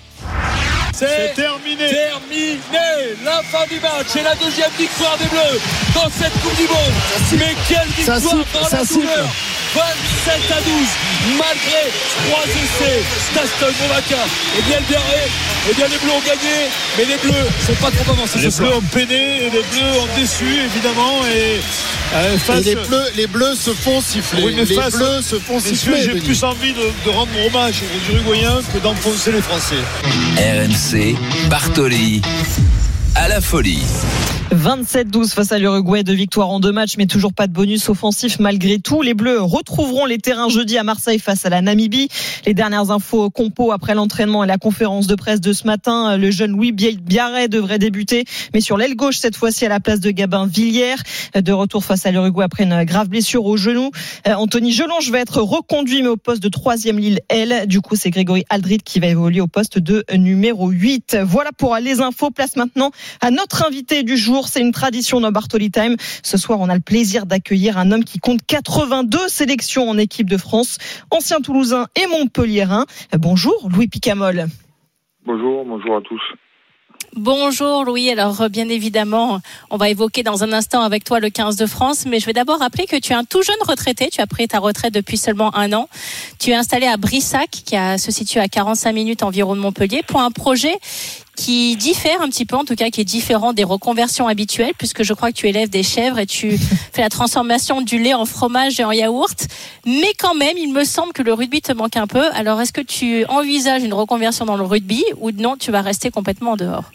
C'est 0.92 1.34
terminé. 1.34 1.88
Terminé. 1.88 2.58
La 3.24 3.42
fin 3.42 3.66
du 3.68 3.80
match 3.80 4.16
et 4.18 4.22
la 4.22 4.34
deuxième 4.34 4.70
victoire 4.78 5.16
des 5.18 5.26
Bleus 5.26 5.60
dans 5.94 6.10
cette 6.10 6.32
Coupe 6.40 6.56
du 6.56 6.66
Monde. 6.68 7.38
Mais 7.38 7.54
quelle 7.68 7.88
victoire 7.88 8.20
dans 8.20 8.76
la 8.76 8.84
douleur. 8.84 9.28
27 9.76 10.40
à 10.52 10.60
12, 10.60 10.72
malgré 11.38 11.82
trois 12.26 12.44
essais 12.46 13.02
d'Aston 13.34 13.72
Movaca. 13.82 14.24
Et 14.58 14.62
bien 14.62 14.78
le 14.80 14.86
dernier, 14.86 15.26
et 15.70 15.74
bien 15.74 15.86
les 15.88 15.98
Bleus 15.98 16.12
ont 16.12 16.26
gagné, 16.26 16.56
mais 16.96 17.04
les 17.04 17.18
Bleus 17.18 17.46
sont 17.66 17.74
pas 17.74 17.90
trop 17.90 18.12
avancés. 18.12 18.38
Les. 18.38 18.48
Bleus 18.50 18.74
ont 18.74 18.80
peiné 18.82 19.46
et 19.46 19.50
les 19.50 19.62
Bleus 19.62 20.00
ont 20.00 20.08
déçu 20.18 20.46
évidemment 20.64 21.20
et, 21.26 21.60
euh, 22.14 22.38
face- 22.38 22.60
Et 22.66 22.74
les 22.74 22.74
bleus, 22.76 23.04
les 23.16 23.26
bleus 23.26 23.54
se 23.56 23.70
font 23.72 24.00
siffler. 24.00 24.42
Oui, 24.44 24.54
mais 24.56 24.64
les 24.64 24.74
face- 24.74 24.94
bleus 24.94 25.22
se 25.22 25.38
font 25.38 25.60
siffler. 25.60 26.02
j'ai 26.02 26.14
plus 26.20 26.42
envie 26.44 26.72
de, 26.72 26.90
de 27.04 27.10
rendre 27.10 27.30
hommage 27.46 27.76
aux 27.82 28.12
Uruguayens 28.14 28.60
que 28.72 28.78
d'enfoncer 28.78 29.32
les 29.32 29.42
Français. 29.42 29.76
RMC, 30.38 31.16
Bartoli, 31.48 32.22
à 33.14 33.28
la 33.28 33.40
folie. 33.40 33.82
27-12 34.52 35.34
face 35.34 35.50
à 35.50 35.58
l'Uruguay, 35.58 36.04
deux 36.04 36.12
victoires 36.12 36.50
en 36.50 36.60
deux 36.60 36.70
matchs, 36.70 36.96
mais 36.98 37.06
toujours 37.06 37.32
pas 37.32 37.48
de 37.48 37.52
bonus 37.52 37.88
offensif 37.88 38.38
malgré 38.38 38.78
tout. 38.78 39.02
Les 39.02 39.12
Bleus 39.12 39.42
retrouveront 39.42 40.06
les 40.06 40.18
terrains 40.18 40.48
jeudi 40.48 40.78
à 40.78 40.84
Marseille 40.84 41.18
face 41.18 41.44
à 41.44 41.50
la 41.50 41.62
Namibie. 41.62 42.08
Les 42.46 42.54
dernières 42.54 42.92
infos 42.92 43.28
compo 43.28 43.72
après 43.72 43.94
l'entraînement 43.94 44.44
et 44.44 44.46
la 44.46 44.56
conférence 44.56 45.08
de 45.08 45.16
presse 45.16 45.40
de 45.40 45.52
ce 45.52 45.66
matin, 45.66 46.16
le 46.16 46.30
jeune 46.30 46.52
Louis 46.52 46.70
Biarret 46.70 47.48
devrait 47.48 47.80
débuter, 47.80 48.24
mais 48.54 48.60
sur 48.60 48.76
l'aile 48.76 48.94
gauche 48.94 49.16
cette 49.16 49.34
fois-ci 49.34 49.66
à 49.66 49.68
la 49.68 49.80
place 49.80 49.98
de 49.98 50.12
Gabin 50.12 50.46
Villière, 50.46 51.02
de 51.34 51.52
retour 51.52 51.84
face 51.84 52.06
à 52.06 52.12
l'Uruguay 52.12 52.44
après 52.44 52.62
une 52.62 52.84
grave 52.84 53.08
blessure 53.08 53.44
au 53.46 53.56
genou. 53.56 53.90
Euh, 54.28 54.34
Anthony 54.34 54.70
Gelonge 54.70 55.10
va 55.10 55.18
être 55.18 55.42
reconduit 55.42 56.02
mais 56.02 56.08
au 56.08 56.16
poste 56.16 56.42
de 56.42 56.48
troisième 56.48 57.00
Lille 57.00 57.20
L. 57.30 57.66
Du 57.66 57.80
coup, 57.80 57.96
c'est 57.96 58.10
Grégory 58.10 58.44
Aldrit 58.48 58.78
qui 58.78 59.00
va 59.00 59.08
évoluer 59.08 59.40
au 59.40 59.48
poste 59.48 59.80
de 59.80 60.04
numéro 60.14 60.70
8. 60.70 61.18
Voilà 61.24 61.50
pour 61.56 61.74
les 61.76 62.00
infos. 62.00 62.30
Place 62.30 62.54
maintenant 62.54 62.92
à 63.20 63.32
notre 63.32 63.66
invité 63.66 64.04
du 64.04 64.16
jour. 64.16 64.35
C'est 64.44 64.60
une 64.60 64.72
tradition 64.72 65.20
dans 65.20 65.32
Bartoli 65.32 65.70
Time. 65.70 65.96
Ce 66.22 66.36
soir, 66.36 66.60
on 66.60 66.68
a 66.68 66.74
le 66.74 66.80
plaisir 66.80 67.26
d'accueillir 67.26 67.78
un 67.78 67.90
homme 67.92 68.04
qui 68.04 68.18
compte 68.18 68.40
82 68.46 69.28
sélections 69.28 69.88
en 69.88 69.98
équipe 69.98 70.28
de 70.28 70.36
France, 70.36 70.78
ancien 71.10 71.40
Toulousain 71.40 71.86
et 71.96 72.06
Montpellierin. 72.06 72.84
Bonjour, 73.18 73.68
Louis 73.72 73.88
Picamol. 73.88 74.46
Bonjour, 75.24 75.64
bonjour 75.64 75.96
à 75.96 76.00
tous. 76.02 76.20
Bonjour 77.18 77.84
Louis, 77.84 78.10
alors 78.10 78.42
euh, 78.42 78.48
bien 78.48 78.68
évidemment, 78.68 79.40
on 79.70 79.78
va 79.78 79.88
évoquer 79.88 80.22
dans 80.22 80.44
un 80.44 80.52
instant 80.52 80.82
avec 80.82 81.02
toi 81.02 81.18
le 81.18 81.30
15 81.30 81.56
de 81.56 81.64
France, 81.64 82.04
mais 82.04 82.20
je 82.20 82.26
vais 82.26 82.34
d'abord 82.34 82.58
rappeler 82.58 82.84
que 82.84 82.96
tu 82.96 83.12
es 83.12 83.16
un 83.16 83.24
tout 83.24 83.40
jeune 83.42 83.56
retraité, 83.66 84.10
tu 84.10 84.20
as 84.20 84.26
pris 84.26 84.46
ta 84.48 84.58
retraite 84.58 84.92
depuis 84.92 85.16
seulement 85.16 85.54
un 85.56 85.72
an. 85.72 85.88
Tu 86.38 86.50
es 86.50 86.54
installé 86.54 86.86
à 86.86 86.98
Brissac, 86.98 87.48
qui 87.50 87.74
a, 87.74 87.96
se 87.96 88.12
situe 88.12 88.38
à 88.38 88.48
45 88.48 88.92
minutes 88.92 89.22
environ 89.22 89.56
de 89.56 89.60
Montpellier, 89.60 90.02
pour 90.06 90.20
un 90.20 90.30
projet 90.30 90.76
qui 91.36 91.76
diffère 91.76 92.22
un 92.22 92.28
petit 92.28 92.44
peu, 92.44 92.56
en 92.56 92.64
tout 92.64 92.74
cas 92.74 92.90
qui 92.90 93.00
est 93.00 93.04
différent 93.04 93.52
des 93.52 93.64
reconversions 93.64 94.26
habituelles, 94.26 94.72
puisque 94.76 95.02
je 95.02 95.12
crois 95.12 95.30
que 95.30 95.36
tu 95.36 95.48
élèves 95.48 95.68
des 95.68 95.82
chèvres 95.82 96.18
et 96.18 96.26
tu 96.26 96.56
fais 96.92 97.02
la 97.02 97.08
transformation 97.08 97.82
du 97.82 97.98
lait 97.98 98.14
en 98.14 98.24
fromage 98.24 98.80
et 98.80 98.84
en 98.84 98.92
yaourt. 98.92 99.46
Mais 99.84 100.12
quand 100.18 100.34
même, 100.34 100.56
il 100.56 100.72
me 100.72 100.84
semble 100.84 101.12
que 101.12 101.22
le 101.22 101.32
rugby 101.32 101.60
te 101.60 101.72
manque 101.72 101.96
un 101.96 102.06
peu. 102.06 102.24
Alors, 102.32 102.60
est-ce 102.60 102.72
que 102.72 102.80
tu 102.80 103.24
envisages 103.26 103.84
une 103.84 103.94
reconversion 103.94 104.44
dans 104.44 104.56
le 104.56 104.64
rugby 104.64 105.04
ou 105.20 105.30
non, 105.30 105.56
tu 105.56 105.70
vas 105.70 105.82
rester 105.82 106.10
complètement 106.10 106.52
en 106.52 106.56
dehors? 106.56 106.90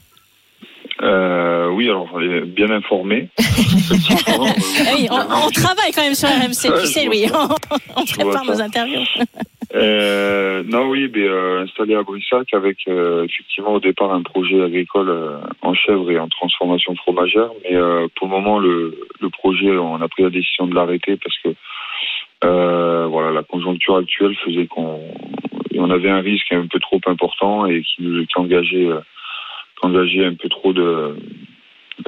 Euh, 1.01 1.69
oui, 1.71 1.89
alors 1.89 2.07
bien 2.45 2.69
informé. 2.69 3.29
oui, 3.39 5.07
on, 5.09 5.49
travaille 5.49 5.91
quand 5.95 6.03
même 6.03 6.13
sur 6.13 6.29
RMC, 6.29 6.79
tu 6.81 6.87
sais, 6.87 7.07
oui, 7.07 7.25
on, 7.95 8.05
prépare 8.05 8.45
nos 8.45 8.61
interviews. 8.61 9.01
Euh, 9.73 10.63
non, 10.65 10.89
oui, 10.89 11.09
mais, 11.13 11.27
euh, 11.27 11.61
installé 11.61 11.95
à 11.95 12.03
Brissac 12.03 12.53
avec 12.53 12.79
euh, 12.87 13.23
effectivement 13.23 13.73
au 13.73 13.79
départ 13.79 14.13
un 14.13 14.21
projet 14.21 14.61
agricole 14.61 15.09
euh, 15.09 15.37
en 15.61 15.73
chèvre 15.73 16.11
et 16.11 16.19
en 16.19 16.27
transformation 16.27 16.95
fromagère. 16.95 17.49
Mais 17.63 17.75
euh, 17.75 18.07
pour 18.15 18.27
le 18.27 18.31
moment, 18.31 18.59
le, 18.59 18.97
le, 19.21 19.29
projet, 19.29 19.71
on 19.77 20.01
a 20.01 20.07
pris 20.09 20.23
la 20.23 20.29
décision 20.29 20.67
de 20.67 20.75
l'arrêter 20.75 21.17
parce 21.17 21.37
que 21.39 21.49
voilà, 23.07 23.31
la 23.31 23.43
conjoncture 23.43 23.97
actuelle 23.97 24.35
faisait 24.43 24.67
qu'on 24.67 24.99
on 25.77 25.89
avait 25.89 26.09
un 26.09 26.21
risque 26.21 26.51
un 26.51 26.67
peu 26.67 26.79
trop 26.79 26.99
important 27.07 27.65
et 27.65 27.81
qui, 27.81 28.27
qui 28.27 28.39
engageait 28.39 28.89
engager 29.81 30.25
un 30.25 30.35
peu 30.35 30.47
trop 30.49 30.73
de, 30.73 31.15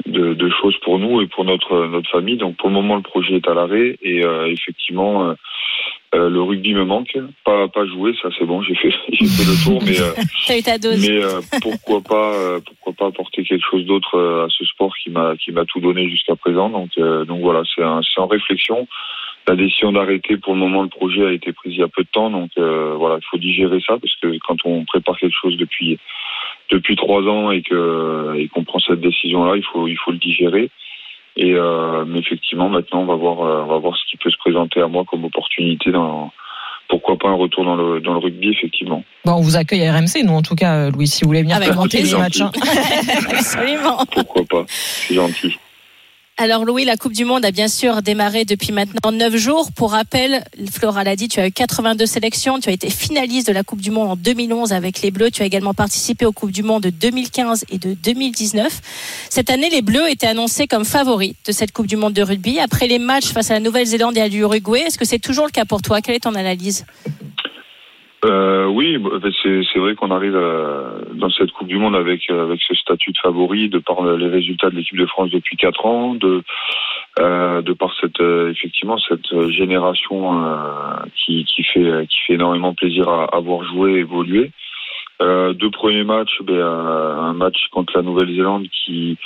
de, 0.06 0.34
de, 0.34 0.50
choses 0.60 0.76
pour 0.82 0.98
nous 0.98 1.20
et 1.20 1.26
pour 1.26 1.44
notre 1.44 1.86
notre 1.86 2.10
famille. 2.10 2.36
Donc 2.36 2.56
pour 2.56 2.68
le 2.68 2.74
moment, 2.74 2.96
le 2.96 3.02
projet 3.02 3.36
est 3.36 3.48
à 3.48 3.54
l'arrêt 3.54 3.98
et 4.02 4.24
euh, 4.24 4.46
effectivement. 4.46 5.30
Euh, 5.30 5.34
euh, 6.14 6.30
le 6.30 6.42
rugby 6.42 6.74
me 6.74 6.84
manque, 6.84 7.18
pas 7.44 7.66
pas 7.66 7.86
jouer, 7.86 8.14
ça 8.22 8.28
c'est 8.38 8.44
bon, 8.44 8.62
j'ai 8.62 8.74
fait 8.76 8.90
j'ai 9.08 9.26
fait 9.26 9.44
le 9.44 9.64
tour, 9.64 9.82
mais 9.84 10.00
euh, 10.00 10.12
mais 11.00 11.24
euh, 11.24 11.40
pourquoi 11.60 12.00
pas 12.02 12.60
pourquoi 12.60 12.92
pas 12.92 13.06
apporter 13.06 13.42
quelque 13.42 13.64
chose 13.68 13.84
d'autre 13.84 14.46
à 14.46 14.48
ce 14.48 14.64
sport 14.64 14.94
qui 14.96 15.10
m'a 15.10 15.34
qui 15.36 15.50
m'a 15.50 15.64
tout 15.64 15.80
donné 15.80 16.08
jusqu'à 16.08 16.36
présent. 16.36 16.68
Donc 16.68 16.90
donc 16.96 17.40
voilà, 17.40 17.62
c'est 17.74 17.82
un, 17.82 18.00
c'est 18.02 18.20
en 18.20 18.26
réflexion. 18.26 18.86
La 19.48 19.56
décision 19.56 19.92
d'arrêter 19.92 20.36
pour 20.36 20.54
le 20.54 20.60
moment 20.60 20.82
le 20.82 20.88
projet 20.88 21.26
a 21.26 21.32
été 21.32 21.52
prise 21.52 21.74
il 21.74 21.80
y 21.80 21.82
a 21.82 21.88
peu 21.88 22.04
de 22.04 22.08
temps, 22.08 22.30
donc 22.30 22.50
voilà, 22.56 23.16
il 23.20 23.26
faut 23.28 23.38
digérer 23.38 23.80
ça 23.80 23.96
parce 24.00 24.14
que 24.22 24.38
quand 24.46 24.56
on 24.64 24.84
prépare 24.84 25.18
quelque 25.18 25.36
chose 25.40 25.56
depuis 25.56 25.98
depuis 26.70 26.96
trois 26.96 27.22
ans 27.22 27.50
et 27.50 27.62
que 27.62 28.34
et 28.36 28.48
qu'on 28.48 28.64
prend 28.64 28.78
cette 28.78 29.00
décision 29.00 29.44
là, 29.44 29.56
il 29.56 29.64
faut 29.64 29.86
il 29.88 29.96
faut 29.96 30.12
le 30.12 30.18
digérer. 30.18 30.70
Et 31.36 31.54
euh, 31.54 32.04
mais 32.06 32.20
effectivement, 32.20 32.68
maintenant, 32.68 33.02
on 33.02 33.06
va 33.06 33.16
voir, 33.16 33.40
euh, 33.40 33.64
on 33.64 33.66
va 33.66 33.78
voir 33.78 33.96
ce 33.96 34.02
qui 34.08 34.16
peut 34.16 34.30
se 34.30 34.36
présenter 34.36 34.80
à 34.80 34.86
moi 34.86 35.04
comme 35.08 35.24
opportunité 35.24 35.90
dans. 35.90 36.32
Pourquoi 36.86 37.16
pas 37.16 37.28
un 37.28 37.34
retour 37.34 37.64
dans 37.64 37.76
le, 37.76 38.00
dans 38.00 38.12
le 38.12 38.18
rugby, 38.18 38.50
effectivement. 38.50 39.02
Bon, 39.24 39.32
on 39.32 39.40
vous 39.40 39.56
accueille 39.56 39.86
à 39.86 39.96
RMC, 39.96 40.22
nous, 40.22 40.34
en 40.34 40.42
tout 40.42 40.54
cas, 40.54 40.90
Louis, 40.90 41.06
si 41.06 41.24
vous 41.24 41.28
voulez 41.28 41.42
venir 41.42 41.58
commenter 41.66 42.02
les 42.02 42.12
matchs. 42.12 42.42
Hein. 42.42 42.52
Absolument. 43.30 44.04
Pourquoi 44.12 44.42
pas, 44.44 44.64
c'est 44.68 45.14
gentil. 45.14 45.56
Alors 46.36 46.64
Louis, 46.64 46.84
la 46.84 46.96
Coupe 46.96 47.12
du 47.12 47.24
Monde 47.24 47.44
a 47.44 47.52
bien 47.52 47.68
sûr 47.68 48.02
démarré 48.02 48.44
depuis 48.44 48.72
maintenant 48.72 49.12
9 49.12 49.36
jours. 49.36 49.70
Pour 49.70 49.92
rappel, 49.92 50.42
Flora 50.68 51.04
l'a 51.04 51.14
dit, 51.14 51.28
tu 51.28 51.38
as 51.38 51.46
eu 51.46 51.52
82 51.52 52.06
sélections, 52.06 52.58
tu 52.58 52.68
as 52.70 52.72
été 52.72 52.90
finaliste 52.90 53.46
de 53.46 53.52
la 53.52 53.62
Coupe 53.62 53.80
du 53.80 53.92
Monde 53.92 54.10
en 54.10 54.16
2011 54.16 54.72
avec 54.72 55.00
les 55.02 55.12
Bleus, 55.12 55.30
tu 55.30 55.42
as 55.42 55.44
également 55.44 55.74
participé 55.74 56.26
aux 56.26 56.32
Coupes 56.32 56.50
du 56.50 56.64
Monde 56.64 56.82
de 56.82 56.90
2015 56.90 57.66
et 57.70 57.78
de 57.78 57.94
2019. 57.94 58.80
Cette 59.30 59.48
année, 59.48 59.70
les 59.70 59.80
Bleus 59.80 60.10
étaient 60.10 60.26
annoncés 60.26 60.66
comme 60.66 60.84
favoris 60.84 61.34
de 61.46 61.52
cette 61.52 61.70
Coupe 61.70 61.86
du 61.86 61.96
Monde 61.96 62.14
de 62.14 62.22
rugby. 62.22 62.58
Après 62.58 62.88
les 62.88 62.98
matchs 62.98 63.26
face 63.26 63.52
à 63.52 63.54
la 63.54 63.60
Nouvelle-Zélande 63.60 64.16
et 64.16 64.20
à 64.20 64.26
l'Uruguay, 64.26 64.80
est-ce 64.80 64.98
que 64.98 65.04
c'est 65.04 65.20
toujours 65.20 65.44
le 65.46 65.52
cas 65.52 65.64
pour 65.64 65.82
toi? 65.82 66.00
Quelle 66.00 66.16
est 66.16 66.24
ton 66.24 66.34
analyse? 66.34 66.84
Euh, 68.24 68.66
oui, 68.66 68.96
bah, 68.96 69.18
c'est 69.42 69.78
vrai 69.78 69.94
qu'on 69.94 70.10
arrive 70.10 70.36
euh, 70.36 71.00
dans 71.12 71.28
cette 71.30 71.52
Coupe 71.52 71.68
du 71.68 71.76
Monde 71.76 71.94
avec 71.94 72.30
euh, 72.30 72.44
avec 72.44 72.62
ce 72.62 72.74
statut 72.74 73.12
de 73.12 73.18
favori 73.18 73.68
de 73.68 73.78
par 73.78 74.02
les 74.16 74.28
résultats 74.28 74.70
de 74.70 74.76
l'équipe 74.76 74.98
de 74.98 75.06
France 75.06 75.30
depuis 75.30 75.56
quatre 75.56 75.84
ans, 75.84 76.14
de 76.14 76.42
de 77.18 77.72
par 77.74 77.94
cette 78.00 78.20
effectivement 78.20 78.98
cette 78.98 79.50
génération 79.50 80.42
qui 81.14 81.44
fait 81.62 82.06
qui 82.08 82.18
fait 82.26 82.34
énormément 82.34 82.74
plaisir 82.74 83.08
à, 83.08 83.36
à 83.36 83.40
voir 83.40 83.62
jouer 83.64 84.00
évoluer. 84.00 84.50
deux 85.20 85.70
premiers 85.70 86.02
matchs, 86.02 86.40
ben, 86.42 86.60
un 86.60 87.34
match 87.34 87.68
contre 87.70 87.96
la 87.96 88.02
Nouvelle-Zélande 88.02 88.66
qui 88.68 89.16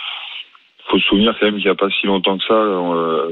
faut 0.89 0.99
se 0.99 1.05
souvenir 1.05 1.35
quand 1.39 1.47
même 1.47 1.57
qu'il 1.57 1.65
n'y 1.65 1.71
a 1.71 1.75
pas 1.75 1.89
si 1.91 2.07
longtemps 2.07 2.37
que 2.37 2.45
ça, 2.45 2.61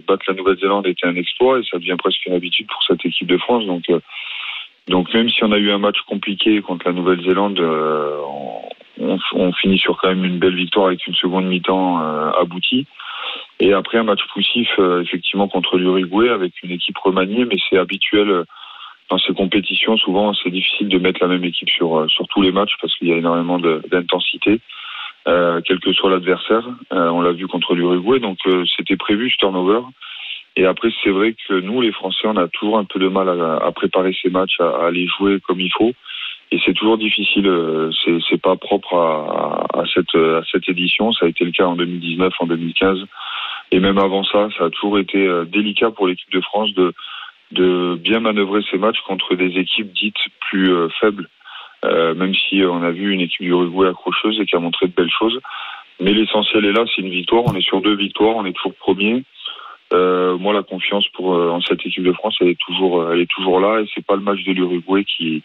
battre 0.09 0.25
la 0.29 0.35
Nouvelle-Zélande 0.35 0.87
était 0.87 1.07
un 1.07 1.17
exploit 1.17 1.59
et 1.59 1.65
ça 1.71 1.79
devient 1.79 1.97
presque 1.99 2.25
une 2.25 2.35
habitude 2.35 2.67
pour 2.69 2.83
cette 2.85 3.05
équipe 3.05 3.29
de 3.29 3.37
France. 3.37 3.67
Donc 3.67 3.85
donc 4.89 5.13
même 5.13 5.29
si 5.29 5.43
on 5.43 5.53
a 5.53 5.59
eu 5.59 5.71
un 5.71 5.79
match 5.79 6.01
compliqué 6.07 6.63
contre 6.63 6.87
la 6.87 6.93
Nouvelle-Zélande, 6.93 7.59
euh, 7.59 8.21
on, 8.99 9.19
on, 9.33 9.53
finit 9.53 9.79
sur 9.79 9.99
quand 9.99 10.09
même 10.09 10.25
une 10.25 10.39
belle 10.39 10.55
victoire 10.55 10.87
avec 10.87 11.07
une 11.07 11.15
seconde 11.15 11.47
mi-temps 11.47 12.01
euh, 12.03 12.31
aboutie. 12.41 12.87
Et 13.59 13.73
après 13.73 13.99
un 13.99 14.05
match 14.05 14.21
poussif, 14.33 14.69
euh, 14.79 15.03
effectivement, 15.03 15.49
contre 15.49 15.77
l'Uruguay 15.77 16.29
avec 16.29 16.53
une 16.63 16.71
équipe 16.71 16.99
remaniée, 16.99 17.45
mais 17.45 17.57
c'est 17.69 17.79
habituel 17.79 18.45
dans 19.11 19.19
ces 19.19 19.35
compétitions. 19.35 19.97
Souvent, 19.97 20.33
c'est 20.35 20.51
difficile 20.51 20.89
de 20.89 20.99
mettre 20.99 21.21
la 21.21 21.29
même 21.29 21.45
équipe 21.45 21.71
sur, 21.71 22.09
sur 22.09 22.29
tous 22.29 22.43
les 22.43 22.53
matchs 22.53 22.75
parce 22.81 22.95
qu'il 22.97 23.09
y 23.09 23.13
a 23.13 23.17
énormément 23.17 23.59
d'intensité, 23.59 24.61
quel 25.25 25.81
que 25.81 25.93
soit 25.93 26.11
l'adversaire. 26.11 26.69
on 26.91 27.21
l'a 27.21 27.33
vu 27.33 27.47
contre 27.47 27.75
l'Uruguay, 27.75 28.19
donc 28.19 28.39
c'était 28.77 28.97
prévu 28.97 29.31
ce 29.31 29.37
turnover. 29.37 29.81
Et 30.57 30.65
après, 30.65 30.89
c'est 31.03 31.11
vrai 31.11 31.35
que 31.47 31.55
nous, 31.61 31.83
les 31.83 31.93
Français, 31.93 32.27
on 32.27 32.37
a 32.37 32.49
toujours 32.49 32.79
un 32.79 32.85
peu 32.85 32.99
de 32.99 33.09
mal 33.09 33.29
à, 33.29 33.71
préparer 33.73 34.17
ces 34.23 34.31
matchs, 34.31 34.59
à, 34.59 34.91
les 34.91 35.07
jouer 35.07 35.39
comme 35.47 35.61
il 35.61 35.71
faut. 35.77 35.93
Et 36.51 36.59
c'est 36.65 36.73
toujours 36.73 36.97
difficile. 36.97 37.47
Euh, 37.47 37.91
c'est, 38.29 38.41
pas 38.41 38.57
propre 38.57 38.97
à, 38.97 39.85
cette, 39.93 40.69
édition. 40.69 41.13
Ça 41.13 41.27
a 41.27 41.29
été 41.29 41.45
le 41.45 41.51
cas 41.51 41.67
en 41.67 41.77
2019, 41.77 42.33
en 42.41 42.47
2015. 42.47 43.05
Et 43.73 43.81
même 43.81 43.99
avant 43.99 44.25
ça, 44.25 44.49
ça 44.57 44.65
a 44.65 44.71
toujours 44.71 44.99
été 44.99 45.27
euh, 45.27 45.45
délicat 45.45 45.91
pour 45.91 46.07
l'équipe 46.07 46.33
de 46.33 46.41
France 46.41 46.71
de, 46.75 46.95
bien 47.97 48.21
manœuvrer 48.21 48.63
ces 48.71 48.79
matchs 48.79 49.01
contre 49.07 49.35
des 49.35 49.59
équipes 49.59 49.93
dites 49.93 50.17
plus 50.49 50.73
euh, 50.73 50.89
faibles. 51.01 51.29
Même 51.85 52.35
si 52.35 52.65
on 52.65 52.83
a 52.83 52.91
vu 52.91 53.13
une 53.13 53.21
équipe 53.21 53.43
du 53.43 53.51
Uruguay 53.51 53.89
accrocheuse 53.89 54.41
et 54.41 54.47
qui 54.47 54.57
a 54.57 54.59
montré 54.59 54.89
de 54.89 54.93
belles 54.93 55.13
choses. 55.17 55.39
Mais 56.01 56.13
l'essentiel 56.13 56.65
est 56.65 56.73
là, 56.73 56.85
c'est 56.87 57.03
une 57.03 57.11
victoire. 57.11 57.45
On 57.47 57.55
est 57.55 57.61
sur 57.61 57.81
deux 57.81 57.95
victoires, 57.95 58.35
on 58.35 58.45
est 58.45 58.53
toujours 58.53 58.75
premier. 58.75 59.23
Euh, 59.93 60.37
moi, 60.37 60.53
la 60.53 60.65
confiance 60.65 61.07
pour 61.15 61.35
euh, 61.35 61.51
en 61.51 61.61
cette 61.61 61.85
équipe 61.87 62.03
de 62.03 62.13
France, 62.13 62.37
elle 62.41 62.49
est 62.49 62.59
toujours, 62.59 63.01
euh, 63.01 63.13
elle 63.15 63.21
est 63.21 63.31
toujours 63.31 63.61
là, 63.61 63.81
et 63.81 63.87
c'est 63.95 64.05
pas 64.05 64.17
le 64.17 64.23
match 64.23 64.43
de 64.45 64.53
l'Uruguay 64.53 65.05
qui, 65.05 65.45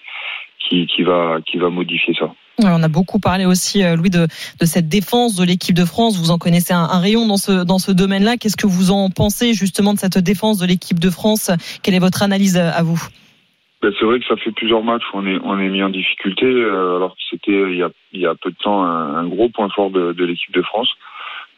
qui, 0.57 0.87
qui 0.87 1.03
va, 1.03 1.37
qui 1.45 1.57
va 1.57 1.69
modifier 1.69 2.15
ça. 2.15 2.33
on 2.57 2.81
a 2.81 2.87
beaucoup 2.87 3.19
parlé 3.19 3.45
aussi, 3.45 3.83
Louis, 3.95 4.09
de, 4.09 4.25
de 4.59 4.65
cette 4.65 4.87
défense 4.87 5.35
de 5.35 5.45
l'équipe 5.45 5.75
de 5.75 5.85
France. 5.85 6.17
Vous 6.17 6.31
en 6.31 6.39
connaissez 6.39 6.73
un, 6.73 6.87
un 6.89 6.99
rayon 6.99 7.27
dans 7.27 7.37
ce, 7.37 7.63
dans 7.63 7.77
ce 7.77 7.91
domaine-là. 7.91 8.37
Qu'est-ce 8.37 8.57
que 8.57 8.67
vous 8.67 8.89
en 8.89 9.09
pensez 9.11 9.53
justement 9.53 9.93
de 9.93 9.99
cette 9.99 10.17
défense 10.17 10.57
de 10.57 10.65
l'équipe 10.65 10.99
de 10.99 11.11
France? 11.11 11.51
Quelle 11.83 11.93
est 11.93 11.99
votre 11.99 12.23
analyse 12.23 12.57
à 12.57 12.81
vous? 12.81 12.99
Ben, 13.83 13.91
c'est 13.99 14.05
vrai 14.05 14.19
que 14.19 14.25
ça 14.25 14.37
fait 14.37 14.51
plusieurs 14.51 14.83
matchs 14.83 15.03
où 15.13 15.17
on 15.17 15.25
est, 15.27 15.39
on 15.43 15.59
est 15.59 15.69
mis 15.69 15.83
en 15.83 15.89
difficulté, 15.89 16.45
alors 16.45 17.15
que 17.15 17.21
c'était 17.29 17.61
il 17.71 17.77
y 17.77 17.83
a, 17.83 17.89
il 18.11 18.21
y 18.21 18.25
a 18.25 18.33
peu 18.35 18.51
de 18.51 18.57
temps 18.57 18.83
un, 18.83 19.15
un 19.17 19.27
gros 19.27 19.49
point 19.49 19.69
fort 19.69 19.89
de, 19.91 20.13
de 20.13 20.25
l'équipe 20.25 20.53
de 20.53 20.61
France. 20.61 20.89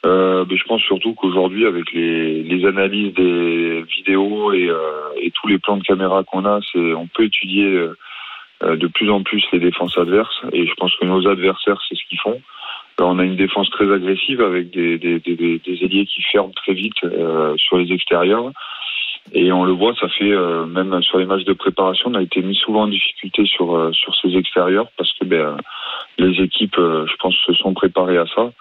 Euh, 0.05 0.43
mais 0.49 0.57
je 0.57 0.63
pense 0.65 0.81
surtout 0.81 1.13
qu'aujourd'hui, 1.13 1.65
avec 1.65 1.91
les, 1.93 2.43
les, 2.43 2.65
analyses 2.65 3.13
des 3.13 3.83
vidéos 3.83 4.51
et, 4.51 4.69
euh, 4.69 4.81
et, 5.15 5.31
tous 5.31 5.47
les 5.47 5.59
plans 5.59 5.77
de 5.77 5.83
caméra 5.83 6.23
qu'on 6.23 6.43
a, 6.43 6.59
c'est 6.71 6.93
on 6.93 7.07
peut 7.07 7.23
étudier 7.23 7.65
euh, 8.63 8.75
de 8.75 8.87
plus 8.87 9.09
en 9.09 9.23
plus 9.23 9.43
les 9.51 9.59
défenses 9.59 9.97
adverses. 9.97 10.41
Et 10.51 10.65
je 10.65 10.73
pense 10.75 10.95
que 10.95 11.05
nos 11.05 11.27
adversaires, 11.27 11.79
c'est 11.87 11.95
ce 11.95 12.03
qu'ils 12.07 12.19
font. 12.19 12.39
on 12.99 13.19
a 13.19 13.23
une 13.23 13.35
défense 13.35 13.69
très 13.69 13.91
agressive 13.91 14.41
avec 14.41 14.69
des, 14.71 14.97
des, 14.97 15.19
des, 15.19 15.35
des 15.59 15.83
ailiers 15.83 16.05
qui 16.05 16.21
ferment 16.21 16.51
très 16.51 16.73
vite 16.73 17.03
euh, 17.03 17.55
sur 17.57 17.77
les 17.77 17.91
extérieurs. 17.91 18.51
Et 19.33 19.51
on 19.51 19.63
le 19.63 19.71
voit, 19.71 19.95
ça 19.95 20.09
fait 20.09 20.31
euh, 20.31 20.65
même 20.65 21.01
sur 21.01 21.17
les 21.17 21.25
matchs 21.25 21.45
de 21.45 21.53
préparation, 21.53 22.09
on 22.11 22.15
a 22.15 22.21
été 22.21 22.41
mis 22.41 22.55
souvent 22.55 22.83
en 22.83 22.87
difficulté 22.87 23.45
sur 23.45 23.89
sur 23.93 24.13
ces 24.17 24.35
extérieurs 24.35 24.87
parce 24.97 25.11
que 25.13 25.25
ben, 25.25 25.57
les 26.17 26.41
équipes, 26.41 26.75
je 26.77 27.15
pense, 27.19 27.35
se 27.45 27.53
sont 27.53 27.73
préparées 27.73 28.17
à 28.17 28.25
ça. 28.27 28.51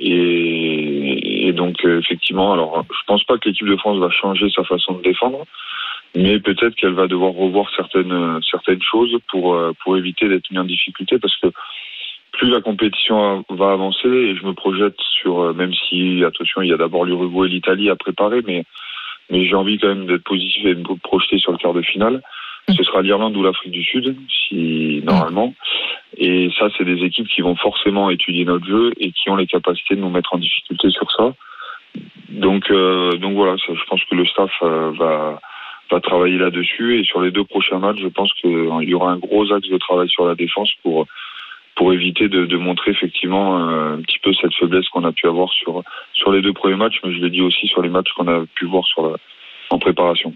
Et, 0.00 1.48
et 1.48 1.52
donc 1.52 1.84
euh, 1.84 2.00
effectivement, 2.00 2.52
alors 2.52 2.84
je 2.88 3.04
pense 3.06 3.22
pas 3.24 3.36
que 3.36 3.48
l'équipe 3.48 3.66
de 3.66 3.76
France 3.76 3.98
va 3.98 4.10
changer 4.10 4.48
sa 4.50 4.64
façon 4.64 4.94
de 4.94 5.02
défendre, 5.02 5.44
mais 6.14 6.40
peut-être 6.40 6.74
qu'elle 6.74 6.94
va 6.94 7.06
devoir 7.06 7.32
revoir 7.32 7.70
certaines 7.76 8.40
certaines 8.50 8.82
choses 8.82 9.16
pour 9.30 9.54
euh, 9.54 9.72
pour 9.84 9.98
éviter 9.98 10.28
d'être 10.28 10.50
mis 10.50 10.58
en 10.58 10.64
difficulté 10.64 11.18
parce 11.18 11.36
que 11.36 11.48
plus 12.32 12.48
la 12.48 12.62
compétition 12.62 13.44
va 13.50 13.72
avancer 13.72 14.08
et 14.08 14.36
je 14.36 14.46
me 14.46 14.54
projette 14.54 14.96
sur 15.20 15.40
euh, 15.40 15.52
même 15.52 15.74
si 15.74 16.24
attention 16.24 16.62
il 16.62 16.70
y 16.70 16.72
a 16.72 16.78
d'abord 16.78 17.04
l'Uruguay 17.04 17.48
et 17.48 17.50
l'Italie 17.50 17.90
à 17.90 17.96
préparer 17.96 18.40
mais 18.46 18.64
mais 19.30 19.44
j'ai 19.44 19.54
envie 19.54 19.78
quand 19.78 19.88
même 19.88 20.06
d'être 20.06 20.24
positif 20.24 20.64
et 20.64 20.74
de 20.74 20.80
me 20.80 20.96
projeter 20.96 21.38
sur 21.38 21.52
le 21.52 21.58
quart 21.58 21.74
de 21.74 21.82
finale. 21.82 22.22
Ce 22.68 22.82
sera 22.84 23.02
l'Irlande 23.02 23.36
ou 23.36 23.42
l'Afrique 23.42 23.72
du 23.72 23.82
Sud, 23.82 24.16
si 24.28 25.02
normalement. 25.04 25.54
Et 26.20 26.50
ça, 26.58 26.68
c'est 26.76 26.84
des 26.84 27.02
équipes 27.02 27.26
qui 27.28 27.40
vont 27.40 27.56
forcément 27.56 28.10
étudier 28.10 28.44
notre 28.44 28.66
jeu 28.66 28.92
et 28.98 29.10
qui 29.10 29.30
ont 29.30 29.36
les 29.36 29.46
capacités 29.46 29.96
de 29.96 30.00
nous 30.00 30.10
mettre 30.10 30.34
en 30.34 30.38
difficulté 30.38 30.90
sur 30.90 31.10
ça. 31.10 31.32
Donc, 32.28 32.70
euh, 32.70 33.16
donc 33.16 33.34
voilà, 33.34 33.56
je 33.56 33.84
pense 33.88 34.04
que 34.04 34.14
le 34.14 34.26
staff 34.26 34.52
euh, 34.62 34.92
va 34.92 35.40
va 35.90 36.00
travailler 36.00 36.38
là-dessus 36.38 37.00
et 37.00 37.04
sur 37.04 37.20
les 37.20 37.32
deux 37.32 37.42
prochains 37.42 37.78
matchs, 37.78 37.98
je 38.00 38.08
pense 38.08 38.32
qu'il 38.34 38.50
y 38.82 38.94
aura 38.94 39.10
un 39.10 39.18
gros 39.18 39.52
axe 39.52 39.68
de 39.68 39.78
travail 39.78 40.08
sur 40.08 40.24
la 40.24 40.36
défense 40.36 40.70
pour 40.84 41.06
pour 41.74 41.92
éviter 41.94 42.28
de, 42.28 42.56
montrer 42.56 42.90
effectivement 42.90 43.58
euh, 43.58 43.94
un 43.94 44.02
petit 44.02 44.18
peu 44.18 44.32
cette 44.34 44.54
faiblesse 44.54 44.86
qu'on 44.90 45.04
a 45.04 45.12
pu 45.12 45.26
avoir 45.26 45.50
sur 45.50 45.82
sur 46.12 46.30
les 46.30 46.42
deux 46.42 46.52
premiers 46.52 46.76
matchs, 46.76 47.00
mais 47.02 47.12
je 47.12 47.20
l'ai 47.20 47.30
dit 47.30 47.40
aussi 47.40 47.66
sur 47.66 47.82
les 47.82 47.88
matchs 47.88 48.12
qu'on 48.12 48.28
a 48.28 48.44
pu 48.54 48.66
voir 48.66 48.84
en 49.70 49.78
préparation. 49.78 50.34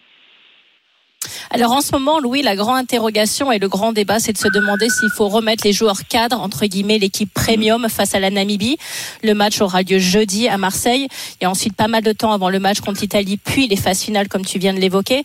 Alors 1.51 1.73
en 1.73 1.81
ce 1.81 1.93
moment, 1.93 2.21
Louis, 2.21 2.43
la 2.43 2.57
grande 2.57 2.77
interrogation 2.77 3.53
et 3.53 3.59
le 3.59 3.69
grand 3.69 3.93
débat, 3.93 4.19
c'est 4.19 4.33
de 4.33 4.39
se 4.39 4.49
demander 4.49 4.89
s'il 4.89 5.11
faut 5.11 5.29
remettre 5.29 5.65
les 5.67 5.73
joueurs 5.73 6.07
cadres, 6.09 6.41
entre 6.41 6.67
guillemets, 6.67 6.99
l'équipe 6.99 7.33
premium 7.33 7.89
face 7.89 8.15
à 8.15 8.21
la 8.21 8.31
Namibie. 8.31 8.79
Le 9.23 9.35
match 9.35 9.61
aura 9.61 9.83
lieu 9.83 9.99
jeudi 9.99 10.49
à 10.49 10.59
Marseille. 10.59 11.09
Il 11.41 11.45
y 11.45 11.47
a 11.47 11.51
ensuite 11.51 11.77
pas 11.77 11.89
mal 11.89 12.03
de 12.03 12.13
temps 12.13 12.33
avant 12.33 12.51
le 12.51 12.59
match 12.59 12.81
contre 12.81 13.01
l'Italie, 13.01 13.37
puis 13.37 13.69
les 13.69 13.77
phases 13.77 14.01
finales, 14.01 14.29
comme 14.29 14.45
tu 14.45 14.59
viens 14.59 14.75
de 14.75 14.81
l'évoquer. 14.81 15.25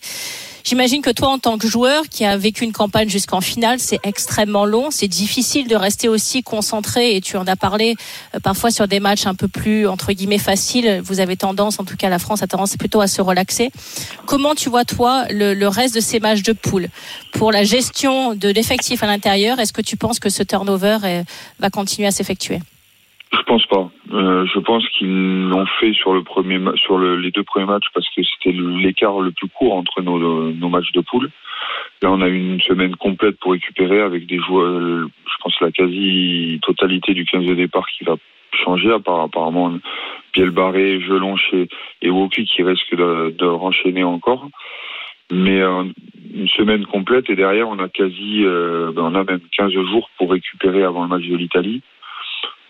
J'imagine 0.63 1.01
que 1.01 1.09
toi, 1.09 1.29
en 1.29 1.39
tant 1.39 1.57
que 1.57 1.67
joueur 1.67 2.03
qui 2.09 2.25
a 2.25 2.37
vécu 2.37 2.63
une 2.63 2.73
campagne 2.73 3.09
jusqu'en 3.09 3.41
finale, 3.41 3.79
c'est 3.79 3.99
extrêmement 4.03 4.65
long. 4.65 4.91
C'est 4.91 5.07
difficile 5.07 5.67
de 5.67 5.75
rester 5.75 6.09
aussi 6.09 6.43
concentré. 6.43 7.15
Et 7.15 7.21
tu 7.21 7.37
en 7.37 7.47
as 7.47 7.55
parlé 7.55 7.95
euh, 8.35 8.39
parfois 8.39 8.71
sur 8.71 8.87
des 8.87 8.99
matchs 8.99 9.25
un 9.25 9.35
peu 9.35 9.47
plus, 9.47 9.87
entre 9.87 10.11
guillemets, 10.11 10.37
faciles. 10.37 11.01
Vous 11.03 11.19
avez 11.19 11.37
tendance, 11.37 11.79
en 11.79 11.85
tout 11.85 11.95
cas 11.95 12.09
la 12.09 12.19
France 12.19 12.43
a 12.43 12.47
tendance 12.47 12.75
plutôt 12.77 13.01
à 13.01 13.07
se 13.07 13.21
relaxer. 13.21 13.71
Comment 14.25 14.55
tu 14.55 14.69
vois, 14.69 14.85
toi, 14.85 15.25
le, 15.29 15.53
le 15.53 15.67
reste 15.67 15.95
de 15.95 16.01
ces 16.01 16.19
matchs 16.19 16.43
de 16.43 16.53
poule? 16.53 16.89
Pour 17.33 17.51
la 17.51 17.63
gestion 17.63 18.35
de 18.35 18.49
l'effectif 18.49 19.03
à 19.03 19.07
l'intérieur, 19.07 19.59
est-ce 19.59 19.73
que 19.73 19.81
tu 19.81 19.97
penses 19.97 20.19
que 20.19 20.29
ce 20.29 20.43
turnover 20.43 20.97
est, 21.03 21.23
va 21.59 21.69
continuer 21.69 22.07
à 22.07 22.11
s'effectuer? 22.11 22.59
Je 23.31 23.41
pense 23.43 23.65
pas. 23.67 23.89
Euh, 24.11 24.45
je 24.45 24.59
pense 24.59 24.87
qu'ils 24.89 25.47
l'ont 25.49 25.65
fait 25.79 25.93
sur 25.93 26.13
le 26.13 26.23
premier 26.23 26.59
sur 26.77 26.97
le, 26.97 27.15
les 27.15 27.31
deux 27.31 27.43
premiers 27.43 27.67
matchs 27.67 27.87
parce 27.93 28.07
que 28.15 28.21
c'était 28.23 28.55
l'écart 28.57 29.19
le 29.19 29.31
plus 29.31 29.47
court 29.47 29.75
entre 29.75 30.01
nos, 30.01 30.51
nos 30.51 30.69
matchs 30.69 30.91
de 30.93 31.01
poule. 31.01 31.29
Là, 32.01 32.11
on 32.11 32.21
a 32.21 32.27
eu 32.27 32.37
une 32.37 32.61
semaine 32.61 32.95
complète 32.95 33.37
pour 33.39 33.51
récupérer 33.51 34.01
avec 34.01 34.25
des 34.25 34.39
joueurs. 34.39 34.79
Je 34.79 35.43
pense 35.43 35.59
la 35.61 35.71
quasi 35.71 36.59
totalité 36.63 37.13
du 37.13 37.25
15 37.25 37.45
de 37.45 37.53
départ 37.53 37.85
qui 37.87 38.03
va 38.03 38.15
changer. 38.53 38.91
À 38.91 38.99
part 38.99 39.21
apparemment 39.21 39.73
Biel 40.33 40.49
Barré, 40.49 40.99
Gelonche 41.01 41.53
et, 41.53 41.67
et 42.01 42.09
Woki 42.09 42.45
qui 42.45 42.63
risquent 42.63 42.95
de, 42.95 43.35
de 43.37 43.45
renchaîner 43.45 44.03
encore. 44.03 44.47
Mais 45.31 45.61
euh, 45.61 45.83
une 46.33 46.47
semaine 46.47 46.85
complète 46.85 47.29
et 47.29 47.35
derrière 47.35 47.69
on 47.69 47.77
a 47.79 47.89
quasi, 47.89 48.43
euh, 48.43 48.91
ben, 48.91 49.03
on 49.03 49.15
a 49.15 49.23
même 49.23 49.41
15 49.55 49.71
jours 49.71 50.09
pour 50.17 50.31
récupérer 50.31 50.83
avant 50.83 51.03
le 51.03 51.09
match 51.09 51.27
de 51.27 51.35
l'Italie. 51.35 51.81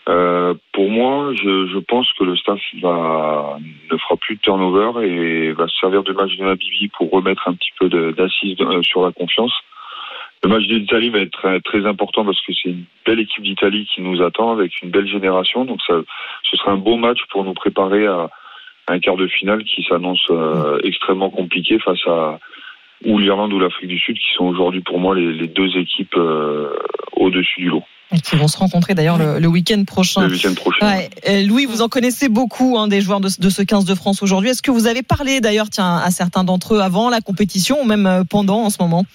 Euh, 0.10 0.56
pour 0.74 0.90
moi, 0.90 1.32
je, 1.36 1.80
pense 1.80 2.12
que 2.14 2.24
le 2.24 2.36
staff 2.36 2.60
va, 2.82 3.58
ne 3.92 3.98
fera 3.98 4.18
plus 4.18 4.36
de 4.36 4.42
turnover 4.42 5.08
et 5.08 5.52
va 5.52 5.68
se 5.68 5.78
servir 5.78 6.04
du 6.04 6.14
match 6.14 6.36
de 6.36 6.44
Nabibi 6.44 6.88
pour 6.90 7.12
remettre 7.12 7.48
un 7.48 7.54
petit 7.54 7.72
peu 7.80 7.90
de- 7.90 8.12
d'assise 8.12 8.58
euh, 8.62 8.82
sur 8.82 9.06
la 9.06 9.12
confiance. 9.12 9.54
Le 10.42 10.50
match 10.50 10.66
de 10.68 10.76
l'Italie 10.76 11.10
va 11.10 11.20
être 11.20 11.60
très, 11.66 11.86
important 11.86 12.26
parce 12.26 12.40
que 12.42 12.54
c'est 12.54 12.70
une 12.70 12.86
belle 13.06 13.20
équipe 13.20 13.44
d'Italie 13.44 13.88
qui 13.94 14.02
nous 14.02 14.22
attend 14.22 14.52
avec 14.52 14.82
une 14.82 14.90
belle 14.90 15.08
génération. 15.08 15.66
Donc 15.66 15.82
ce 15.82 16.58
sera 16.58 16.72
un 16.72 16.78
beau 16.78 16.96
match 16.96 17.20
pour 17.30 17.44
nous 17.44 17.54
préparer 17.54 18.08
à 18.08 18.30
un 18.88 19.00
quart 19.00 19.18
de 19.18 19.28
finale 19.28 19.64
qui 19.66 19.84
s'annonce 19.84 20.26
euh, 20.32 20.80
extrêmement 20.84 21.30
compliqué 21.30 21.78
face 21.80 22.06
à 22.08 22.40
ou 23.06 23.18
l'Irlande 23.18 23.54
ou 23.54 23.60
l'Afrique 23.60 23.90
du 23.90 24.00
Sud 24.00 24.18
qui 24.18 24.34
sont 24.36 24.46
aujourd'hui 24.46 24.82
pour 24.82 25.00
moi 25.00 25.16
les, 25.16 25.34
les 25.34 25.48
deux 25.48 25.78
équipes 25.78 26.16
euh, 26.18 26.70
au-dessus 27.14 27.62
du 27.62 27.70
lot. 27.70 27.84
Et 28.12 28.20
qui 28.20 28.36
vont 28.36 28.48
se 28.48 28.58
rencontrer 28.58 28.96
d'ailleurs 28.96 29.20
le, 29.20 29.40
le 29.40 29.48
week-end 29.48 29.84
prochain. 29.86 30.26
Le 30.26 30.34
week-end 30.34 30.56
prochain. 30.56 30.86
Ouais. 30.86 31.44
Louis, 31.46 31.66
vous 31.66 31.84
en 31.84 31.90
connaissez 31.90 32.28
beaucoup 32.28 32.76
hein, 32.78 32.88
des 32.88 33.02
joueurs 33.02 33.20
de, 33.20 33.30
de 33.40 33.50
ce 33.50 33.62
15 33.62 33.86
de 33.86 33.94
France 33.94 34.24
aujourd'hui. 34.24 34.50
Est-ce 34.50 34.64
que 34.64 34.72
vous 34.72 34.88
avez 34.88 35.04
parlé 35.04 35.42
d'ailleurs 35.42 35.70
tiens, 35.70 35.98
à 35.98 36.10
certains 36.10 36.44
d'entre 36.44 36.74
eux 36.74 36.80
avant 36.80 37.12
la 37.12 37.22
compétition 37.22 37.82
ou 37.82 37.86
même 37.86 38.08
euh, 38.08 38.24
pendant 38.28 38.64
en 38.64 38.72
ce 38.72 38.82
moment? 38.82 39.06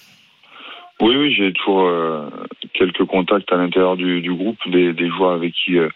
Oui, 1.01 1.13
oui, 1.17 1.33
j'ai 1.37 1.51
toujours 1.51 1.81
euh, 1.87 2.29
quelques 2.73 3.03
contacts 3.03 3.51
à 3.51 3.57
l'intérieur 3.57 3.97
du, 3.97 4.21
du 4.21 4.33
groupe, 4.33 4.57
des, 4.67 4.93
des 4.93 5.09
joueurs 5.09 5.33
avec 5.33 5.53
qui 5.53 5.77
euh, 5.77 5.89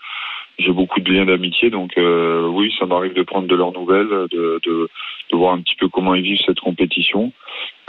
j'ai 0.60 0.72
beaucoup 0.72 1.00
de 1.00 1.12
liens 1.12 1.26
d'amitié. 1.26 1.70
Donc 1.70 1.98
euh, 1.98 2.48
oui, 2.48 2.72
ça 2.78 2.86
m'arrive 2.86 3.14
de 3.14 3.24
prendre 3.24 3.48
de 3.48 3.56
leurs 3.56 3.72
nouvelles, 3.74 4.08
de, 4.08 4.60
de, 4.66 4.90
de 5.32 5.38
voir 5.38 5.54
un 5.54 5.62
petit 5.62 5.76
peu 5.76 5.88
comment 5.90 6.14
ils 6.16 6.22
vivent 6.24 6.42
cette 6.46 6.60
compétition. 6.60 7.32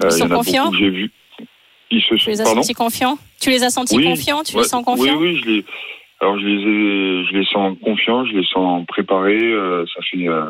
Ils 0.03 0.07
il 0.07 0.13
sont 0.13 0.27
y 0.27 0.29
en 0.29 0.31
a 0.33 0.37
confiants 0.37 0.73
j'ai 0.73 0.91
vu. 0.91 1.11
Ils 1.91 2.01
se 2.03 2.15
Tu 2.15 2.19
sont 2.21 2.31
les 2.31 2.41
as 2.41 2.45
pardon 2.45 2.63
sentis 2.63 2.75
confiants 2.75 3.19
Tu 3.41 3.51
les 3.51 3.65
as 3.65 3.71
sentis 3.71 3.97
Oui, 3.97 4.05
confiants 4.05 4.43
Tu 4.45 4.55
ouais, 4.57 4.63
les 4.63 4.69
sens 4.69 4.85
confiants 4.85 5.17
Oui, 5.19 5.33
oui, 5.35 5.41
je 5.43 5.51
les. 5.51 5.65
Alors 6.21 6.39
je 6.39 6.47
les 6.47 6.61
ai, 6.61 7.25
je 7.25 7.33
les 7.39 7.45
sens 7.47 7.77
confiants, 7.83 8.25
je 8.27 8.37
les 8.37 8.45
sens 8.45 8.85
préparés. 8.87 9.43
euh, 9.43 9.85
ça 9.87 10.03
fait, 10.03 10.29
euh, 10.29 10.45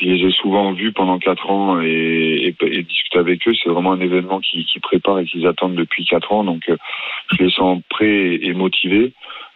je 0.00 0.06
les 0.06 0.28
ai 0.28 0.30
souvent 0.30 0.72
vus 0.72 0.92
pendant 0.92 1.18
quatre 1.18 1.50
ans 1.50 1.80
et, 1.82 2.54
et, 2.62 2.66
et 2.78 2.82
discuter 2.82 3.18
avec 3.18 3.46
eux. 3.48 3.52
C'est 3.62 3.68
vraiment 3.68 3.92
un 3.92 4.00
événement 4.00 4.40
qui, 4.40 4.64
qui 4.64 4.78
prépare 4.80 5.18
et 5.18 5.24
qu'ils 5.26 5.46
attendent 5.46 5.74
depuis 5.74 6.04
quatre 6.06 6.32
ans. 6.32 6.44
Donc 6.44 6.62
euh, 6.68 6.76
je 7.32 7.44
les 7.44 7.50
sens 7.50 7.82
prêts 7.90 8.38
et 8.40 8.54
motivés. 8.54 9.12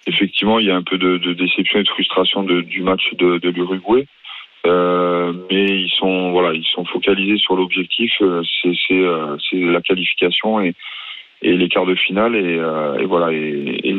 Effectivement, 0.06 0.58
il 0.58 0.66
y 0.66 0.70
a 0.70 0.76
un 0.76 0.82
peu 0.82 0.98
de, 0.98 1.18
de 1.18 1.32
déception 1.32 1.78
et 1.80 1.82
de 1.82 1.88
frustration 1.88 2.42
de, 2.42 2.60
du 2.60 2.82
match 2.82 3.14
de, 3.14 3.38
de 3.38 3.48
l'Uruguay. 3.50 4.06
Euh, 4.66 5.34
mais 5.50 5.66
ils 5.66 5.90
sont 5.90 6.30
voilà, 6.32 6.54
ils 6.54 6.64
sont 6.64 6.86
focalisés 6.86 7.36
sur 7.36 7.54
l'objectif, 7.54 8.12
euh, 8.22 8.42
euh, 8.90 9.36
c'est 9.50 9.56
la 9.60 9.82
qualification 9.82 10.60
et 10.62 10.74
et 11.42 11.54
les 11.58 11.68
quarts 11.68 11.84
de 11.84 11.94
finale 11.94 12.34
et, 12.34 12.56
euh, 12.58 12.96
et 12.98 13.04
voilà 13.04 13.30
et, 13.30 13.80
et 13.84 13.94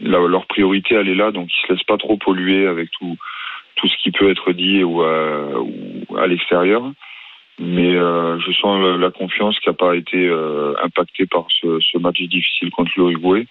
la- 0.00 0.26
leur 0.26 0.46
priorité 0.46 0.96
elle 0.96 1.08
est 1.08 1.14
là. 1.14 1.30
Donc 1.30 1.48
ils 1.52 1.66
se 1.66 1.72
laissent 1.72 1.84
pas 1.84 1.98
trop 1.98 2.16
polluer 2.16 2.66
avec 2.66 2.90
tout 2.98 3.16
tout 3.76 3.86
ce 3.86 3.96
qui 3.98 4.10
peut 4.10 4.28
être 4.28 4.52
dit 4.52 4.82
ou, 4.82 5.02
euh, 5.02 5.54
ou 5.60 6.16
à 6.18 6.26
l'extérieur. 6.26 6.82
Mais 7.60 7.94
euh, 7.94 8.40
je 8.40 8.50
sens 8.52 8.82
la, 8.82 8.96
la 8.96 9.10
confiance 9.12 9.56
qui 9.60 9.68
n'a 9.68 9.74
pas 9.74 9.94
été 9.94 10.26
euh, 10.26 10.74
impactée 10.82 11.26
par 11.26 11.46
ce, 11.48 11.78
ce 11.78 11.98
match 11.98 12.20
difficile 12.22 12.70
contre 12.70 12.90
l'Uruguay 12.96 13.46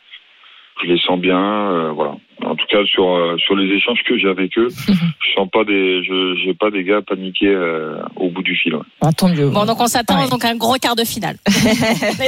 je 0.81 0.87
les 0.87 0.99
sens 0.99 1.19
bien 1.19 1.39
euh, 1.39 1.91
voilà 1.91 2.15
en 2.43 2.55
tout 2.55 2.65
cas 2.69 2.83
sur 2.85 3.09
euh, 3.09 3.37
sur 3.37 3.55
les 3.55 3.71
échanges 3.73 4.01
que 4.03 4.17
j'ai 4.17 4.27
avec 4.27 4.57
eux 4.57 4.67
je 4.87 5.33
sens 5.35 5.47
pas 5.51 5.63
des 5.63 6.03
je 6.03 6.35
j'ai 6.43 6.53
pas 6.53 6.71
des 6.71 6.83
gars 6.83 7.01
paniqués 7.01 7.47
euh, 7.53 8.01
au 8.15 8.29
bout 8.29 8.41
du 8.41 8.55
fil 8.55 8.75
ouais. 8.75 8.81
Tant 9.17 9.29
mieux. 9.29 9.49
Bon, 9.49 9.65
donc 9.65 9.79
on 9.79 9.87
s'attend 9.87 10.19
Ouais. 10.23 10.29
donc 10.29 10.43
à 10.45 10.49
un 10.49 10.55
gros 10.55 10.75
quart 10.81 10.95
de 10.95 11.03
finale. 11.03 11.37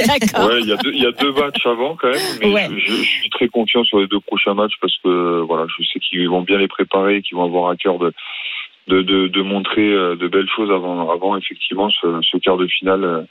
D'accord. 0.06 0.48
Ouais, 0.48 0.60
il 0.60 0.68
y 0.68 0.72
a 0.72 0.76
deux, 0.76 0.92
il 0.92 1.02
y 1.02 1.06
a 1.06 1.12
deux 1.12 1.32
matchs 1.32 1.66
avant 1.66 1.96
quand 1.96 2.08
même, 2.10 2.20
mais 2.40 2.52
Ouais. 2.52 2.68
je, 2.78 2.92
je 2.92 3.02
suis 3.02 3.30
très 3.30 3.48
confiant 3.48 3.82
sur 3.84 3.98
les 4.00 4.06
deux 4.06 4.20
prochains 4.20 4.54
matchs 4.54 4.74
parce 4.80 4.96
que 5.02 5.40
voilà, 5.40 5.66
je 5.78 5.84
sais 5.84 5.98
qu'ils 6.00 6.28
vont 6.28 6.42
bien 6.42 6.58
les 6.58 6.68
préparer, 6.68 7.22
qu'ils 7.22 7.36
vont 7.36 7.44
avoir 7.44 7.70
à 7.70 7.76
cœur 7.76 7.98
de 7.98 8.12
de, 8.86 9.00
de, 9.02 9.28
de 9.28 9.42
montrer 9.42 9.90
euh, 9.92 10.14
de 10.14 10.28
belles 10.28 10.48
choses 10.54 10.70
avant 10.70 11.10
avant 11.10 11.36
effectivement 11.36 11.88
ce, 11.90 12.20
ce 12.22 12.36
quart 12.38 12.56
de 12.58 12.66
finale 12.66 13.04
euh, 13.04 13.22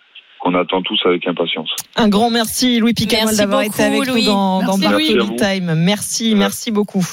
qu'on 0.44 0.54
attend 0.56 0.82
tous 0.82 1.00
avec 1.06 1.26
impatience. 1.26 1.70
Un 1.96 2.10
grand 2.10 2.30
merci 2.30 2.80
Louis 2.80 2.94
Merci 3.10 3.38
d'avoir 3.38 3.62
été 3.62 3.82
avec 3.82 4.06
Louis. 4.06 4.26
nous 4.26 4.32
dans, 4.32 4.62
dans 4.64 4.78
Merci, 4.78 4.82
Bartoli 4.82 5.14
Louis. 5.14 5.30
Merci 5.30 5.44
à 5.44 5.56
Time. 5.56 5.74
Merci, 5.76 6.36
merci 6.36 6.72
beaucoup. 6.72 7.06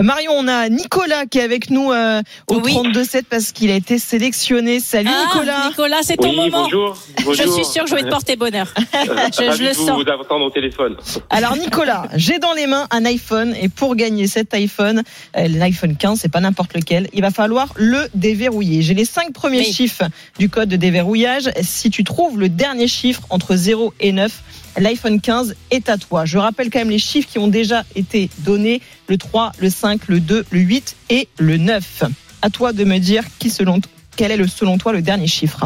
Marion, 0.00 0.32
on 0.36 0.48
a 0.48 0.68
Nicolas 0.68 1.26
qui 1.26 1.38
est 1.38 1.42
avec 1.42 1.70
nous 1.70 1.92
euh, 1.92 2.22
au 2.48 2.60
Oui. 2.60 2.72
32-7 2.74 3.24
parce 3.28 3.52
qu'il 3.52 3.70
a 3.70 3.74
été 3.74 3.98
sélectionné. 3.98 4.80
Salut 4.80 5.10
Ah, 5.12 5.26
Nicolas. 5.34 5.68
Nicolas, 5.68 5.98
c'est 6.02 6.16
ton 6.16 6.30
Oui, 6.30 6.36
moment. 6.36 6.64
bonjour. 6.64 6.96
Je 7.18 7.48
suis 7.50 7.64
sûre 7.64 7.84
que 7.84 7.90
je 7.90 7.94
vais 7.96 8.02
te 8.02 8.08
porter 8.08 8.36
bonheur. 8.36 8.72
je 8.94 9.44
Ravi 9.48 9.62
le 9.64 9.68
de 9.70 9.74
vous 9.74 9.86
sens. 9.86 10.00
entendre 10.20 10.46
au 10.46 10.50
téléphone. 10.50 10.96
Alors 11.30 11.56
Nicolas, 11.56 12.08
j'ai 12.14 12.38
dans 12.38 12.52
les 12.54 12.66
mains 12.66 12.86
un 12.90 13.04
iPhone 13.04 13.54
et 13.60 13.68
pour 13.68 13.94
gagner 13.96 14.26
cet 14.26 14.54
iPhone, 14.54 15.02
euh, 15.36 15.48
l'iPhone 15.48 15.96
15, 15.96 16.20
c'est 16.20 16.32
pas 16.32 16.40
n'importe 16.40 16.74
lequel, 16.74 17.08
il 17.12 17.20
va 17.22 17.30
falloir 17.30 17.68
le 17.76 18.08
déverrouiller. 18.14 18.82
J'ai 18.82 18.94
les 18.94 19.04
cinq 19.04 19.32
premiers 19.32 19.58
Oui. 19.58 19.72
chiffres 19.72 20.04
du 20.38 20.48
code 20.48 20.68
de 20.68 20.76
déverrouillage. 20.76 21.50
Si 21.62 21.90
tu 21.90 22.02
trouves 22.04 22.38
le 22.38 22.48
dernier 22.48 22.88
chiffre 22.88 23.22
entre 23.30 23.56
0 23.56 23.92
et 24.00 24.12
9, 24.12 24.32
l'iPhone 24.78 25.20
15 25.20 25.54
est 25.70 25.88
à 25.88 25.98
toi. 25.98 26.24
Je 26.24 26.38
rappelle 26.38 26.70
quand 26.70 26.78
même 26.78 26.90
les 26.90 26.98
chiffres 26.98 27.28
qui 27.30 27.38
ont 27.38 27.48
déjà 27.48 27.84
été 27.94 28.30
donnés, 28.38 28.80
le 29.08 29.18
3, 29.18 29.52
le 29.58 29.70
5, 29.70 30.08
le 30.08 30.20
2, 30.20 30.46
le 30.50 30.58
8 30.60 30.96
et 31.10 31.28
le 31.38 31.56
9. 31.56 32.04
À 32.42 32.50
toi 32.50 32.72
de 32.72 32.84
me 32.84 32.98
dire 32.98 33.24
qui 33.38 33.50
selon 33.50 33.80
quel 34.16 34.30
est 34.30 34.36
le, 34.36 34.46
selon 34.46 34.78
toi 34.78 34.92
le 34.92 35.02
dernier 35.02 35.26
chiffre. 35.26 35.64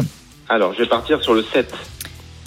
Alors, 0.49 0.73
je 0.73 0.79
vais 0.79 0.87
partir 0.87 1.21
sur 1.21 1.33
le 1.33 1.43
7. 1.43 1.73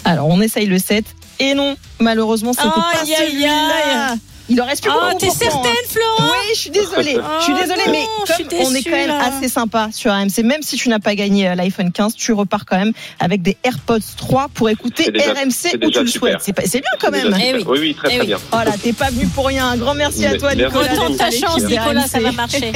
Alors 0.03 0.27
on 0.27 0.41
essaye 0.41 0.65
le 0.65 0.79
7 0.79 1.05
et 1.39 1.53
non, 1.53 1.75
malheureusement 1.99 2.53
c'était 2.53 2.69
pas 2.69 2.91
Aïe, 3.01 3.13
aïe, 3.13 3.29
celui-là. 3.29 4.15
Il 4.53 4.61
en 4.61 4.65
reste 4.65 4.83
plus 4.83 4.91
Oh, 4.93 4.99
beaucoup 5.11 5.17
t'es 5.19 5.27
hein. 5.27 5.31
certaine, 5.39 5.71
Florent 5.87 6.29
Oui, 6.31 6.47
je 6.53 6.59
suis 6.59 6.69
désolée. 6.71 7.17
je 7.39 7.43
suis 7.43 7.53
Oh 7.55 7.61
désolée, 7.61 7.81
non, 7.85 7.91
mais 7.91 8.05
on 8.65 8.75
est 8.75 8.83
quand 8.83 8.89
même 8.91 9.07
là. 9.07 9.19
assez 9.37 9.47
sympa 9.47 9.89
sur 9.93 10.11
AMC, 10.11 10.39
même 10.43 10.61
si 10.61 10.75
tu 10.75 10.89
n'as 10.89 10.99
pas 10.99 11.15
gagné 11.15 11.47
euh, 11.47 11.55
l'iPhone 11.55 11.91
15, 11.91 12.15
tu 12.15 12.33
repars 12.33 12.65
quand 12.65 12.77
même 12.77 12.91
avec 13.19 13.41
des 13.41 13.55
AirPods 13.63 13.99
3 14.17 14.49
pour 14.53 14.69
écouter 14.69 15.09
déjà- 15.09 15.33
RMC 15.33 15.77
où 15.85 15.89
tu 15.89 15.99
le 16.01 16.07
super. 16.07 16.41
souhaites. 16.41 16.55
C'est 16.65 16.79
bien 16.81 16.89
quand 16.99 17.11
même. 17.11 17.33
Eh 17.41 17.53
oui. 17.55 17.63
oui, 17.65 17.77
oui, 17.79 17.95
très 17.95 18.07
Eh 18.09 18.11
très 18.11 18.19
oui. 18.21 18.27
bien. 18.27 18.37
Voilà, 18.51 18.71
t'es 18.77 18.91
pas 18.93 19.09
venu 19.09 19.25
pour 19.27 19.45
rien. 19.47 19.69
Un 19.69 19.77
grand 19.77 19.93
merci 19.93 20.25
à 20.25 20.37
toi, 20.37 20.53
Merci 20.53 20.75
Nicolas. 20.77 20.91
Retente 21.01 21.17
ta 21.17 21.31
chance, 21.31 21.61
Nicolas, 21.63 22.07
ça 22.07 22.19
va 22.19 22.29
RMC. 22.29 22.35
marcher. 22.35 22.71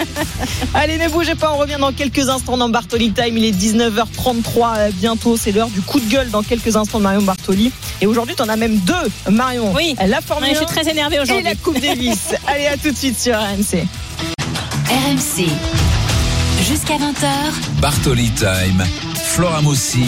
Allez, 0.74 0.96
ne 0.98 1.08
bougez 1.08 1.34
pas, 1.34 1.50
on 1.52 1.56
revient 1.56 1.78
dans 1.80 1.92
quelques 1.92 2.28
instants 2.28 2.56
dans 2.56 2.68
Bartoli 2.68 3.10
Time. 3.12 3.36
Il 3.36 3.44
est 3.44 3.50
19h33 3.50 4.76
euh, 4.78 4.90
bientôt. 4.94 5.36
C'est 5.36 5.50
l'heure 5.52 5.68
du 5.70 5.80
coup 5.80 5.98
de 5.98 6.08
gueule 6.08 6.30
dans 6.30 6.42
quelques 6.42 6.76
instants 6.76 6.98
de 6.98 7.04
Marion 7.04 7.22
Bartoli. 7.22 7.72
Et 8.00 8.06
aujourd'hui, 8.06 8.36
t'en 8.36 8.48
as 8.48 8.56
même 8.56 8.76
deux, 8.78 8.94
Marion. 9.30 9.72
Oui. 9.74 9.96
La 10.06 10.20
Formule 10.20 10.48
Ouais, 10.50 10.54
je 10.54 10.58
suis 10.60 10.64
1 10.64 10.68
très 10.68 10.82
énervée 10.90 10.99
aujourd'hui. 11.06 11.42
la 11.42 11.54
Coupe 11.54 11.80
Davis. 11.80 12.34
Allez, 12.46 12.66
à 12.66 12.76
tout 12.76 12.90
de 12.90 12.96
suite 12.96 13.18
sur 13.18 13.34
RMC. 13.34 13.86
RMC. 14.88 15.48
Jusqu'à 16.68 16.96
20h, 16.96 17.80
Bartoli 17.80 18.30
Time. 18.30 18.84
Flora 19.14 19.62
Moussi. 19.62 20.04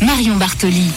Marion 0.00 0.36
Bartoli. 0.36 0.90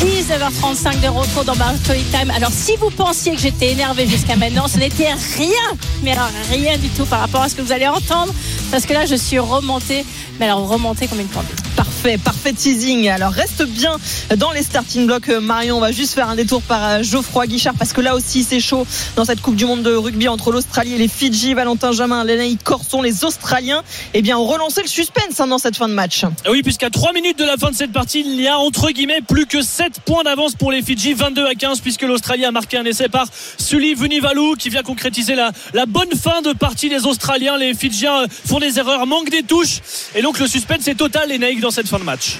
19h35 0.00 1.00
de 1.00 1.08
retour 1.08 1.44
dans 1.44 1.54
Bartoli 1.56 2.02
Time. 2.04 2.30
Alors, 2.34 2.50
si 2.50 2.76
vous 2.76 2.90
pensiez 2.90 3.34
que 3.34 3.40
j'étais 3.40 3.72
énervé 3.72 4.06
jusqu'à 4.06 4.36
maintenant, 4.36 4.66
ce 4.66 4.78
n'était 4.78 5.12
rien, 5.36 5.78
mais 6.02 6.12
alors 6.12 6.30
rien 6.50 6.78
du 6.78 6.88
tout 6.88 7.04
par 7.04 7.20
rapport 7.20 7.42
à 7.42 7.48
ce 7.48 7.54
que 7.54 7.62
vous 7.62 7.72
allez 7.72 7.86
entendre, 7.86 8.32
parce 8.70 8.86
que 8.86 8.94
là, 8.94 9.04
je 9.04 9.14
suis 9.14 9.38
remontée, 9.38 10.04
mais 10.38 10.46
alors 10.46 10.66
remontée 10.66 11.06
comme 11.06 11.20
une 11.20 11.28
pendule. 11.28 11.54
Parfait, 11.76 11.89
parfait 12.24 12.52
teasing. 12.52 13.08
Alors 13.08 13.32
reste 13.32 13.64
bien 13.64 13.96
dans 14.36 14.52
les 14.52 14.62
starting 14.62 15.06
blocks, 15.06 15.28
euh, 15.28 15.40
Marion. 15.40 15.76
On 15.76 15.80
va 15.80 15.92
juste 15.92 16.14
faire 16.14 16.28
un 16.28 16.34
détour 16.34 16.62
par 16.62 16.82
euh, 16.84 17.02
Geoffroy 17.02 17.46
Guichard 17.46 17.74
parce 17.78 17.92
que 17.92 18.00
là 18.00 18.14
aussi 18.14 18.42
c'est 18.42 18.60
chaud 18.60 18.86
dans 19.16 19.24
cette 19.24 19.40
Coupe 19.42 19.56
du 19.56 19.66
Monde 19.66 19.82
de 19.82 19.94
rugby 19.94 20.26
entre 20.28 20.50
l'Australie 20.50 20.94
et 20.94 20.98
les 20.98 21.08
Fidji. 21.08 21.52
Valentin 21.52 21.92
Jamin, 21.92 22.24
Lénaïque 22.24 22.62
Corson, 22.64 23.02
les 23.02 23.24
Australiens, 23.24 23.82
eh 24.14 24.22
bien, 24.22 24.38
ont 24.38 24.46
relancé 24.46 24.80
le 24.82 24.88
suspense 24.88 25.40
hein, 25.40 25.46
dans 25.46 25.58
cette 25.58 25.76
fin 25.76 25.88
de 25.88 25.94
match. 25.94 26.24
Oui, 26.48 26.62
puisqu'à 26.62 26.90
3 26.90 27.12
minutes 27.12 27.38
de 27.38 27.44
la 27.44 27.56
fin 27.56 27.70
de 27.70 27.76
cette 27.76 27.92
partie, 27.92 28.20
il 28.20 28.40
y 28.40 28.48
a 28.48 28.58
entre 28.58 28.90
guillemets 28.90 29.20
plus 29.20 29.46
que 29.46 29.60
7 29.60 30.00
points 30.04 30.22
d'avance 30.22 30.54
pour 30.54 30.72
les 30.72 30.82
Fidji, 30.82 31.12
22 31.12 31.46
à 31.46 31.54
15, 31.54 31.80
puisque 31.80 32.02
l'Australie 32.02 32.44
a 32.44 32.50
marqué 32.50 32.78
un 32.78 32.84
essai 32.84 33.08
par 33.08 33.26
Sully 33.58 33.94
Vunivalu 33.94 34.56
qui 34.58 34.70
vient 34.70 34.82
concrétiser 34.82 35.34
la, 35.34 35.52
bonne 35.86 36.12
fin 36.12 36.40
de 36.40 36.52
partie 36.52 36.88
des 36.88 37.04
Australiens. 37.06 37.58
Les 37.58 37.74
Fidjiens 37.74 38.26
font 38.46 38.58
des 38.58 38.78
erreurs, 38.78 39.06
manquent 39.06 39.30
des 39.30 39.42
touches, 39.42 39.80
et 40.14 40.22
donc 40.22 40.38
le 40.38 40.46
suspense 40.46 40.88
est 40.88 40.94
total, 40.94 41.28
Lénaïque, 41.28 41.60
dans 41.60 41.70
cette 41.70 41.89
fin 41.90 41.98
de 41.98 42.04
match. 42.04 42.38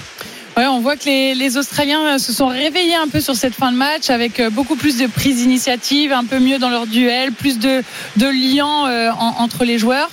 Ouais, 0.57 0.65
on 0.65 0.79
voit 0.81 0.97
que 0.97 1.05
les, 1.05 1.33
les, 1.33 1.57
Australiens 1.57 2.19
se 2.19 2.33
sont 2.33 2.47
réveillés 2.47 2.95
un 2.95 3.07
peu 3.07 3.21
sur 3.21 3.35
cette 3.35 3.53
fin 3.53 3.71
de 3.71 3.77
match 3.77 4.09
avec 4.09 4.39
euh, 4.39 4.49
beaucoup 4.49 4.75
plus 4.75 4.97
de 4.97 5.07
prise 5.07 5.37
d'initiative, 5.37 6.11
un 6.11 6.25
peu 6.25 6.39
mieux 6.39 6.59
dans 6.59 6.69
leur 6.69 6.87
duel, 6.87 7.31
plus 7.31 7.57
de, 7.57 7.83
de 8.17 8.27
liens 8.27 8.87
euh, 8.87 9.11
en, 9.11 9.35
entre 9.43 9.63
les 9.63 9.77
joueurs 9.77 10.09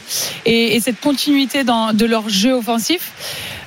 et, 0.47 0.77
et 0.77 0.81
cette 0.81 1.01
continuité 1.01 1.65
dans, 1.65 1.93
de 1.93 2.07
leur 2.07 2.29
jeu 2.29 2.53
offensif. 2.53 3.13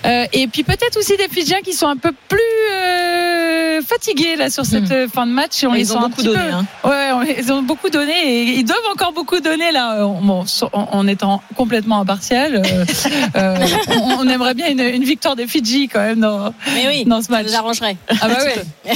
Euh, 0.06 0.26
et 0.34 0.48
puis 0.48 0.64
peut-être 0.64 0.98
aussi 0.98 1.16
des 1.18 1.28
Fidjiens 1.28 1.62
qui 1.64 1.74
sont 1.74 1.88
un 1.88 1.98
peu 1.98 2.12
plus 2.28 2.40
euh, 2.72 3.82
fatigués 3.82 4.36
là 4.36 4.50
sur 4.50 4.66
cette 4.66 4.90
mmh. 4.90 5.10
fin 5.10 5.28
de 5.28 5.32
match. 5.32 5.64
On 5.64 5.74
les 5.74 5.82
ils 5.82 5.98
ont 5.98 6.00
beaucoup 6.02 6.24
donné. 6.24 6.40
Peu... 6.40 6.54
Hein. 6.54 6.66
Ouais, 6.84 7.01
ils 7.38 7.52
ont 7.52 7.62
beaucoup 7.62 7.90
donné 7.90 8.12
et 8.12 8.44
ils 8.60 8.64
doivent 8.64 8.78
encore 8.92 9.14
beaucoup 9.14 9.40
donner 9.40 9.72
là. 9.72 10.06
Bon, 10.22 10.46
en 10.74 11.08
étant 11.08 11.42
complètement 11.56 12.02
impartial, 12.02 12.62
euh, 13.36 13.58
on, 13.90 14.20
on, 14.20 14.28
aimerait 14.28 14.54
bien 14.54 14.70
une, 14.70 14.82
une, 14.82 15.04
victoire 15.04 15.36
des 15.36 15.48
Fidji 15.48 15.88
quand 15.88 16.00
même 16.00 16.20
dans, 16.20 16.54
Mais 16.74 16.88
oui, 16.88 17.06
dans 17.06 17.22
ce 17.22 17.32
match. 17.32 17.48
Ça 17.48 17.52
nous 17.52 17.58
arrangerait. 17.58 17.98
Ah 18.22 18.28
bah 18.28 18.38
ouais. 18.44 18.94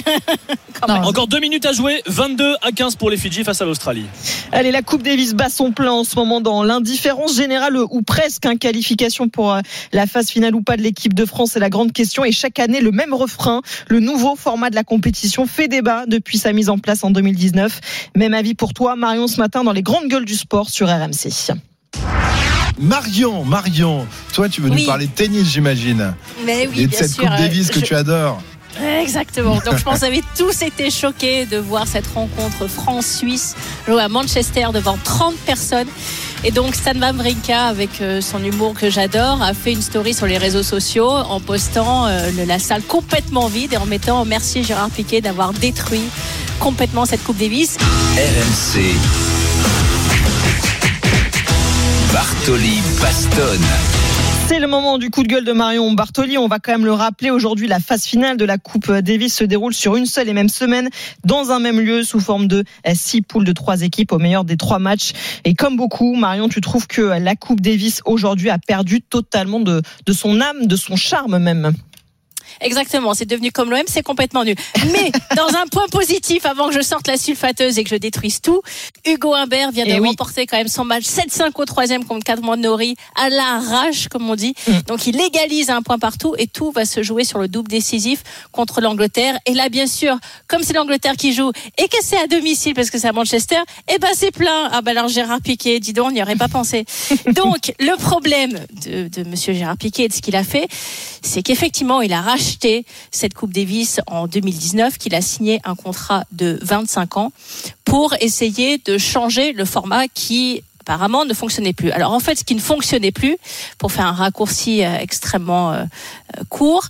encore 1.06 1.28
deux 1.28 1.40
minutes 1.40 1.66
à 1.66 1.74
jouer, 1.74 2.02
22 2.08 2.56
à 2.62 2.72
15 2.72 2.96
pour 2.96 3.10
les 3.10 3.18
Fidji 3.18 3.44
face 3.44 3.62
à 3.62 3.66
l'Australie. 3.66 4.06
Allez, 4.52 4.72
la 4.72 4.82
Coupe 4.82 5.04
Davis 5.04 5.34
bat 5.34 5.50
son 5.50 5.72
plein 5.72 5.92
en 5.92 6.04
ce 6.04 6.16
moment 6.16 6.42
dans 6.42 6.64
l'indifférence 6.64 7.36
générale 7.36 7.78
ou 7.78 8.02
presque, 8.02 8.46
hein, 8.46 8.58
qualification 8.58 9.30
pour 9.30 9.58
la 9.92 10.08
phase 10.08 10.30
finale 10.30 10.56
ou 10.56 10.62
pas 10.62 10.78
de 10.78 10.82
l'équipe 10.82 11.14
de 11.14 11.26
France, 11.26 11.52
c'est 11.54 11.60
la 11.60 11.70
grande 11.70 11.94
question. 11.94 12.24
Et 12.24 12.32
chaque 12.32 12.60
année, 12.60 12.82
le 12.82 12.92
même 12.92 13.14
refrain, 13.14 13.62
le 13.88 14.00
nouveau 14.00 14.36
format 14.36 14.70
de 14.70 14.76
la 14.76 14.84
compétition 14.84 15.46
fait 15.46 15.68
débat 15.68 16.06
depuis 16.08 16.38
sa 16.38 16.54
mise 16.54 16.70
en 16.70 16.78
place 16.78 17.04
en 17.04 17.12
2019. 17.12 17.80
Même 18.16 18.34
avis 18.34 18.56
pour 18.56 18.74
toi, 18.74 18.96
Marion, 18.96 19.28
ce 19.28 19.38
matin 19.40 19.64
dans 19.64 19.74
les 19.74 19.82
grandes 19.84 20.08
gueules 20.08 20.26
du 20.26 20.36
sport 20.36 20.70
sur 20.70 20.88
RMC. 20.88 21.54
Marion, 22.80 23.46
Marion, 23.46 24.06
toi 24.34 24.50
tu 24.50 24.62
veux 24.62 24.70
Oui. 24.70 24.82
nous 24.82 24.88
parler 24.88 25.08
de 25.08 25.12
tennis, 25.12 25.50
j'imagine. 25.50 26.14
Mais 26.46 26.68
oui, 26.68 26.82
Et 26.82 26.84
de 26.84 26.88
bien 26.92 27.00
cette 27.00 27.12
sûr, 27.12 27.24
Coupe 27.24 27.34
euh, 27.34 27.38
Davis 27.38 27.70
que 27.70 27.80
je- 27.80 27.86
tu 27.86 27.96
adores. 27.96 28.42
Exactement. 29.02 29.56
Donc 29.66 29.78
je 29.78 29.84
pense 29.84 29.94
que 29.96 30.00
vous 30.00 30.06
avez 30.06 30.24
tous 30.38 30.62
été 30.62 30.92
choqués 30.92 31.46
de 31.46 31.58
voir 31.58 31.88
cette 31.88 32.08
rencontre 32.08 32.68
France-Suisse 32.68 33.56
jouer 33.88 34.02
à 34.02 34.10
Manchester 34.10 34.68
devant 34.74 34.98
30 35.02 35.36
personnes. 35.46 35.88
Et 36.48 36.52
donc 36.52 36.76
Stan 36.76 36.94
Wawrinka, 36.94 37.66
avec 37.66 38.02
euh, 38.02 38.22
son 38.22 38.44
humour 38.44 38.76
que 38.76 38.92
j'adore, 38.92 39.42
a 39.42 39.56
fait 39.56 39.74
une 39.74 39.82
story 39.82 40.14
sur 40.14 40.28
les 40.28 40.38
réseaux 40.38 40.62
sociaux 40.62 41.10
en 41.10 41.40
postant 41.40 42.06
euh, 42.06 42.30
la 42.46 42.60
salle 42.60 42.84
complètement 42.84 43.48
vide 43.48 43.74
et 43.74 43.78
en 43.78 43.88
mettant 43.88 44.24
merci 44.26 44.64
Gérard 44.64 44.92
Piquet 44.92 45.22
d'avoir 45.22 45.54
détruit 45.54 46.04
complètement 46.60 47.06
cette 47.06 47.24
Coupe 47.24 47.38
Davis. 47.38 47.78
RMC. 48.16 48.94
Bartoli. 52.14 52.80
C'est 54.48 54.60
le 54.60 54.68
moment 54.68 55.00
du 55.00 55.10
coup 55.10 55.24
de 55.24 55.28
gueule 55.28 55.44
de 55.44 55.52
Marion 55.54 55.92
Bartoli. 55.94 56.38
On 56.38 56.48
va 56.48 56.60
quand 56.60 56.72
même 56.72 56.86
le 56.86 56.94
rappeler. 56.94 57.32
Aujourd'hui, 57.32 57.68
la 57.68 57.80
phase 57.80 58.06
finale 58.06 58.38
de 58.38 58.46
la 58.46 58.60
Coupe 58.60 58.92
Davis 58.92 59.34
se 59.34 59.44
déroule 59.44 59.74
sur 59.74 59.96
une 59.96 60.06
seule 60.06 60.30
et 60.30 60.34
même 60.34 60.50
semaine, 60.50 60.90
dans 61.24 61.52
un 61.52 61.60
même 61.60 61.80
lieu, 61.80 62.04
sous 62.04 62.20
forme 62.20 62.48
de 62.48 62.64
six 62.94 63.24
poules 63.24 63.44
de 63.44 63.54
trois 63.54 63.82
équipes 63.82 64.12
au 64.12 64.20
meilleur 64.20 64.46
des 64.46 64.56
trois 64.56 64.78
matchs. 64.78 65.14
Et 65.46 65.56
comme 65.56 65.78
beaucoup, 65.78 66.14
Marion, 66.16 66.48
tu 66.48 66.62
trouves 66.62 66.86
que 66.86 67.02
la 67.02 67.36
Coupe 67.36 67.60
Davis 67.60 68.02
aujourd'hui 68.06 68.52
a 68.52 68.60
perdu 68.60 69.02
totalement 69.02 69.60
de, 69.60 69.82
de 70.06 70.14
son 70.14 70.40
âme, 70.40 70.68
de 70.68 70.76
son 70.76 70.96
charme 70.96 71.40
même? 71.40 71.74
Exactement, 72.62 73.14
c'est 73.14 73.26
devenu 73.26 73.52
comme 73.52 73.70
l'OM, 73.70 73.84
c'est 73.88 74.04
complètement 74.04 74.44
nul. 74.44 74.56
Mais 74.92 75.12
dans 75.36 75.48
un 75.56 75.68
point 75.68 75.88
positif, 75.90 76.46
avant 76.46 76.70
que 76.70 76.76
je 76.76 76.82
sorte 76.82 77.08
la 77.08 77.18
sulfateuse 77.18 77.78
et 77.78 77.84
que 77.84 77.90
je 77.90 77.96
détruise 77.96 78.42
tout, 78.42 78.62
Hugo 79.06 79.34
Humbert 79.34 79.72
vient 79.72 79.86
de 79.86 79.92
Eh 79.92 80.00
oui. 80.00 80.10
remporter 80.10 80.46
quand 80.46 80.58
même 80.58 80.68
son 80.68 80.86
match 80.86 81.04
7-5 81.06 81.52
au 81.56 81.66
troisième 81.66 82.06
contre 82.06 82.24
Cadmon 82.24 82.58
Nori 82.58 82.96
à 83.16 83.30
l'arrache, 83.30 84.08
comme 84.10 84.30
on 84.30 84.36
dit. 84.36 84.54
Mm. 84.68 84.72
Donc 84.88 85.08
il 85.08 85.16
légalise 85.18 85.70
un 85.70 85.82
point 85.82 86.00
partout 86.00 86.36
et 86.38 86.48
tout 86.48 86.72
va 86.72 86.86
se 86.86 87.04
jouer 87.04 87.24
sur 87.24 87.40
le 87.40 87.48
double 87.48 87.70
décisif 87.70 88.24
contre 88.52 88.82
l'Angleterre. 88.82 89.38
Et 89.46 89.54
là, 89.54 89.70
bien 89.70 89.88
sûr, 89.88 90.18
comme 90.48 90.64
c'est 90.64 90.74
l'Angleterre 90.74 91.16
qui 91.18 91.34
joue 91.34 91.52
et 91.78 91.88
que 91.88 91.98
c'est 92.02 92.18
à 92.18 92.28
domicile 92.28 92.74
parce 92.74 92.90
que 92.90 92.98
c'est 92.98 93.08
à 93.08 93.14
Manchester, 93.14 93.58
eh 93.94 93.98
ben 94.00 94.10
c'est 94.14 94.32
plein. 94.32 94.70
Ah 94.72 94.82
ben 94.82 94.98
alors 94.98 95.10
Gérard 95.10 95.42
Piquet, 95.42 95.80
dis 95.80 95.94
donc, 95.94 96.08
on 96.08 96.12
n'y 96.12 96.22
aurait 96.22 96.36
pas 96.36 96.48
pensé. 96.48 96.86
Donc 97.34 97.74
le 97.80 97.98
problème 97.98 98.60
de, 98.86 99.08
de 99.08 99.28
Monsieur 99.28 99.54
Gérard 99.54 99.78
Piquet 99.78 100.04
et 100.04 100.08
de 100.08 100.14
ce 100.14 100.22
qu'il 100.22 100.36
a 100.36 100.44
fait, 100.44 100.68
c'est 101.22 101.42
qu'effectivement, 101.42 102.02
il 102.02 102.14
a 102.14 102.22
racheté 102.36 102.86
cette 103.12 103.34
Coupe 103.34 103.54
Davis 103.54 104.02
en 104.08 104.28
2019, 104.28 104.98
qu'il 104.98 105.16
a 105.16 105.22
signé 105.22 105.62
un 105.64 105.76
contrat 105.76 106.26
de 106.34 106.60
25 106.62 107.16
ans 107.16 107.32
pour 107.86 108.14
essayer 108.20 108.78
de 108.80 108.98
changer 108.98 109.54
le 109.54 109.64
format 109.64 110.10
qui 110.10 110.62
apparemment 110.82 111.24
ne 111.24 111.34
fonctionnait 111.34 111.72
plus. 111.72 111.92
Alors 111.92 112.12
en 112.12 112.20
fait, 112.20 112.36
ce 112.36 112.44
qui 112.44 112.54
ne 112.54 112.60
fonctionnait 112.60 113.14
plus, 113.14 113.38
pour 113.78 113.94
faire 113.94 114.06
un 114.06 114.12
raccourci 114.12 114.84
euh, 114.84 114.98
extrêmement 115.00 115.72
euh, 115.72 115.84
euh, 116.38 116.44
court, 116.50 116.90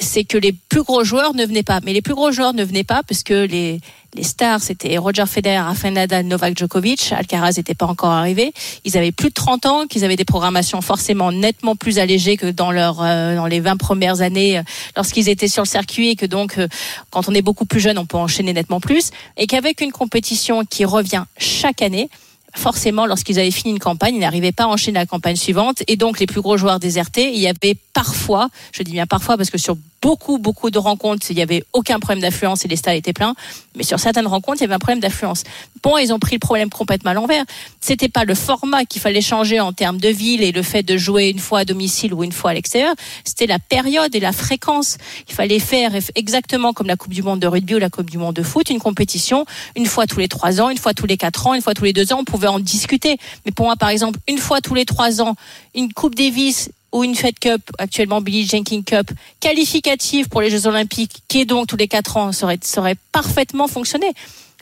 c'est 0.00 0.24
que 0.24 0.38
les 0.38 0.52
plus 0.52 0.82
gros 0.82 1.04
joueurs 1.04 1.34
ne 1.34 1.44
venaient 1.44 1.62
pas. 1.62 1.80
Mais 1.84 1.92
les 1.92 2.02
plus 2.02 2.14
gros 2.14 2.30
joueurs 2.32 2.54
ne 2.54 2.64
venaient 2.64 2.84
pas 2.84 3.02
parce 3.02 3.22
que 3.22 3.46
les, 3.46 3.80
les 4.14 4.22
stars, 4.22 4.60
c'était 4.60 4.96
Roger 4.96 5.26
Federer, 5.26 5.58
Rafael 5.58 5.92
Nadal, 5.92 6.26
Novak 6.26 6.56
Djokovic. 6.56 7.12
Alcaraz 7.12 7.54
n'était 7.56 7.74
pas 7.74 7.86
encore 7.86 8.10
arrivé. 8.10 8.52
Ils 8.84 8.96
avaient 8.96 9.12
plus 9.12 9.28
de 9.28 9.34
30 9.34 9.66
ans, 9.66 9.86
qu'ils 9.86 10.04
avaient 10.04 10.16
des 10.16 10.24
programmations 10.24 10.80
forcément 10.80 11.30
nettement 11.32 11.76
plus 11.76 11.98
allégées 11.98 12.36
que 12.36 12.46
dans, 12.50 12.70
leur, 12.70 13.02
euh, 13.02 13.36
dans 13.36 13.46
les 13.46 13.60
20 13.60 13.76
premières 13.76 14.20
années 14.20 14.58
euh, 14.58 14.62
lorsqu'ils 14.96 15.28
étaient 15.28 15.48
sur 15.48 15.64
le 15.64 15.68
circuit 15.68 16.10
et 16.10 16.16
que 16.16 16.26
donc, 16.26 16.58
euh, 16.58 16.68
quand 17.10 17.28
on 17.28 17.34
est 17.34 17.42
beaucoup 17.42 17.66
plus 17.66 17.80
jeune, 17.80 17.98
on 17.98 18.06
peut 18.06 18.16
enchaîner 18.16 18.52
nettement 18.52 18.80
plus. 18.80 19.10
Et 19.36 19.46
qu'avec 19.46 19.80
une 19.80 19.92
compétition 19.92 20.64
qui 20.64 20.84
revient 20.84 21.24
chaque 21.36 21.82
année, 21.82 22.08
forcément, 22.54 23.06
lorsqu'ils 23.06 23.38
avaient 23.38 23.50
fini 23.50 23.72
une 23.72 23.78
campagne, 23.78 24.14
ils 24.14 24.20
n'arrivaient 24.20 24.52
pas 24.52 24.64
à 24.64 24.68
enchaîner 24.68 24.98
la 24.98 25.06
campagne 25.06 25.36
suivante. 25.36 25.82
Et 25.86 25.96
donc, 25.96 26.18
les 26.18 26.26
plus 26.26 26.40
gros 26.40 26.56
joueurs 26.56 26.80
désertés, 26.80 27.32
il 27.32 27.40
y 27.40 27.48
avait 27.48 27.76
parfois, 27.92 28.48
je 28.72 28.82
dis 28.82 28.92
bien 28.92 29.06
parfois, 29.06 29.36
parce 29.36 29.50
que 29.50 29.58
sur 29.58 29.76
beaucoup, 30.02 30.38
beaucoup 30.38 30.70
de 30.70 30.78
rencontres, 30.78 31.26
il 31.30 31.36
n'y 31.36 31.42
avait 31.42 31.64
aucun 31.72 31.98
problème 31.98 32.20
d'affluence 32.20 32.64
et 32.64 32.68
les 32.68 32.76
stades 32.76 32.96
étaient 32.96 33.12
pleins. 33.12 33.34
Mais 33.76 33.82
sur 33.82 33.98
certaines 33.98 34.26
rencontres, 34.26 34.58
il 34.60 34.62
y 34.62 34.64
avait 34.64 34.74
un 34.74 34.78
problème 34.78 35.00
d'affluence. 35.00 35.44
Bon, 35.82 35.98
ils 35.98 36.12
ont 36.12 36.18
pris 36.18 36.36
le 36.36 36.40
problème 36.40 36.70
complètement 36.70 37.10
à 37.10 37.14
l'envers. 37.14 37.44
C'était 37.80 38.08
pas 38.08 38.24
le 38.24 38.34
format 38.34 38.84
qu'il 38.84 39.00
fallait 39.00 39.20
changer 39.20 39.60
en 39.60 39.72
termes 39.72 39.98
de 39.98 40.08
ville 40.08 40.42
et 40.42 40.52
le 40.52 40.62
fait 40.62 40.82
de 40.82 40.96
jouer 40.96 41.28
une 41.28 41.38
fois 41.38 41.60
à 41.60 41.64
domicile 41.64 42.14
ou 42.14 42.24
une 42.24 42.32
fois 42.32 42.50
à 42.50 42.54
l'extérieur. 42.54 42.94
C'était 43.24 43.46
la 43.46 43.58
période 43.58 44.14
et 44.14 44.20
la 44.20 44.32
fréquence. 44.32 44.98
Il 45.28 45.34
fallait 45.34 45.58
faire 45.58 45.92
exactement 46.14 46.72
comme 46.72 46.86
la 46.86 46.96
Coupe 46.96 47.12
du 47.12 47.22
Monde 47.22 47.40
de 47.40 47.46
rugby 47.46 47.74
ou 47.74 47.78
la 47.78 47.90
Coupe 47.90 48.10
du 48.10 48.18
Monde 48.18 48.34
de 48.34 48.42
foot, 48.42 48.70
une 48.70 48.80
compétition 48.80 49.28
une 49.76 49.86
fois 49.86 50.06
tous 50.06 50.20
les 50.20 50.28
trois 50.28 50.60
ans, 50.60 50.70
une 50.70 50.78
fois 50.78 50.94
tous 50.94 51.06
les 51.06 51.16
quatre 51.16 51.46
ans, 51.46 51.54
une 51.54 51.62
fois 51.62 51.74
tous 51.74 51.84
les 51.84 51.92
deux 51.92 52.12
ans. 52.12 52.18
On 52.20 52.24
pouvait 52.24 52.48
en 52.48 52.60
discuter. 52.60 53.18
Mais 53.44 53.52
pour 53.52 53.66
moi, 53.66 53.76
par 53.76 53.88
exemple, 53.88 54.18
une 54.28 54.38
fois 54.38 54.60
tous 54.60 54.74
les 54.74 54.84
trois 54.84 55.20
ans, 55.20 55.34
une 55.74 55.92
Coupe 55.92 56.14
Davis 56.14 56.70
ou 56.92 57.04
une 57.04 57.14
Fed 57.14 57.38
Cup, 57.38 57.62
actuellement 57.78 58.20
Billie 58.20 58.46
Jenkins 58.46 58.82
Cup, 58.82 59.10
qualificative 59.40 60.28
pour 60.28 60.40
les 60.40 60.50
Jeux 60.50 60.66
Olympiques, 60.66 61.22
qui 61.28 61.40
est 61.40 61.44
donc 61.44 61.66
tous 61.66 61.76
les 61.76 61.88
quatre 61.88 62.16
ans, 62.16 62.32
ça 62.32 62.46
aurait 62.76 62.96
parfaitement 63.12 63.68
fonctionné. 63.68 64.12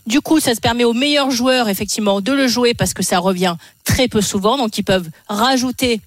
Du 0.07 0.21
coup, 0.21 0.39
ça 0.39 0.55
se 0.55 0.61
permet 0.61 0.85
aux 0.85 0.93
meilleurs 0.93 1.31
joueurs, 1.31 1.69
effectivement, 1.69 2.21
de 2.21 2.33
le 2.33 2.47
jouer 2.47 2.75
parce 2.75 2.95
que 2.95 3.03
ça 3.03 3.19
revient 3.19 3.57
très 3.85 4.07
peu 4.09 4.21
souvent, 4.21 4.57
donc 4.57 4.79
ils 4.79 4.85
peuvent 4.85 5.09
rajouter 5.29 6.01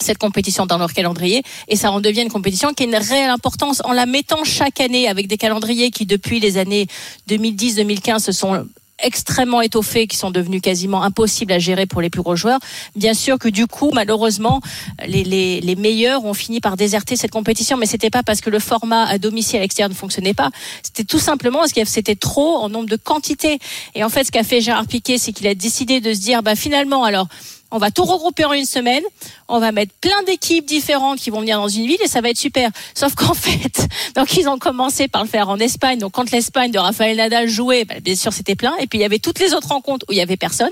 cette 0.00 0.18
compétition 0.18 0.66
dans 0.66 0.78
leur 0.78 0.92
calendrier 0.92 1.42
et 1.68 1.76
ça 1.76 1.90
en 1.90 2.00
devient 2.00 2.22
une 2.22 2.30
compétition 2.30 2.74
qui 2.74 2.82
a 2.82 2.86
une 2.86 2.96
réelle 2.96 3.30
importance 3.30 3.80
en 3.84 3.92
la 3.92 4.04
mettant 4.04 4.44
chaque 4.44 4.80
année 4.80 5.08
avec 5.08 5.26
des 5.26 5.38
calendriers 5.38 5.90
qui 5.90 6.06
depuis 6.06 6.38
les 6.40 6.58
années 6.58 6.86
2010-2015 7.28 8.18
se 8.18 8.32
sont 8.32 8.66
extrêmement 9.02 9.60
étoffés 9.60 10.06
qui 10.06 10.16
sont 10.16 10.30
devenus 10.30 10.62
quasiment 10.62 11.02
impossibles 11.02 11.52
à 11.52 11.58
gérer 11.58 11.86
pour 11.86 12.00
les 12.00 12.10
plus 12.10 12.22
gros 12.22 12.36
joueurs. 12.36 12.60
Bien 12.94 13.14
sûr 13.14 13.38
que 13.38 13.48
du 13.48 13.66
coup, 13.66 13.90
malheureusement, 13.92 14.60
les, 15.06 15.24
les, 15.24 15.60
les 15.60 15.76
meilleurs 15.76 16.24
ont 16.24 16.34
fini 16.34 16.60
par 16.60 16.76
déserter 16.76 17.16
cette 17.16 17.30
compétition, 17.30 17.76
mais 17.76 17.86
c'était 17.86 18.10
pas 18.10 18.22
parce 18.22 18.40
que 18.40 18.50
le 18.50 18.58
format 18.58 19.04
à 19.04 19.18
domicile 19.18 19.58
à 19.58 19.60
l'extérieur 19.60 19.90
ne 19.90 19.94
fonctionnait 19.94 20.34
pas. 20.34 20.50
C'était 20.82 21.04
tout 21.04 21.18
simplement 21.18 21.58
parce 21.60 21.72
que 21.72 21.84
c'était 21.84 22.16
trop 22.16 22.56
en 22.56 22.68
nombre 22.68 22.88
de 22.88 22.96
quantité. 22.96 23.58
Et 23.94 24.02
en 24.02 24.08
fait, 24.08 24.24
ce 24.24 24.32
qu'a 24.32 24.44
fait 24.44 24.60
Gérard 24.60 24.86
Piquet, 24.86 25.18
c'est 25.18 25.32
qu'il 25.32 25.46
a 25.46 25.54
décidé 25.54 26.00
de 26.00 26.12
se 26.12 26.20
dire, 26.20 26.42
bah 26.42 26.56
finalement, 26.56 27.04
alors 27.04 27.28
on 27.70 27.78
va 27.78 27.90
tout 27.90 28.04
regrouper 28.04 28.44
en 28.44 28.52
une 28.52 28.64
semaine, 28.64 29.02
on 29.48 29.58
va 29.58 29.72
mettre 29.72 29.92
plein 30.00 30.22
d'équipes 30.24 30.64
différentes 30.64 31.18
qui 31.18 31.30
vont 31.30 31.40
venir 31.40 31.58
dans 31.58 31.68
une 31.68 31.86
ville 31.86 32.00
et 32.02 32.08
ça 32.08 32.20
va 32.20 32.30
être 32.30 32.38
super. 32.38 32.70
Sauf 32.94 33.14
qu'en 33.14 33.34
fait, 33.34 33.88
donc 34.14 34.36
ils 34.36 34.48
ont 34.48 34.58
commencé 34.58 35.08
par 35.08 35.24
le 35.24 35.28
faire 35.28 35.48
en 35.48 35.58
Espagne. 35.58 35.98
Donc 35.98 36.12
quand 36.12 36.30
l'Espagne 36.30 36.70
de 36.70 36.78
Rafael 36.78 37.16
Nadal 37.16 37.48
jouait, 37.48 37.84
bah, 37.84 37.94
bien 38.00 38.14
sûr 38.14 38.32
c'était 38.32 38.54
plein. 38.54 38.74
Et 38.78 38.86
puis 38.86 38.98
il 38.98 39.02
y 39.02 39.04
avait 39.04 39.18
toutes 39.18 39.40
les 39.40 39.52
autres 39.52 39.68
rencontres 39.68 40.06
où 40.08 40.12
il 40.12 40.18
y 40.18 40.20
avait 40.20 40.36
personne. 40.36 40.70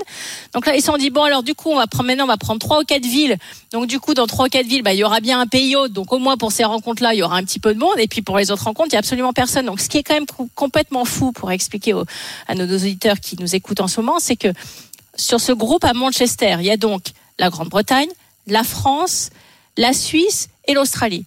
Donc 0.52 0.66
là 0.66 0.76
ils 0.76 0.80
se 0.80 0.86
sont 0.86 0.96
dit 0.96 1.10
bon 1.10 1.24
alors 1.24 1.42
du 1.42 1.54
coup 1.54 1.70
on 1.70 1.76
va 1.76 1.86
prendre 1.86 2.06
maintenant 2.06 2.24
on 2.24 2.28
va 2.28 2.36
prendre 2.36 2.60
trois 2.60 2.80
ou 2.80 2.84
quatre 2.84 3.06
villes. 3.06 3.38
Donc 3.72 3.86
du 3.86 3.98
coup 3.98 4.14
dans 4.14 4.26
trois 4.26 4.46
ou 4.46 4.48
quatre 4.48 4.66
villes, 4.66 4.82
bah, 4.82 4.92
il 4.92 4.98
y 4.98 5.04
aura 5.04 5.20
bien 5.20 5.40
un 5.40 5.46
pays 5.46 5.74
hôte. 5.74 5.92
Donc 5.92 6.12
au 6.12 6.18
moins 6.18 6.36
pour 6.36 6.52
ces 6.52 6.64
rencontres 6.64 7.02
là 7.02 7.12
il 7.12 7.18
y 7.18 7.22
aura 7.22 7.36
un 7.36 7.44
petit 7.44 7.60
peu 7.60 7.74
de 7.74 7.78
monde. 7.78 7.98
Et 7.98 8.06
puis 8.06 8.22
pour 8.22 8.38
les 8.38 8.50
autres 8.52 8.64
rencontres 8.64 8.90
il 8.90 8.94
y 8.94 8.96
a 8.96 9.00
absolument 9.00 9.32
personne. 9.32 9.66
Donc 9.66 9.80
ce 9.80 9.88
qui 9.88 9.98
est 9.98 10.04
quand 10.04 10.14
même 10.14 10.26
complètement 10.54 11.04
fou 11.04 11.32
pour 11.32 11.50
expliquer 11.50 11.92
aux, 11.92 12.04
à 12.46 12.54
nos 12.54 12.66
auditeurs 12.66 13.18
qui 13.18 13.36
nous 13.40 13.54
écoutent 13.56 13.80
en 13.80 13.88
ce 13.88 14.00
moment, 14.00 14.20
c'est 14.20 14.36
que 14.36 14.48
sur 15.16 15.40
ce 15.40 15.52
groupe 15.52 15.84
à 15.84 15.92
Manchester, 15.92 16.56
il 16.58 16.66
y 16.66 16.70
a 16.70 16.76
donc 16.76 17.02
la 17.38 17.50
Grande-Bretagne, 17.50 18.08
la 18.46 18.64
France, 18.64 19.30
la 19.76 19.92
Suisse 19.92 20.48
et 20.66 20.74
l'Australie. 20.74 21.26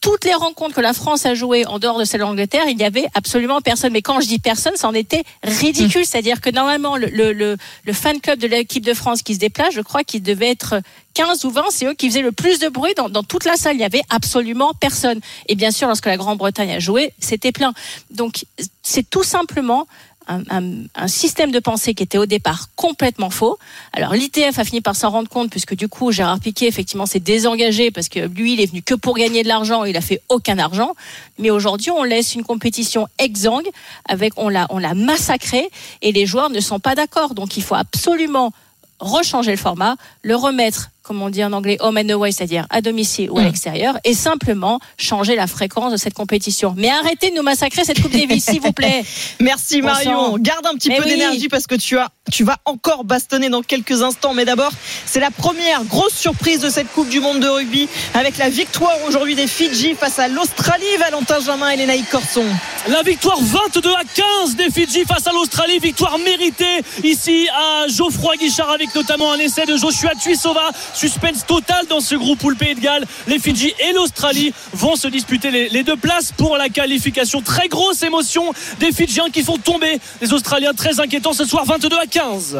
Toutes 0.00 0.24
les 0.24 0.34
rencontres 0.34 0.74
que 0.74 0.80
la 0.80 0.94
France 0.94 1.26
a 1.26 1.34
jouées 1.34 1.64
en 1.64 1.78
dehors 1.78 1.96
de 1.96 2.04
celle 2.04 2.22
d'Angleterre, 2.22 2.64
il 2.66 2.76
n'y 2.76 2.84
avait 2.84 3.06
absolument 3.14 3.60
personne. 3.60 3.92
Mais 3.92 4.02
quand 4.02 4.20
je 4.20 4.26
dis 4.26 4.40
personne, 4.40 4.74
ça 4.74 4.88
en 4.88 4.94
était 4.94 5.22
ridicule. 5.44 6.04
C'est-à-dire 6.04 6.40
que 6.40 6.50
normalement, 6.50 6.96
le, 6.96 7.06
le, 7.06 7.32
le, 7.32 7.92
fan 7.92 8.20
club 8.20 8.40
de 8.40 8.48
l'équipe 8.48 8.84
de 8.84 8.94
France 8.94 9.22
qui 9.22 9.34
se 9.34 9.38
déplace, 9.38 9.72
je 9.72 9.80
crois 9.80 10.02
qu'il 10.02 10.24
devait 10.24 10.50
être 10.50 10.80
15 11.14 11.44
ou 11.44 11.50
20, 11.50 11.66
c'est 11.70 11.86
eux 11.86 11.94
qui 11.94 12.08
faisaient 12.08 12.22
le 12.22 12.32
plus 12.32 12.58
de 12.58 12.68
bruit 12.68 12.94
dans, 12.96 13.08
dans 13.10 13.22
toute 13.22 13.44
la 13.44 13.54
salle. 13.54 13.76
Il 13.76 13.78
n'y 13.78 13.84
avait 13.84 14.02
absolument 14.10 14.72
personne. 14.80 15.20
Et 15.46 15.54
bien 15.54 15.70
sûr, 15.70 15.86
lorsque 15.86 16.06
la 16.06 16.16
Grande-Bretagne 16.16 16.72
a 16.72 16.80
joué, 16.80 17.12
c'était 17.20 17.52
plein. 17.52 17.72
Donc, 18.10 18.44
c'est 18.82 19.08
tout 19.08 19.22
simplement 19.22 19.86
un, 20.28 21.08
système 21.08 21.50
de 21.50 21.58
pensée 21.58 21.94
qui 21.94 22.02
était 22.02 22.18
au 22.18 22.26
départ 22.26 22.68
complètement 22.76 23.30
faux. 23.30 23.58
Alors 23.92 24.14
l'ITF 24.14 24.58
a 24.58 24.64
fini 24.64 24.80
par 24.80 24.96
s'en 24.96 25.10
rendre 25.10 25.28
compte 25.28 25.50
puisque 25.50 25.74
du 25.74 25.88
coup 25.88 26.12
Gérard 26.12 26.40
Piquet 26.40 26.66
effectivement 26.66 27.06
s'est 27.06 27.20
désengagé 27.20 27.90
parce 27.90 28.08
que 28.08 28.20
lui 28.20 28.54
il 28.54 28.60
est 28.60 28.66
venu 28.66 28.82
que 28.82 28.94
pour 28.94 29.16
gagner 29.16 29.42
de 29.42 29.48
l'argent, 29.48 29.84
il 29.84 29.96
a 29.96 30.00
fait 30.00 30.20
aucun 30.28 30.58
argent. 30.58 30.94
Mais 31.38 31.50
aujourd'hui 31.50 31.90
on 31.90 32.04
laisse 32.04 32.34
une 32.34 32.44
compétition 32.44 33.08
exsangue 33.18 33.68
avec 34.08 34.32
on 34.36 34.48
l'a 34.48 34.66
on 34.70 34.78
l'a 34.78 34.94
massacré 34.94 35.68
et 36.02 36.12
les 36.12 36.26
joueurs 36.26 36.50
ne 36.50 36.60
sont 36.60 36.78
pas 36.78 36.94
d'accord. 36.94 37.34
Donc 37.34 37.56
il 37.56 37.62
faut 37.62 37.74
absolument 37.74 38.52
rechanger 39.00 39.50
le 39.50 39.56
format, 39.56 39.96
le 40.22 40.36
remettre 40.36 40.91
comme 41.02 41.20
on 41.22 41.30
dit 41.30 41.44
en 41.44 41.52
anglais, 41.52 41.76
home 41.80 41.98
and 41.98 42.08
away, 42.10 42.32
c'est-à-dire 42.32 42.66
à 42.70 42.80
domicile 42.80 43.30
ou 43.30 43.38
à 43.38 43.42
mm. 43.42 43.44
l'extérieur, 43.44 43.98
et 44.04 44.14
simplement 44.14 44.80
changer 44.96 45.36
la 45.36 45.46
fréquence 45.46 45.92
de 45.92 45.96
cette 45.96 46.14
compétition. 46.14 46.74
Mais 46.76 46.90
arrêtez 46.90 47.30
de 47.30 47.36
nous 47.36 47.42
massacrer 47.42 47.84
cette 47.84 48.00
Coupe 48.00 48.12
Davis, 48.12 48.44
s'il 48.44 48.60
vous 48.60 48.72
plaît. 48.72 49.04
Merci 49.40 49.82
Marion. 49.82 50.38
Garde 50.38 50.66
un 50.66 50.74
petit 50.74 50.90
peu 50.90 51.04
d'énergie 51.04 51.48
parce 51.48 51.66
que 51.66 51.74
tu 51.74 51.98
as, 51.98 52.08
tu 52.30 52.44
vas 52.44 52.56
encore 52.64 53.04
bastonner 53.04 53.48
dans 53.48 53.62
quelques 53.62 54.02
instants. 54.02 54.34
Mais 54.34 54.44
d'abord, 54.44 54.70
c'est 55.06 55.20
la 55.20 55.30
première 55.30 55.84
grosse 55.84 56.14
surprise 56.14 56.60
de 56.60 56.70
cette 56.70 56.90
Coupe 56.92 57.08
du 57.08 57.20
Monde 57.20 57.40
de 57.40 57.48
rugby 57.48 57.88
avec 58.14 58.38
la 58.38 58.48
victoire 58.48 58.96
aujourd'hui 59.06 59.34
des 59.34 59.46
Fidji 59.46 59.94
face 59.94 60.18
à 60.18 60.28
l'Australie. 60.28 60.84
Valentin 60.98 61.40
Jamin 61.40 61.70
et 61.70 61.76
Lénaï 61.76 62.02
Corson. 62.10 62.44
La 62.88 63.02
victoire 63.02 63.38
22 63.40 63.90
à 63.90 64.02
15 64.42 64.56
des 64.56 64.70
Fidji 64.70 65.04
face 65.04 65.26
à 65.26 65.32
l'Australie. 65.32 65.78
Victoire 65.78 66.18
méritée 66.18 66.82
ici 67.02 67.48
à 67.52 67.86
Geoffroy 67.88 68.36
Guichard 68.36 68.70
avec 68.70 68.94
notamment 68.94 69.32
un 69.32 69.38
essai 69.38 69.66
de 69.66 69.76
Joshua 69.76 70.14
Tuisova 70.14 70.70
Suspense 70.94 71.46
total 71.46 71.86
dans 71.88 72.00
ce 72.00 72.14
groupe 72.14 72.42
où 72.44 72.50
le 72.50 72.56
Pays 72.56 72.74
de 72.74 72.80
Galles, 72.80 73.04
les 73.26 73.38
Fidji 73.38 73.72
et 73.88 73.92
l'Australie 73.92 74.52
vont 74.72 74.96
se 74.96 75.08
disputer 75.08 75.50
les, 75.50 75.82
deux 75.82 75.96
places 75.96 76.32
pour 76.32 76.56
la 76.56 76.68
qualification. 76.68 77.40
Très 77.42 77.68
grosse 77.68 78.02
émotion 78.02 78.52
des 78.80 78.92
Fidjiens 78.92 79.30
qui 79.32 79.42
font 79.42 79.58
tomber 79.58 80.00
les 80.20 80.32
Australiens 80.32 80.74
très 80.74 81.00
inquiétants 81.00 81.32
ce 81.32 81.44
soir 81.44 81.64
22 81.64 81.88
à 81.96 82.06
15. 82.06 82.58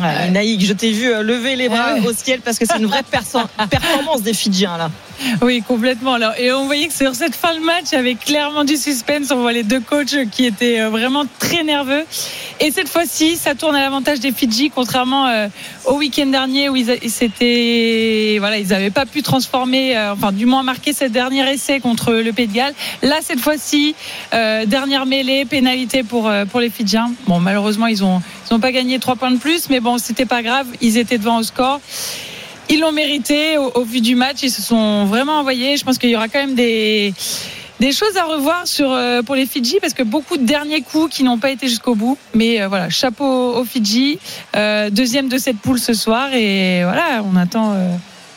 Ouais, 0.00 0.30
Naïk, 0.30 0.64
je 0.64 0.72
t'ai 0.72 0.90
vu 0.90 1.12
euh, 1.12 1.22
lever 1.22 1.54
les 1.54 1.68
bras 1.68 1.94
au 2.04 2.12
ciel 2.12 2.40
parce 2.40 2.58
que 2.58 2.66
c'est 2.66 2.78
une 2.78 2.86
vraie 2.86 3.04
performance 3.70 4.22
des 4.22 4.34
Fidjiens 4.34 4.76
là. 4.76 4.90
Oui, 5.42 5.62
complètement. 5.66 6.16
Et 6.38 6.52
on 6.52 6.66
voyait 6.66 6.88
que 6.88 6.94
sur 6.94 7.14
cette 7.14 7.34
fin 7.34 7.54
de 7.54 7.60
match, 7.60 7.86
il 7.92 7.96
y 7.96 7.98
avait 7.98 8.14
clairement 8.14 8.64
du 8.64 8.76
suspense. 8.76 9.30
On 9.30 9.36
voit 9.36 9.52
les 9.52 9.62
deux 9.62 9.80
coachs 9.80 10.16
qui 10.30 10.46
étaient 10.46 10.80
euh, 10.80 10.88
vraiment 10.88 11.24
très 11.38 11.62
nerveux. 11.64 12.04
Et 12.60 12.70
cette 12.70 12.88
fois-ci, 12.88 13.36
ça 13.36 13.54
tourne 13.54 13.74
à 13.74 13.80
l'avantage 13.80 14.20
des 14.20 14.32
Fidji, 14.32 14.70
contrairement 14.70 15.26
euh, 15.26 15.48
au 15.86 15.94
week-end 15.94 16.26
dernier 16.26 16.68
où 16.68 16.76
ils, 16.76 17.10
s'étaient, 17.10 18.36
voilà, 18.38 18.58
ils 18.58 18.68
n'avaient 18.68 18.90
pas 18.90 19.06
pu 19.06 19.22
transformer, 19.22 19.98
enfin, 19.98 20.32
du 20.32 20.46
moins 20.46 20.62
marquer 20.62 20.92
ce 20.92 21.04
dernier 21.04 21.50
essai 21.52 21.80
contre 21.80 22.12
le 22.12 22.32
Pays 22.32 22.46
de 22.46 22.52
Galles. 22.52 22.74
Là, 23.02 23.16
cette 23.20 23.40
fois-ci, 23.40 23.94
dernière 24.32 25.06
mêlée, 25.06 25.44
pénalité 25.44 26.02
pour, 26.02 26.30
pour 26.50 26.60
les 26.60 26.70
Fidjiens. 26.70 27.12
Bon, 27.26 27.40
malheureusement, 27.40 27.86
ils 27.86 28.00
n'ont 28.00 28.60
pas 28.60 28.72
gagné 28.72 28.98
trois 28.98 29.16
points 29.16 29.32
de 29.32 29.38
plus, 29.38 29.68
mais 29.68 29.80
bon, 29.80 29.98
c'était 29.98 30.26
pas 30.26 30.42
grave. 30.42 30.66
Ils 30.80 30.96
étaient 30.96 31.18
devant 31.18 31.38
au 31.38 31.42
score. 31.42 31.80
Ils 32.70 32.80
l'ont 32.80 32.92
mérité 32.92 33.58
au, 33.58 33.84
vu 33.84 34.00
du 34.00 34.14
match. 34.14 34.38
Ils 34.42 34.50
se 34.50 34.62
sont 34.62 35.04
vraiment 35.04 35.38
envoyés. 35.38 35.76
Je 35.76 35.84
pense 35.84 35.98
qu'il 35.98 36.10
y 36.10 36.16
aura 36.16 36.28
quand 36.28 36.40
même 36.40 36.54
des 36.54 37.12
des 37.80 37.92
choses 37.92 38.16
à 38.16 38.24
revoir 38.24 38.66
sur 38.66 38.90
euh, 38.92 39.22
pour 39.22 39.34
les 39.34 39.46
Fidji 39.46 39.78
parce 39.80 39.94
que 39.94 40.04
beaucoup 40.04 40.36
de 40.36 40.44
derniers 40.44 40.80
coups 40.80 41.12
qui 41.12 41.24
n'ont 41.24 41.38
pas 41.38 41.50
été 41.50 41.68
jusqu'au 41.68 41.94
bout. 41.94 42.16
Mais 42.34 42.62
euh, 42.62 42.68
voilà, 42.68 42.88
chapeau 42.88 43.56
aux 43.56 43.64
Fidji, 43.64 44.18
euh, 44.56 44.90
deuxième 44.90 45.28
de 45.28 45.38
cette 45.38 45.58
poule 45.58 45.78
ce 45.78 45.92
soir 45.92 46.32
et 46.32 46.84
voilà, 46.84 47.22
on 47.24 47.36
attend. 47.36 47.76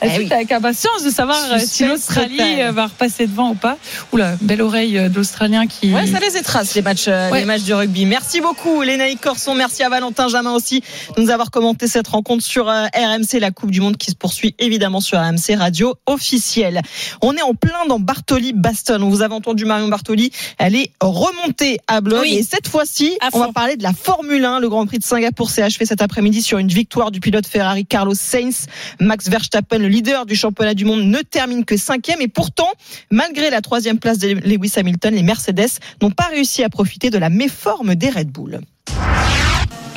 Eh 0.02 0.32
avec 0.32 0.52
impatience 0.52 1.04
de 1.04 1.10
savoir 1.10 1.40
euh, 1.52 1.60
si 1.60 1.86
l'Australie 1.86 2.62
euh, 2.62 2.72
va 2.72 2.86
repasser 2.86 3.26
devant 3.26 3.52
ou 3.52 3.56
pas. 3.56 3.78
Oula, 4.12 4.36
belle 4.42 4.62
oreille 4.62 4.98
euh, 4.98 5.10
d'Australien 5.10 5.66
qui. 5.66 5.92
Ouais, 5.92 6.06
ça 6.06 6.20
les 6.20 6.38
étrace 6.38 6.76
les 6.76 6.82
matchs, 6.82 7.08
les 7.08 7.46
matchs 7.46 7.64
du 7.64 7.74
rugby. 7.74 8.06
Merci 8.06 8.40
beaucoup, 8.42 8.84
Lénaïque 8.84 9.22
Corson. 9.22 9.56
Merci 9.56 9.84
à 9.84 9.90
Valentin 9.90 10.28
Jamin 10.28 10.54
aussi 10.54 10.84
de 11.16 11.22
nous 11.22 11.30
avoir 11.32 11.50
commenté 11.50 11.88
cette 11.88 12.08
rencontre 12.08 12.44
sur 12.44 12.68
RMC, 12.68 13.40
la 13.40 13.52
Coupe 13.52 13.72
du 13.72 13.82
Monde 13.82 13.98
qui 13.98 14.12
se 14.12 14.16
poursuit 14.16 14.56
évidemment 14.60 15.00
sur 15.00 15.20
RMC 15.20 15.56
Radio 15.58 15.96
officielle. 16.06 16.82
On 17.22 17.34
est 17.34 17.42
en 17.42 17.56
plein 17.56 17.86
dans 17.88 18.00
Bartoli-Baston. 18.00 19.10
Vous 19.10 19.22
avez 19.22 19.34
entendu 19.34 19.66
Marion 19.66 19.88
Bartoli. 19.88 20.32
Elle 20.60 20.76
est 20.76 20.92
remontée 21.02 21.80
à 21.88 22.02
bloc. 22.02 22.26
Et 22.28 22.44
cette 22.44 22.68
fois-ci, 22.68 23.18
on 23.34 23.40
va 23.40 23.52
parler 23.52 23.78
de 23.78 23.84
la 23.84 23.94
Formule 23.94 24.46
1. 24.46 24.60
Le 24.60 24.70
Grand 24.70 24.86
Prix 24.86 25.00
de 25.00 25.04
Singapour 25.04 25.50
s'est 25.50 25.64
achevé 25.64 25.86
cet 25.86 26.02
après-midi 26.02 26.42
sur 26.44 26.60
une 26.60 26.68
victoire 26.68 27.10
du 27.10 27.20
pilote 27.20 27.48
Ferrari 27.48 27.86
Carlos 27.86 28.14
Sainz. 28.14 28.68
Max 29.00 29.30
Verstappen 29.30 29.87
le 29.88 29.94
leader 29.94 30.26
du 30.26 30.36
championnat 30.36 30.74
du 30.74 30.84
monde, 30.84 31.04
ne 31.04 31.20
termine 31.20 31.64
que 31.64 31.78
cinquième. 31.78 32.22
Et 32.22 32.28
pourtant, 32.28 32.68
malgré 33.10 33.50
la 33.50 33.62
troisième 33.62 34.00
place 34.00 34.18
de 34.18 34.28
Lewis 34.28 34.74
Hamilton, 34.76 35.16
les 35.16 35.24
Mercedes 35.24 35.80
n'ont 36.02 36.12
pas 36.12 36.26
réussi 36.26 36.62
à 36.64 36.70
profiter 36.70 37.10
de 37.10 37.18
la 37.18 37.30
méforme 37.30 37.96
des 37.96 38.10
Red 38.10 38.30
Bull. 38.30 38.60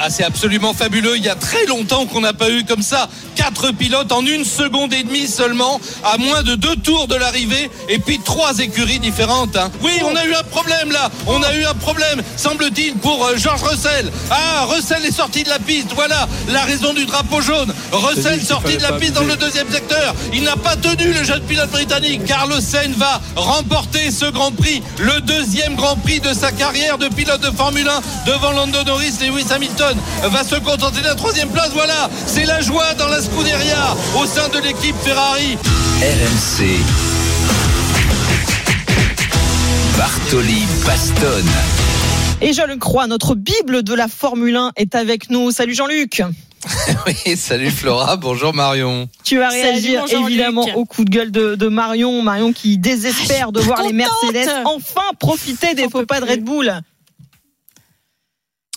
Ah, 0.03 0.09
c'est 0.09 0.25
absolument 0.25 0.73
fabuleux. 0.73 1.19
Il 1.19 1.25
y 1.25 1.29
a 1.29 1.35
très 1.35 1.67
longtemps 1.67 2.07
qu'on 2.07 2.23
n'a 2.23 2.33
pas 2.33 2.49
eu 2.51 2.65
comme 2.65 2.81
ça 2.81 3.11
quatre 3.37 3.71
pilotes 3.73 4.13
en 4.13 4.25
une 4.25 4.45
seconde 4.45 4.93
et 4.93 5.03
demie 5.03 5.27
seulement, 5.27 5.81
à 6.05 6.17
moins 6.17 6.43
de 6.43 6.55
deux 6.55 6.77
tours 6.77 7.07
de 7.07 7.15
l'arrivée, 7.15 7.71
et 7.89 7.99
puis 7.99 8.19
trois 8.19 8.59
écuries 8.59 8.99
différentes. 8.99 9.57
Hein. 9.57 9.71
Oui, 9.83 9.93
on 10.05 10.15
a 10.15 10.25
eu 10.27 10.35
un 10.35 10.43
problème 10.43 10.91
là. 10.91 11.11
On 11.27 11.43
a 11.43 11.55
eu 11.55 11.65
un 11.65 11.75
problème, 11.75 12.23
semble-t-il, 12.37 12.95
pour 12.95 13.25
euh, 13.25 13.37
Georges 13.37 13.63
Russell. 13.63 14.11
Ah, 14.31 14.67
Russell 14.67 15.05
est 15.05 15.13
sorti 15.13 15.43
de 15.43 15.49
la 15.49 15.59
piste. 15.59 15.93
Voilà 15.95 16.29
la 16.49 16.63
raison 16.63 16.93
du 16.93 17.05
drapeau 17.07 17.41
jaune. 17.41 17.73
Russell 17.93 18.43
sorti 18.43 18.77
de 18.77 18.83
la 18.83 18.93
piste 18.93 19.15
dans 19.15 19.25
le 19.25 19.37
deuxième 19.37 19.71
secteur. 19.71 20.15
Il 20.33 20.43
n'a 20.43 20.57
pas 20.57 20.77
tenu 20.77 21.13
le 21.13 21.25
jeune 21.25 21.43
pilote 21.43 21.71
britannique. 21.71 22.25
Carlos 22.25 22.61
Sainz 22.61 22.97
va 22.97 23.21
remporter 23.37 24.11
ce 24.11 24.27
Grand 24.27 24.53
Prix, 24.53 24.83
le 24.99 25.21
deuxième 25.23 25.77
Grand 25.77 25.97
Prix 25.97 26.21
de 26.21 26.33
sa 26.33 26.53
carrière 26.53 26.99
de 26.99 27.09
pilote 27.09 27.41
de 27.41 27.51
Formule 27.51 27.89
1 27.89 28.31
devant 28.31 28.53
Lando 28.53 28.83
Norris 28.85 29.15
et 29.23 29.27
Lewis 29.27 29.47
Hamilton 29.51 29.90
va 30.25 30.45
se 30.45 30.57
contenter 30.57 31.01
de 31.01 31.07
la 31.07 31.15
troisième 31.15 31.49
place. 31.49 31.71
Voilà, 31.73 32.09
c'est 32.27 32.45
la 32.45 32.61
joie 32.61 32.95
dans 32.95 33.09
la 33.09 33.21
Scuderia 33.21 33.97
au 34.21 34.27
sein 34.27 34.49
de 34.49 34.59
l'équipe 34.59 34.97
Ferrari. 35.03 35.57
RMC. 36.01 36.81
Bartoli 39.97 40.65
Baston. 40.87 41.47
Et 42.41 42.53
je 42.53 42.63
le 42.63 42.77
crois, 42.77 43.07
notre 43.07 43.35
Bible 43.35 43.83
de 43.83 43.95
la 43.95 44.09
Formule 44.09 44.57
1 44.57 44.73
est 44.77 44.95
avec 44.95 45.29
nous. 45.29 45.51
Salut 45.51 45.75
Jean-Luc. 45.75 46.23
oui, 47.07 47.37
salut 47.37 47.71
Flora, 47.71 48.17
bonjour 48.17 48.53
Marion. 48.53 49.09
Tu 49.25 49.39
vas 49.39 49.49
réagir 49.49 50.05
évidemment 50.11 50.67
au 50.75 50.85
coup 50.85 51.05
de 51.05 51.11
gueule 51.11 51.31
de, 51.31 51.69
Marion. 51.69 52.23
Marion 52.23 52.53
qui 52.53 52.79
désespère 52.79 53.47
ah, 53.49 53.53
de 53.53 53.61
voir 53.61 53.83
les 53.83 53.93
Mercedes 53.93 54.49
enfin 54.65 55.01
profiter 55.19 55.75
des 55.75 55.89
faux 55.89 56.05
pas 56.05 56.21
de 56.21 56.27
Red 56.27 56.45
Bull. 56.45 56.81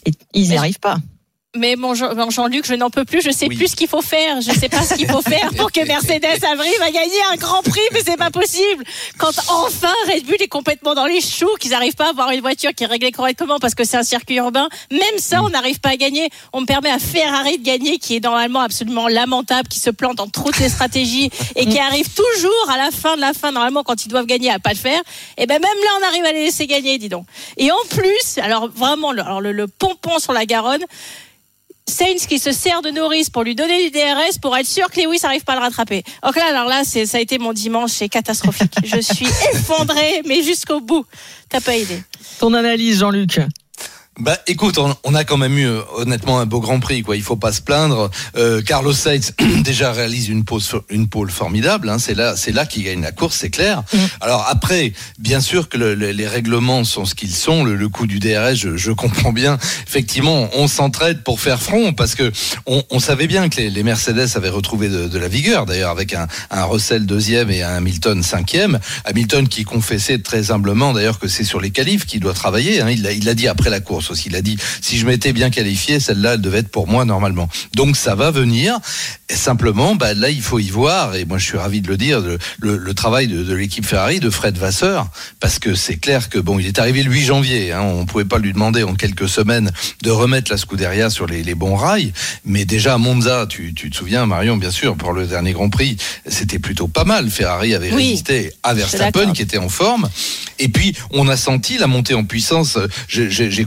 Et 0.06 0.12
ils 0.34 0.50
n'y 0.50 0.58
arrivent 0.58 0.80
pas. 0.80 0.98
Mais 1.56 1.76
mon 1.76 1.94
Jean-Luc, 1.94 2.66
je 2.66 2.74
n'en 2.74 2.90
peux 2.90 3.06
plus, 3.06 3.22
je 3.22 3.30
sais 3.30 3.46
plus 3.46 3.68
ce 3.68 3.76
qu'il 3.76 3.88
faut 3.88 4.02
faire, 4.02 4.42
je 4.42 4.52
sais 4.52 4.70
pas 4.70 4.82
ce 4.82 4.96
qu'il 4.96 5.08
faut 5.08 5.22
faire 5.22 5.52
pour 5.56 5.72
que 5.72 5.82
Mercedes 5.88 6.44
arrive 6.44 6.82
à 6.82 6.90
gagner 6.90 7.22
un 7.32 7.36
grand 7.36 7.62
prix, 7.62 7.80
mais 7.92 8.02
c'est 8.04 8.18
pas 8.18 8.32
possible. 8.32 8.84
Quand 9.20 9.30
enfin 9.50 9.94
Red 10.12 10.26
Bull 10.26 10.38
est 10.40 10.48
complètement 10.48 10.96
dans 10.96 11.06
les 11.06 11.22
choux, 11.22 11.54
qu'ils 11.60 11.70
n'arrivent 11.70 11.94
pas 11.94 12.08
à 12.08 12.10
avoir 12.10 12.32
une 12.32 12.42
voiture 12.42 12.72
qui 12.74 12.86
est 12.86 12.88
réglée 12.88 13.12
correctement 13.12 13.60
parce 13.60 13.76
que 13.76 13.84
c'est 13.84 13.98
un 13.98 14.04
circuit 14.04 14.38
urbain, 14.38 14.68
même 14.90 15.20
ça, 15.20 15.44
on 15.44 15.50
n'arrive 15.50 15.80
pas 15.80 15.90
à 15.90 15.96
gagner. 15.96 16.28
On 16.54 16.62
me 16.62 16.66
permet 16.66 16.90
à 16.90 16.98
Ferrari 16.98 17.60
de 17.60 17.64
gagner, 17.64 18.00
qui 18.00 18.16
est 18.16 18.24
normalement 18.24 18.62
absolument 18.62 19.08
lamentable, 19.08 19.68
qui 19.68 19.78
se 19.78 19.92
plante 19.92 20.20
en 20.22 20.28
toutes 20.28 20.58
les 20.58 20.70
stratégies 20.70 21.30
et 21.56 21.68
qui 21.68 21.78
arrive 21.78 22.10
toujours 22.16 22.70
à 22.72 22.78
la 22.78 22.90
fin 22.90 23.16
de 23.16 23.22
la 23.22 23.34
fin, 23.34 23.52
normalement 23.52 23.84
quand 23.84 24.04
ils 24.06 24.10
doivent 24.10 24.26
gagner, 24.26 24.50
à 24.50 24.58
pas 24.58 24.72
le 24.72 24.78
faire. 24.78 25.02
Et 25.38 25.46
ben 25.46 25.62
même 25.62 25.84
là, 25.84 25.90
on 26.02 26.08
arrive 26.08 26.26
à 26.26 26.32
les 26.32 26.46
laisser 26.46 26.66
gagner, 26.66 26.98
dis 26.98 27.10
donc. 27.10 27.28
Et 27.58 27.70
en 27.70 27.86
plus, 27.92 28.40
alors 28.42 28.70
vraiment, 28.70 29.12
alors 29.12 29.40
le, 29.40 29.52
le 29.52 29.68
pompon 29.68 30.18
sur 30.18 30.34
la 30.34 30.48
Garonne 30.48 30.84
Sainz 31.88 32.28
qui 32.28 32.40
se 32.40 32.52
sert 32.52 32.82
de 32.82 32.90
Norris 32.90 33.28
pour 33.32 33.44
lui 33.44 33.56
donner 33.56 33.90
du 33.90 33.92
DRS 33.92 34.40
pour 34.42 34.56
être 34.56 34.66
sûr 34.66 34.90
que 34.90 35.02
Lewis 35.02 35.20
n'arrive 35.24 35.44
pas 35.44 35.54
à 35.54 35.56
le 35.58 35.62
rattraper. 35.62 36.04
Donc 36.24 36.36
là, 36.36 36.46
alors 36.50 36.68
là, 36.68 36.84
c'est, 36.86 37.06
ça 37.06 37.18
a 37.18 37.22
été 37.22 37.38
mon 37.38 37.54
dimanche, 37.54 37.92
c'est 37.92 38.10
catastrophique. 38.10 38.74
Je 38.84 39.00
suis 39.00 39.28
effondré, 39.54 40.22
mais 40.26 40.42
jusqu'au 40.44 40.80
bout. 40.80 41.06
T'as 41.50 41.62
pas 41.62 41.76
idée. 41.76 42.02
Ton 42.40 42.54
analyse, 42.54 43.00
Jean-Luc? 43.00 43.40
Bah 44.20 44.38
écoute, 44.46 44.78
on, 44.78 44.96
on, 45.06 45.16
a 45.16 45.24
quand 45.24 45.38
même 45.38 45.58
eu 45.58 45.66
euh, 45.66 45.82
honnêtement 45.96 46.40
un 46.40 46.46
beau 46.46 46.60
Grand 46.60 46.80
Prix, 46.80 47.02
quoi. 47.02 47.16
Il 47.16 47.24
faut 47.24 47.36
pas 47.36 47.52
se 47.52 47.62
plaindre. 47.62 48.12
Euh, 48.38 48.62
Carlos 48.62 48.94
Sainz 48.94 49.34
déjà 49.64 49.92
réalise 49.92 50.30
une 50.30 50.44
pole, 50.44 50.62
une 50.90 51.08
pole 51.08 51.32
formidable. 51.32 51.90
Hein. 51.90 51.98
C'est 51.98 52.14
là, 52.14 52.36
c'est 52.36 52.52
là 52.52 52.68
qu'il 52.68 52.84
gagne 52.84 53.02
la 53.02 53.12
course, 53.12 53.38
c'est 53.38 53.50
clair. 53.50 53.82
Mm. 53.92 53.98
Alors 54.22 54.46
après, 54.48 54.94
bien 55.18 55.42
sûr 55.42 55.68
que 55.68 55.80
le, 55.80 55.96
le, 55.96 56.12
les 56.12 56.28
règlements 56.28 56.84
sont 56.84 57.06
ce 57.06 57.16
qu'ils 57.16 57.34
sont. 57.34 57.64
Le, 57.64 57.76
le, 57.76 57.90
coup 57.90 58.06
du 58.06 58.20
DRS, 58.20 58.54
je, 58.54 58.78
je, 58.78 58.92
comprends 58.92 59.34
bien. 59.34 59.58
Effectivement, 59.88 60.48
on 60.54 60.68
s'entraide 60.68 61.24
pour 61.24 61.40
faire 61.40 61.60
front 61.60 61.94
parce 61.94 62.14
que 62.14 62.32
on, 62.68 62.84
on 62.92 63.00
savait 63.00 63.28
bien 63.28 63.50
que 63.50 63.58
les, 63.58 63.72
les, 63.72 63.84
Mercedes 63.84 64.36
avaient 64.36 64.50
retrouvé 64.50 64.90
de, 64.90 65.08
de 65.08 65.18
la 65.18 65.28
vigueur. 65.28 65.66
D'ailleurs, 65.66 65.90
avec 65.90 66.14
un, 66.14 66.28
un, 66.52 66.66
Russell 66.66 67.08
deuxième 67.08 67.50
et 67.50 67.64
un 67.64 67.78
Hamilton 67.78 68.22
cinquième. 68.22 68.80
Hamilton 69.06 69.48
qui 69.48 69.64
confessait 69.64 70.20
très 70.20 70.52
humblement 70.52 70.94
d'ailleurs 70.94 71.18
que 71.18 71.28
c'est 71.28 71.44
sur 71.44 71.60
les 71.60 71.72
qualifs 71.72 72.06
qu'il 72.06 72.20
doit 72.20 72.34
travailler. 72.34 72.80
Hein. 72.80 72.92
Il 72.92 73.02
l'a 73.02 73.12
il 73.12 73.34
dit 73.34 73.48
après 73.48 73.72
la 73.72 73.80
course 73.80 74.03
aussi. 74.12 74.30
Il 74.30 74.36
a 74.36 74.42
dit 74.42 74.58
si 74.82 74.98
je 74.98 75.06
m'étais 75.06 75.34
bien 75.34 75.50
qualifié, 75.50 76.00
celle-là, 76.00 76.36
elle 76.36 76.42
devait 76.42 76.60
être 76.60 76.70
pour 76.70 76.88
moi 76.88 77.06
normalement. 77.06 77.50
Donc 77.76 77.98
ça 77.98 78.16
va 78.16 78.32
venir. 78.32 78.80
Et 79.30 79.36
simplement, 79.36 79.96
bah, 79.96 80.14
là, 80.14 80.30
il 80.30 80.42
faut 80.42 80.60
y 80.60 80.70
voir. 80.70 81.16
Et 81.16 81.26
moi, 81.26 81.38
je 81.38 81.46
suis 81.46 81.58
ravi 81.58 81.82
de 81.82 81.88
le 81.88 81.98
dire, 81.98 82.20
le, 82.20 82.38
le, 82.60 82.78
le 82.78 82.94
travail 82.94 83.28
de, 83.28 83.44
de 83.44 83.54
l'équipe 83.54 83.86
Ferrari, 83.86 84.20
de 84.20 84.30
Fred 84.30 84.58
Vasseur, 84.58 85.08
parce 85.40 85.60
que 85.60 85.76
c'est 85.76 85.98
clair 85.98 86.30
que 86.30 86.40
bon, 86.40 86.60
il 86.60 86.68
est 86.68 86.80
arrivé 86.80 87.04
le 87.04 87.12
8 87.12 87.24
janvier. 87.24 87.72
Hein, 87.72 87.82
on 87.82 88.06
pouvait 88.06 88.26
pas 88.26 88.38
lui 88.38 88.54
demander 88.54 88.84
en 88.84 88.96
quelques 88.96 89.30
semaines 89.30 89.72
de 90.02 90.12
remettre 90.12 90.52
la 90.52 90.58
Scuderia 90.58 91.10
sur 91.10 91.26
les, 91.26 91.44
les 91.44 91.56
bons 91.56 91.76
rails. 91.76 92.14
Mais 92.46 92.66
déjà 92.66 92.96
à 92.96 92.98
Monza, 92.98 93.46
tu, 93.48 93.74
tu, 93.74 93.90
te 93.90 93.96
souviens, 93.96 94.26
Marion, 94.26 94.58
bien 94.58 94.72
sûr, 94.72 94.96
pour 94.96 95.14
le 95.14 95.26
dernier 95.26 95.54
Grand 95.54 95.70
Prix, 95.70 95.98
c'était 96.28 96.60
plutôt 96.60 96.88
pas 96.88 97.04
mal. 97.04 97.30
Ferrari 97.30 97.74
avait 97.74 97.92
oui, 97.92 98.10
résisté 98.10 98.54
à 98.64 98.74
Verstappen, 98.74 99.34
qui 99.34 99.42
était 99.42 99.58
en 99.58 99.70
forme. 99.70 100.10
Et 100.60 100.70
puis, 100.70 100.96
on 101.12 101.28
a 101.28 101.38
senti 101.38 101.78
la 101.78 101.88
montée 101.88 102.14
en 102.14 102.24
puissance. 102.24 102.78
J'ai 103.08 103.66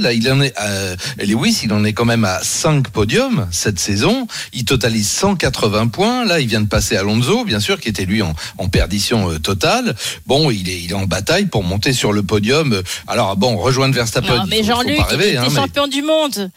Là, 0.00 0.12
il 0.12 0.30
en 0.30 0.42
est 0.42 0.54
à, 0.56 0.94
Lewis, 1.24 1.60
il 1.64 1.72
en 1.72 1.84
est 1.84 1.94
quand 1.94 2.04
même 2.04 2.24
à 2.24 2.40
5 2.42 2.88
podiums 2.90 3.48
cette 3.50 3.78
saison. 3.78 4.26
Il 4.52 4.64
totalise 4.64 5.08
180 5.08 5.88
points. 5.88 6.24
Là, 6.24 6.40
il 6.40 6.46
vient 6.46 6.60
de 6.60 6.66
passer 6.66 6.96
Alonso, 6.96 7.44
bien 7.44 7.60
sûr, 7.60 7.80
qui 7.80 7.88
était 7.88 8.04
lui 8.04 8.20
en, 8.20 8.34
en 8.58 8.68
perdition 8.68 9.30
euh, 9.30 9.38
totale. 9.38 9.94
Bon, 10.26 10.50
il 10.50 10.68
est, 10.68 10.82
il 10.82 10.90
est 10.90 10.94
en 10.94 11.06
bataille 11.06 11.46
pour 11.46 11.64
monter 11.64 11.94
sur 11.94 12.12
le 12.12 12.22
podium. 12.22 12.82
Alors, 13.06 13.36
bon, 13.36 13.56
rejoindre 13.56 13.94
Verstappen. 13.94 14.36
Non, 14.36 14.44
mais 14.48 14.62
Jean-Luc, 14.62 14.98
il 15.12 15.22
est 15.22 15.36
hein, 15.36 15.48
champion 15.54 15.84
mais... 15.84 15.92
du 15.92 16.02
monde. 16.02 16.50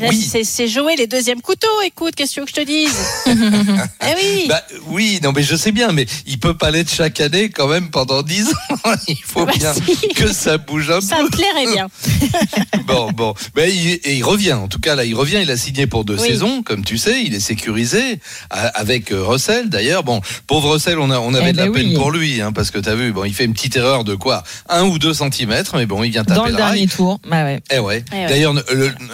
Oui. 0.00 0.44
C'est 0.44 0.68
jouer 0.68 0.96
les 0.96 1.06
deuxièmes 1.06 1.40
couteaux. 1.40 1.80
Écoute, 1.84 2.14
qu'est-ce 2.16 2.40
que 2.40 2.46
je 2.46 2.52
te 2.52 2.60
dise 2.60 2.94
Eh 3.26 4.14
oui. 4.22 4.46
Bah, 4.48 4.62
oui, 4.86 5.20
non, 5.22 5.32
mais 5.32 5.42
je 5.42 5.56
sais 5.56 5.72
bien, 5.72 5.92
mais 5.92 6.06
il 6.26 6.38
peut 6.38 6.54
pas 6.56 6.70
l'être 6.70 6.92
chaque 6.92 7.20
année 7.20 7.48
quand 7.50 7.68
même 7.68 7.90
pendant 7.90 8.22
10 8.22 8.48
ans. 8.48 8.92
Il 9.08 9.16
faut 9.22 9.44
bah 9.46 9.52
bien 9.56 9.72
si. 9.74 10.08
que 10.08 10.32
ça 10.32 10.58
bouge 10.58 10.90
un 10.90 11.00
ça 11.00 11.16
peu. 11.16 11.22
Ça 11.22 11.22
me 11.24 11.30
plairait 11.30 11.72
bien. 11.72 11.88
bon, 12.86 13.10
bon. 13.12 13.34
Mais 13.56 13.72
il, 13.72 13.92
et 14.04 14.14
il 14.14 14.22
revient. 14.24 14.54
En 14.54 14.68
tout 14.68 14.78
cas, 14.78 14.94
là, 14.94 15.04
il 15.04 15.14
revient. 15.14 15.38
Il 15.42 15.50
a 15.50 15.56
signé 15.56 15.86
pour 15.86 16.04
deux 16.04 16.18
oui. 16.20 16.28
saisons, 16.28 16.62
comme 16.62 16.84
tu 16.84 16.98
sais. 16.98 17.22
Il 17.24 17.34
est 17.34 17.40
sécurisé 17.40 18.20
avec 18.50 19.12
euh, 19.12 19.22
Russell. 19.24 19.68
D'ailleurs, 19.68 20.02
bon, 20.04 20.20
pauvre 20.46 20.72
Russell, 20.74 20.98
on, 20.98 21.10
a, 21.10 21.18
on 21.18 21.34
avait 21.34 21.50
eh 21.50 21.52
de 21.52 21.56
la 21.58 21.66
ben 21.66 21.72
peine 21.72 21.88
oui. 21.88 21.94
pour 21.94 22.10
lui, 22.10 22.40
hein, 22.40 22.52
parce 22.52 22.70
que 22.70 22.78
tu 22.78 22.88
as 22.88 22.94
vu, 22.94 23.12
bon, 23.12 23.24
il 23.24 23.34
fait 23.34 23.44
une 23.44 23.54
petite 23.54 23.76
erreur 23.76 24.04
de 24.04 24.14
quoi 24.14 24.42
Un 24.68 24.84
ou 24.84 24.98
deux 24.98 25.14
centimètres, 25.14 25.76
mais 25.76 25.86
bon, 25.86 26.02
il 26.02 26.10
vient 26.10 26.24
taper 26.24 26.38
Dans 26.38 26.44
le, 26.46 26.50
le 26.52 26.56
dernier 26.56 26.80
rail. 26.80 26.88
tour. 26.88 27.20
Bah 27.28 27.44
ouais. 27.44 27.60
Eh 27.72 27.78
ouais. 27.78 28.04
Eh 28.12 28.16
ouais. 28.16 28.26
D'ailleurs, 28.28 28.54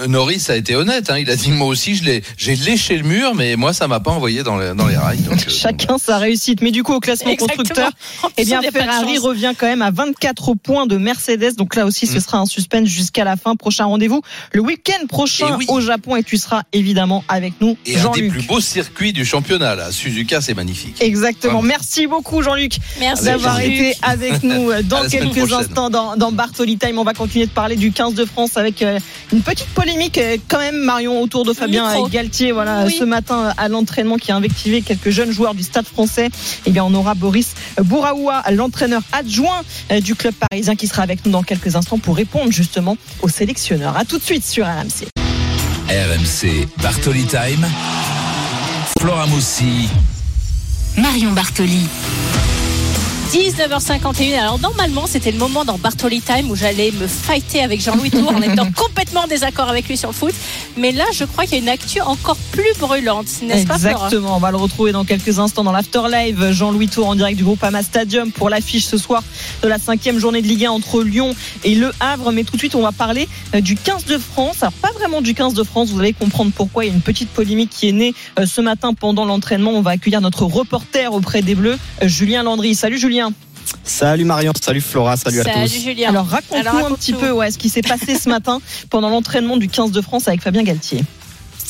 Norris 0.09 0.47
a 0.49 0.57
été 0.57 0.70
honnête. 0.75 1.11
Hein. 1.11 1.19
Il 1.19 1.31
a 1.31 1.37
dit 1.37 1.51
moi 1.51 1.67
aussi, 1.69 1.95
je 1.97 2.05
l'ai, 2.05 2.23
j'ai 2.37 2.57
léché 2.57 2.97
le 2.97 3.05
mur, 3.05 3.35
mais 3.35 3.57
moi 3.57 3.73
ça 3.73 3.89
m'a 3.89 4.01
pas 4.01 4.11
envoyé 4.11 4.43
dans 4.43 4.59
les, 4.59 4.75
dans 4.75 4.87
les 4.87 4.97
rails. 4.97 5.19
Donc, 5.19 5.39
euh, 5.47 5.51
Chacun 5.51 5.99
sa 5.99 6.19
réussite. 6.19 6.61
Mais 6.63 6.71
du 6.71 6.83
coup, 6.83 6.93
au 6.95 7.01
classement 7.01 7.31
Exactement. 7.31 7.57
constructeur, 7.59 7.91
eh 8.37 8.45
bien 8.45 8.61
Ferrari 8.63 9.19
revient 9.19 9.53
quand 9.57 9.67
même 9.67 9.83
à 9.83 9.91
24 9.91 10.55
points 10.55 10.87
de 10.87 10.97
Mercedes. 10.97 11.55
Donc 11.57 11.75
là 11.77 11.87
aussi, 11.87 12.07
ce 12.07 12.17
Mm. 12.17 12.21
sera 12.21 12.39
un 12.39 12.47
suspense 12.47 12.89
jusqu'à 12.89 13.25
la 13.25 13.37
fin. 13.37 13.57
Prochain 13.57 13.85
rendez-vous 13.87 14.23
le 14.53 14.61
week-end 14.61 15.07
prochain 15.09 15.57
oui. 15.59 15.67
au 15.69 15.81
Japon 15.81 16.17
et 16.17 16.23
tu 16.23 16.37
seras 16.37 16.63
évidemment 16.73 17.25
avec 17.29 17.55
nous, 17.61 17.77
Et 17.87 17.99
un 17.99 18.11
des 18.11 18.29
plus 18.29 18.43
beaux 18.43 18.61
circuits 18.61 19.13
du 19.13 19.25
championnat, 19.25 19.75
là. 19.75 19.91
Suzuka, 19.93 20.41
c'est 20.41 20.55
magnifique. 20.55 20.97
Exactement. 21.01 21.63
Merci 21.63 22.07
beaucoup, 22.07 22.43
Jean-Luc, 22.43 22.79
Merci 23.01 23.25
d'avoir 23.25 23.57
Jean-Luc. 23.61 23.73
été 23.73 23.97
avec 24.03 24.43
nous 24.43 24.71
euh, 24.71 24.83
dans 24.83 25.07
quelques 25.09 25.37
prochaine. 25.39 25.53
instants 25.55 25.91
dans, 25.91 26.17
dans 26.17 26.33
Bartoli 26.33 26.77
Time. 26.79 26.99
On 26.99 27.05
va 27.05 27.15
continuer 27.15 27.47
de 27.47 27.51
parler 27.51 27.77
du 27.77 27.93
15 27.93 28.15
de 28.15 28.25
France 28.25 28.57
avec 28.57 28.83
euh, 28.83 28.99
une 29.33 29.43
petite 29.43 29.69
polémique 29.69 30.19
quand 30.51 30.59
même, 30.59 30.77
Marion, 30.77 31.23
autour 31.23 31.45
de 31.45 31.53
Fabien. 31.55 32.07
Galtier. 32.09 32.53
Voilà, 32.53 32.85
Oui. 32.85 32.97
ce 32.99 33.05
matin 33.05 33.55
à 33.57 33.69
l'entraînement 33.69 34.17
qui 34.17 34.33
a 34.33 34.37
invectivé 34.37 34.83
quelques 34.83 35.11
jeunes 35.11 35.31
joueurs 35.31 35.55
du 35.55 35.63
Stade 35.63 35.87
français. 35.87 36.29
Eh 36.67 36.71
bien, 36.71 36.85
on 36.85 36.93
aura 36.93 37.15
Boris 37.15 37.55
Bouraoua, 37.81 38.43
l'entraîneur 38.51 39.03
adjoint 39.13 39.63
euh, 39.93 40.01
du 40.01 40.15
club 40.15 40.35
parisien, 40.51 40.75
qui 40.75 40.87
sera 40.89 41.03
avec 41.03 41.25
nous 41.25 41.31
dans 41.33 41.43
quelques 41.45 41.77
instants 41.77 41.99
pour 41.99 42.17
répondre 42.17 42.51
justement 42.51 42.97
aux 43.23 43.29
sélectionneurs. 43.29 43.97
À 43.97 44.05
tout 44.05 44.19
de 44.19 44.25
suite 44.25 44.45
sur 44.45 44.67
RMC. 44.67 45.07
RMC 45.89 46.69
Bartoli 46.83 47.25
Time. 47.25 47.67
Flora 48.99 49.27
Moussi. 49.27 49.89
Marion 50.97 51.33
Bartoli. 51.33 51.87
19h51. 53.31 54.41
Alors 54.41 54.59
normalement, 54.59 55.07
c'était 55.07 55.31
le 55.31 55.39
moment 55.39 55.65
dans 55.65 55.79
Bartoli 55.79 56.21
Time 56.21 56.51
où 56.51 56.57
j'allais 56.57 56.91
me 56.91 57.07
fighter 57.07 57.63
avec 57.63 57.81
Jean-Louis 57.81 58.11
Tour 58.11 58.29
en 58.29 58.43
étant 58.43 58.69
complètement 58.77 59.21
en 59.21 59.27
désaccord 59.29 59.69
avec 59.69 59.87
lui 59.87 59.97
sur 59.97 60.09
le 60.09 60.15
foot. 60.15 60.35
Mais 60.77 60.91
là, 60.91 61.05
je 61.13 61.23
crois 61.23 61.45
qu'il 61.45 61.53
y 61.53 61.61
a 61.61 61.63
une 61.63 61.69
actu 61.69 62.01
encore 62.01 62.37
plus 62.51 62.73
brûlante, 62.81 63.27
n'est-ce 63.43 63.69
pas 63.69 63.77
Exactement, 63.77 64.37
on 64.37 64.41
va 64.41 64.51
le 64.51 64.57
retrouver 64.57 64.91
dans 64.91 65.05
quelques 65.05 65.39
instants 65.39 65.63
dans 65.63 65.71
l'After 65.71 66.03
Live. 66.11 66.51
Jean-Louis 66.51 66.89
Tour 66.89 67.07
en 67.07 67.15
direct 67.15 67.39
du 67.39 67.45
groupe 67.45 67.63
Ama 67.63 67.85
Stadium 67.85 68.33
pour 68.33 68.51
l'affiche 68.51 68.87
ce 68.87 68.99
soir 68.99 69.23
de 69.63 69.69
la 69.69 69.79
cinquième 69.79 70.19
journée 70.19 70.43
de 70.43 70.49
Ligue 70.49 70.65
1 70.65 70.73
entre 70.73 71.01
Lyon 71.05 71.37
et 71.63 71.77
Le 71.77 71.93
Havre. 72.01 72.33
Mais 72.33 72.43
tout 72.43 72.55
de 72.55 72.59
suite, 72.59 72.75
on 72.75 72.83
va 72.83 72.91
parler 72.91 73.29
euh, 73.55 73.61
du 73.61 73.77
15 73.77 74.07
de 74.07 74.19
France. 74.19 74.65
Alors, 74.65 74.73
pas 74.73 74.91
vraiment 74.91 75.21
du 75.21 75.35
15 75.35 75.55
de 75.55 75.63
France, 75.63 75.91
vous 75.91 76.01
allez 76.01 76.15
comprendre 76.15 76.51
pourquoi. 76.53 76.85
Il 76.85 76.89
y 76.89 76.91
a 76.91 76.95
une 76.95 77.01
petite 77.01 77.31
polémique 77.31 77.71
qui 77.71 77.89
est 77.91 77.93
née 77.93 78.13
euh, 78.41 78.47
ce 78.47 78.61
matin 78.61 78.93
pendant 78.93 79.25
l'entraînement. 79.25 79.71
On 79.71 79.83
va 79.83 79.93
accueillir 79.93 80.21
notre 80.21 80.47
reporter 80.47 81.15
auprès 81.15 81.43
des 81.43 81.55
Bleus, 81.55 81.79
euh, 82.03 82.09
Julien 82.09 82.43
Landry. 82.43 82.75
Salut 82.75 82.99
Julien. 82.99 83.20
Salut 83.85 84.25
Marion, 84.25 84.53
salut 84.61 84.81
Flora, 84.81 85.17
salut, 85.17 85.39
Salut 85.39 85.51
à 85.51 85.63
tous. 85.63 85.73
Julien. 85.83 86.09
Alors 86.09 86.27
raconte-nous 86.27 86.87
un 86.87 86.95
petit 86.95 87.13
tout. 87.13 87.19
peu 87.19 87.31
ouais, 87.31 87.51
ce 87.51 87.59
qui 87.59 87.69
s'est 87.69 87.83
passé 87.83 88.19
ce 88.19 88.29
matin 88.29 88.61
pendant 88.89 89.09
l'entraînement 89.11 89.57
du 89.57 89.69
15 89.69 89.91
de 89.93 90.01
France 90.01 90.29
avec 90.29 90.43
Fabien 90.43 90.63
Galtier. 90.63 91.03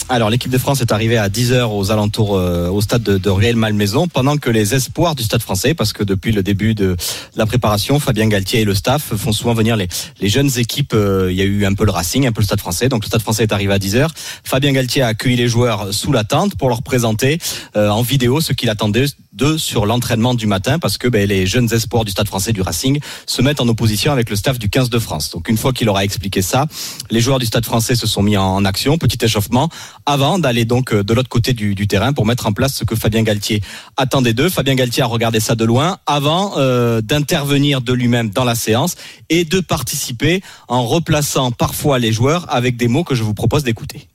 Alors 0.08 0.28
l'équipe 0.28 0.50
de 0.50 0.58
France 0.58 0.80
est 0.80 0.92
arrivée 0.92 1.18
à 1.18 1.28
10h 1.28 1.72
aux 1.72 1.92
alentours 1.92 2.36
euh, 2.36 2.68
au 2.68 2.80
stade 2.80 3.02
de, 3.02 3.18
de 3.18 3.30
Rueil-Malmaison 3.30 4.08
pendant 4.08 4.36
que 4.38 4.50
les 4.50 4.74
espoirs 4.74 5.14
du 5.14 5.22
stade 5.22 5.40
français, 5.40 5.74
parce 5.74 5.92
que 5.92 6.02
depuis 6.02 6.32
le 6.32 6.42
début 6.42 6.74
de 6.74 6.96
la 7.36 7.46
préparation, 7.46 8.00
Fabien 8.00 8.26
Galtier 8.26 8.60
et 8.60 8.64
le 8.64 8.74
staff 8.74 9.14
font 9.14 9.32
souvent 9.32 9.54
venir 9.54 9.76
les, 9.76 9.88
jeunes 10.28 10.50
équipes. 10.58 10.94
euh, 10.94 11.28
Il 11.30 11.36
y 11.36 11.42
a 11.42 11.44
eu 11.44 11.64
un 11.64 11.74
peu 11.74 11.84
le 11.84 11.92
Racing, 11.92 12.26
un 12.26 12.32
peu 12.32 12.40
le 12.40 12.46
stade 12.46 12.60
français. 12.60 12.88
Donc 12.88 13.04
le 13.04 13.06
stade 13.06 13.22
français 13.22 13.44
est 13.44 13.52
arrivé 13.52 13.72
à 13.72 13.78
10h. 13.78 14.08
Fabien 14.42 14.72
Galtier 14.72 15.02
a 15.02 15.08
accueilli 15.08 15.36
les 15.36 15.48
joueurs 15.48 15.92
sous 15.94 16.12
la 16.12 16.24
tente 16.24 16.56
pour 16.56 16.68
leur 16.68 16.82
présenter 16.82 17.38
euh, 17.76 17.88
en 17.88 18.02
vidéo 18.02 18.40
ce 18.40 18.52
qu'il 18.52 18.68
attendait 18.68 19.06
d'eux 19.32 19.58
sur 19.58 19.86
l'entraînement 19.86 20.34
du 20.34 20.46
matin 20.46 20.78
parce 20.78 20.98
que 20.98 21.06
ben, 21.06 21.28
les 21.28 21.46
jeunes 21.46 21.72
espoirs 21.72 22.04
du 22.04 22.10
stade 22.10 22.26
français 22.26 22.52
du 22.52 22.62
Racing 22.62 22.98
se 23.26 23.42
mettent 23.42 23.60
en 23.60 23.68
opposition 23.68 24.10
avec 24.10 24.28
le 24.28 24.36
staff 24.36 24.58
du 24.58 24.68
15 24.68 24.90
de 24.90 24.98
France. 24.98 25.30
Donc 25.30 25.48
une 25.48 25.56
fois 25.56 25.72
qu'il 25.72 25.86
leur 25.86 25.96
a 25.96 26.04
expliqué 26.04 26.42
ça, 26.42 26.66
les 27.10 27.20
joueurs 27.20 27.38
du 27.38 27.46
stade 27.46 27.64
français 27.64 27.94
se 27.94 28.06
sont 28.06 28.22
mis 28.22 28.36
en 28.36 28.64
action, 28.64 28.98
petit 28.98 29.24
échauffement, 29.24 29.68
avant 30.06 30.38
d'aller 30.38 30.64
donc 30.64 30.92
euh, 30.92 31.02
de 31.02 31.14
l'autre 31.14 31.28
côté 31.28 31.52
du, 31.52 31.74
du 31.74 31.86
terrain 31.86 32.12
pour 32.12 32.26
mettre 32.26 32.46
en 32.46 32.52
place 32.52 32.74
ce 32.74 32.84
que 32.84 32.94
Fabien 32.94 33.22
Galtier 33.22 33.62
attendait 33.96 34.32
d'eux. 34.32 34.48
Fabien 34.48 34.74
Galtier 34.74 35.02
a 35.02 35.06
regardé 35.06 35.40
ça 35.40 35.54
de 35.54 35.64
loin 35.64 35.98
avant 36.06 36.54
euh, 36.56 37.00
d'intervenir 37.00 37.80
de 37.80 37.92
lui-même 37.92 38.30
dans 38.30 38.44
la 38.44 38.54
séance 38.54 38.96
et 39.28 39.44
de 39.44 39.60
participer 39.60 40.42
en 40.68 40.84
replaçant 40.84 41.50
parfois 41.50 41.98
les 41.98 42.12
joueurs 42.12 42.46
avec 42.48 42.76
des 42.76 42.88
mots 42.88 43.04
que 43.04 43.14
je 43.14 43.22
vous 43.22 43.34
propose 43.34 43.64
d'écouter. 43.64 44.08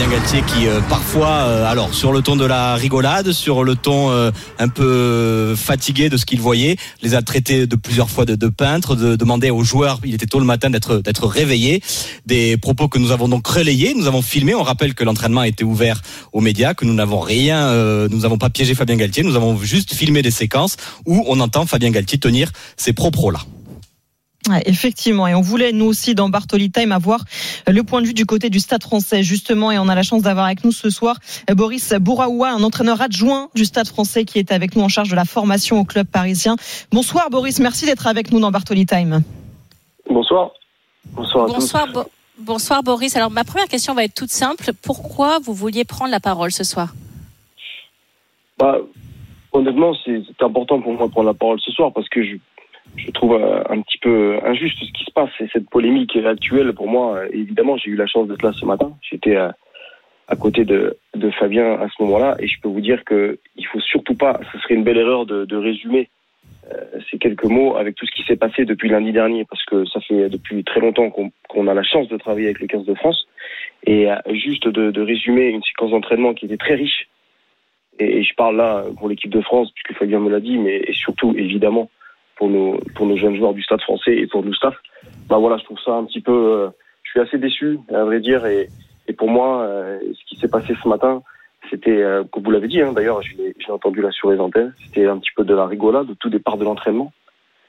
Fabien 0.00 0.16
Galtier 0.16 0.42
qui 0.46 0.66
euh, 0.66 0.80
parfois, 0.88 1.28
euh, 1.28 1.70
alors 1.70 1.92
sur 1.92 2.10
le 2.10 2.22
ton 2.22 2.34
de 2.34 2.46
la 2.46 2.74
rigolade, 2.74 3.32
sur 3.32 3.64
le 3.64 3.76
ton 3.76 4.10
euh, 4.10 4.30
un 4.58 4.68
peu 4.68 5.54
fatigué 5.54 6.08
de 6.08 6.16
ce 6.16 6.24
qu'il 6.24 6.40
voyait, 6.40 6.78
les 7.02 7.14
a 7.14 7.20
traités 7.20 7.66
de 7.66 7.76
plusieurs 7.76 8.08
fois 8.08 8.24
de, 8.24 8.48
peintres, 8.48 8.96
de 8.96 9.14
demander 9.14 9.50
aux 9.50 9.62
joueurs, 9.62 10.00
il 10.02 10.14
était 10.14 10.24
tôt 10.24 10.38
le 10.38 10.46
matin 10.46 10.70
d'être 10.70 11.02
d'être 11.02 11.26
réveillés, 11.26 11.82
des 12.24 12.56
propos 12.56 12.88
que 12.88 12.98
nous 12.98 13.10
avons 13.10 13.28
donc 13.28 13.46
relayés, 13.46 13.92
nous 13.94 14.06
avons 14.06 14.22
filmé. 14.22 14.54
On 14.54 14.62
rappelle 14.62 14.94
que 14.94 15.04
l'entraînement 15.04 15.42
était 15.42 15.64
ouvert 15.64 16.00
aux 16.32 16.40
médias, 16.40 16.72
que 16.72 16.86
nous 16.86 16.94
n'avons 16.94 17.20
rien, 17.20 17.70
nous 18.08 18.20
n'avons 18.20 18.38
pas 18.38 18.48
piégé 18.48 18.74
Fabien 18.74 18.96
Galtier, 18.96 19.22
nous 19.22 19.36
avons 19.36 19.58
juste 19.58 19.92
filmé 19.92 20.22
des 20.22 20.30
séquences 20.30 20.78
où 21.04 21.26
on 21.28 21.40
entend 21.40 21.66
Fabien 21.66 21.90
Galtier 21.90 22.16
tenir 22.16 22.50
ces 22.78 22.94
propos 22.94 23.30
là. 23.30 23.40
Ouais, 24.48 24.62
effectivement, 24.64 25.28
et 25.28 25.34
on 25.34 25.42
voulait 25.42 25.70
nous 25.70 25.84
aussi 25.84 26.14
dans 26.14 26.30
Bartoli 26.30 26.70
Time 26.70 26.92
avoir 26.92 27.24
le 27.68 27.82
point 27.82 28.00
de 28.00 28.06
vue 28.06 28.14
du 28.14 28.24
côté 28.24 28.48
du 28.48 28.58
Stade 28.58 28.82
Français 28.82 29.22
justement, 29.22 29.70
et 29.70 29.78
on 29.78 29.86
a 29.86 29.94
la 29.94 30.02
chance 30.02 30.22
d'avoir 30.22 30.46
avec 30.46 30.64
nous 30.64 30.72
ce 30.72 30.88
soir 30.88 31.18
Boris 31.54 31.92
Bouraoua, 31.92 32.48
un 32.50 32.62
entraîneur 32.62 33.02
adjoint 33.02 33.50
du 33.54 33.66
Stade 33.66 33.86
Français 33.86 34.24
qui 34.24 34.38
est 34.38 34.50
avec 34.50 34.76
nous 34.76 34.82
en 34.82 34.88
charge 34.88 35.10
de 35.10 35.14
la 35.14 35.26
formation 35.26 35.78
au 35.78 35.84
club 35.84 36.06
parisien. 36.06 36.56
Bonsoir 36.90 37.28
Boris, 37.28 37.60
merci 37.60 37.84
d'être 37.84 38.06
avec 38.06 38.32
nous 38.32 38.40
dans 38.40 38.50
Bartoli 38.50 38.86
Time. 38.86 39.22
Bonsoir. 40.08 40.52
Bonsoir. 41.12 41.44
À 41.44 41.48
Bonsoir, 41.48 41.86
tous. 41.88 41.92
Bo- 41.92 42.10
bonsoir 42.38 42.82
Boris. 42.82 43.14
Alors 43.16 43.30
ma 43.30 43.44
première 43.44 43.68
question 43.68 43.92
va 43.92 44.04
être 44.04 44.14
toute 44.14 44.30
simple. 44.30 44.72
Pourquoi 44.80 45.38
vous 45.38 45.52
vouliez 45.52 45.84
prendre 45.84 46.10
la 46.10 46.20
parole 46.20 46.50
ce 46.50 46.64
soir? 46.64 46.94
Bah, 48.58 48.78
honnêtement, 49.52 49.92
c'est 50.02 50.22
c'est 50.26 50.44
important 50.44 50.80
pour 50.80 50.94
moi 50.94 51.08
de 51.08 51.12
prendre 51.12 51.28
la 51.28 51.34
parole 51.34 51.60
ce 51.60 51.70
soir 51.72 51.92
parce 51.94 52.08
que 52.08 52.24
je, 52.24 52.36
je 52.96 53.10
trouve 53.10 53.34
euh, 53.34 53.62
un 53.68 53.80
petit 53.80 53.98
peu 53.98 54.38
injuste 54.44 54.78
ce 54.78 54.92
qui 54.92 55.04
se 55.04 55.12
passe 55.12 55.30
et 55.40 55.48
cette 55.52 55.68
polémique 55.70 56.16
actuelle 56.16 56.72
pour 56.72 56.88
moi. 56.88 57.16
euh, 57.16 57.28
Évidemment, 57.32 57.76
j'ai 57.76 57.90
eu 57.90 57.96
la 57.96 58.06
chance 58.06 58.28
d'être 58.28 58.42
là 58.42 58.52
ce 58.52 58.64
matin. 58.64 58.92
J'étais 59.02 59.36
à, 59.36 59.54
à 60.30 60.36
côté 60.36 60.64
de, 60.64 60.96
Fabien 61.38 61.74
à 61.74 61.88
ce 61.88 62.02
moment-là 62.02 62.36
et 62.38 62.46
je 62.46 62.60
peux 62.60 62.68
vous 62.68 62.80
dire 62.80 63.04
que 63.04 63.38
il 63.56 63.66
faut 63.66 63.80
surtout 63.80 64.14
pas. 64.14 64.40
Ce 64.52 64.58
serait 64.60 64.74
une 64.74 64.84
belle 64.84 64.96
erreur 64.96 65.26
de, 65.26 65.56
résumer 65.56 66.08
euh, 66.72 67.00
ces 67.10 67.18
quelques 67.18 67.44
mots 67.44 67.76
avec 67.76 67.96
tout 67.96 68.06
ce 68.06 68.12
qui 68.12 68.22
s'est 68.22 68.36
passé 68.36 68.64
depuis 68.64 68.88
lundi 68.88 69.12
dernier 69.12 69.44
parce 69.44 69.64
que 69.64 69.84
ça 69.86 70.00
fait 70.00 70.28
depuis 70.28 70.62
très 70.64 70.80
longtemps 70.80 71.10
qu'on 71.10 71.66
a 71.66 71.74
la 71.74 71.82
chance 71.82 72.08
de 72.08 72.16
travailler 72.16 72.46
avec 72.46 72.60
les 72.60 72.68
15 72.68 72.84
de 72.84 72.94
France 72.94 73.26
et 73.84 74.10
euh, 74.10 74.16
juste 74.32 74.68
de, 74.68 75.00
résumer 75.00 75.48
une 75.48 75.62
séquence 75.62 75.90
d'entraînement 75.90 76.32
qui 76.32 76.46
était 76.46 76.56
très 76.56 76.74
riche 76.74 77.08
et, 77.98 78.22
je 78.22 78.34
parle 78.34 78.56
là 78.56 78.84
pour 78.98 79.08
l'équipe 79.08 79.30
de 79.30 79.42
France, 79.42 79.70
puisque 79.74 79.98
Fabien 79.98 80.20
me 80.20 80.30
l'a 80.30 80.40
dit, 80.40 80.56
mais 80.56 80.90
surtout, 80.92 81.34
évidemment, 81.36 81.90
pour 82.40 82.48
nos, 83.06 83.16
jeunes 83.16 83.36
joueurs 83.36 83.52
du 83.52 83.62
stade 83.62 83.82
français 83.82 84.16
et 84.16 84.26
pour 84.26 84.42
nous 84.42 84.54
staff. 84.54 84.74
Bah 85.28 85.36
voilà, 85.38 85.58
je 85.58 85.64
trouve 85.64 85.78
ça 85.84 85.92
un 85.92 86.04
petit 86.06 86.22
peu. 86.22 86.32
euh, 86.32 86.70
je 87.02 87.10
suis 87.10 87.20
assez 87.20 87.38
déçu, 87.38 87.78
à 87.92 88.04
vrai 88.04 88.20
dire. 88.20 88.46
Et, 88.46 88.68
pour 89.18 89.28
moi, 89.28 89.62
euh, 89.62 89.98
ce 90.14 90.24
qui 90.24 90.40
s'est 90.40 90.48
passé 90.48 90.72
ce 90.80 90.88
matin, 90.88 91.22
c'était, 91.68 92.00
euh, 92.00 92.22
comme 92.30 92.44
vous 92.44 92.52
l'avez 92.52 92.68
dit, 92.68 92.80
hein, 92.80 92.92
d'ailleurs, 92.92 93.20
je 93.22 93.34
entendu 93.72 94.00
là 94.00 94.10
sur 94.12 94.30
les 94.30 94.38
c'était 94.84 95.06
un 95.06 95.18
petit 95.18 95.32
peu 95.36 95.44
de 95.44 95.54
la 95.54 95.66
rigolade 95.66 96.08
au 96.10 96.14
tout 96.14 96.30
départ 96.30 96.56
de 96.56 96.64
l'entraînement. 96.64 97.12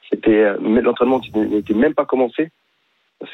C'était 0.09 0.53
l'entraînement 0.59 1.19
n'était 1.33 1.73
même 1.73 1.95
pas 1.95 2.05
commencé. 2.05 2.51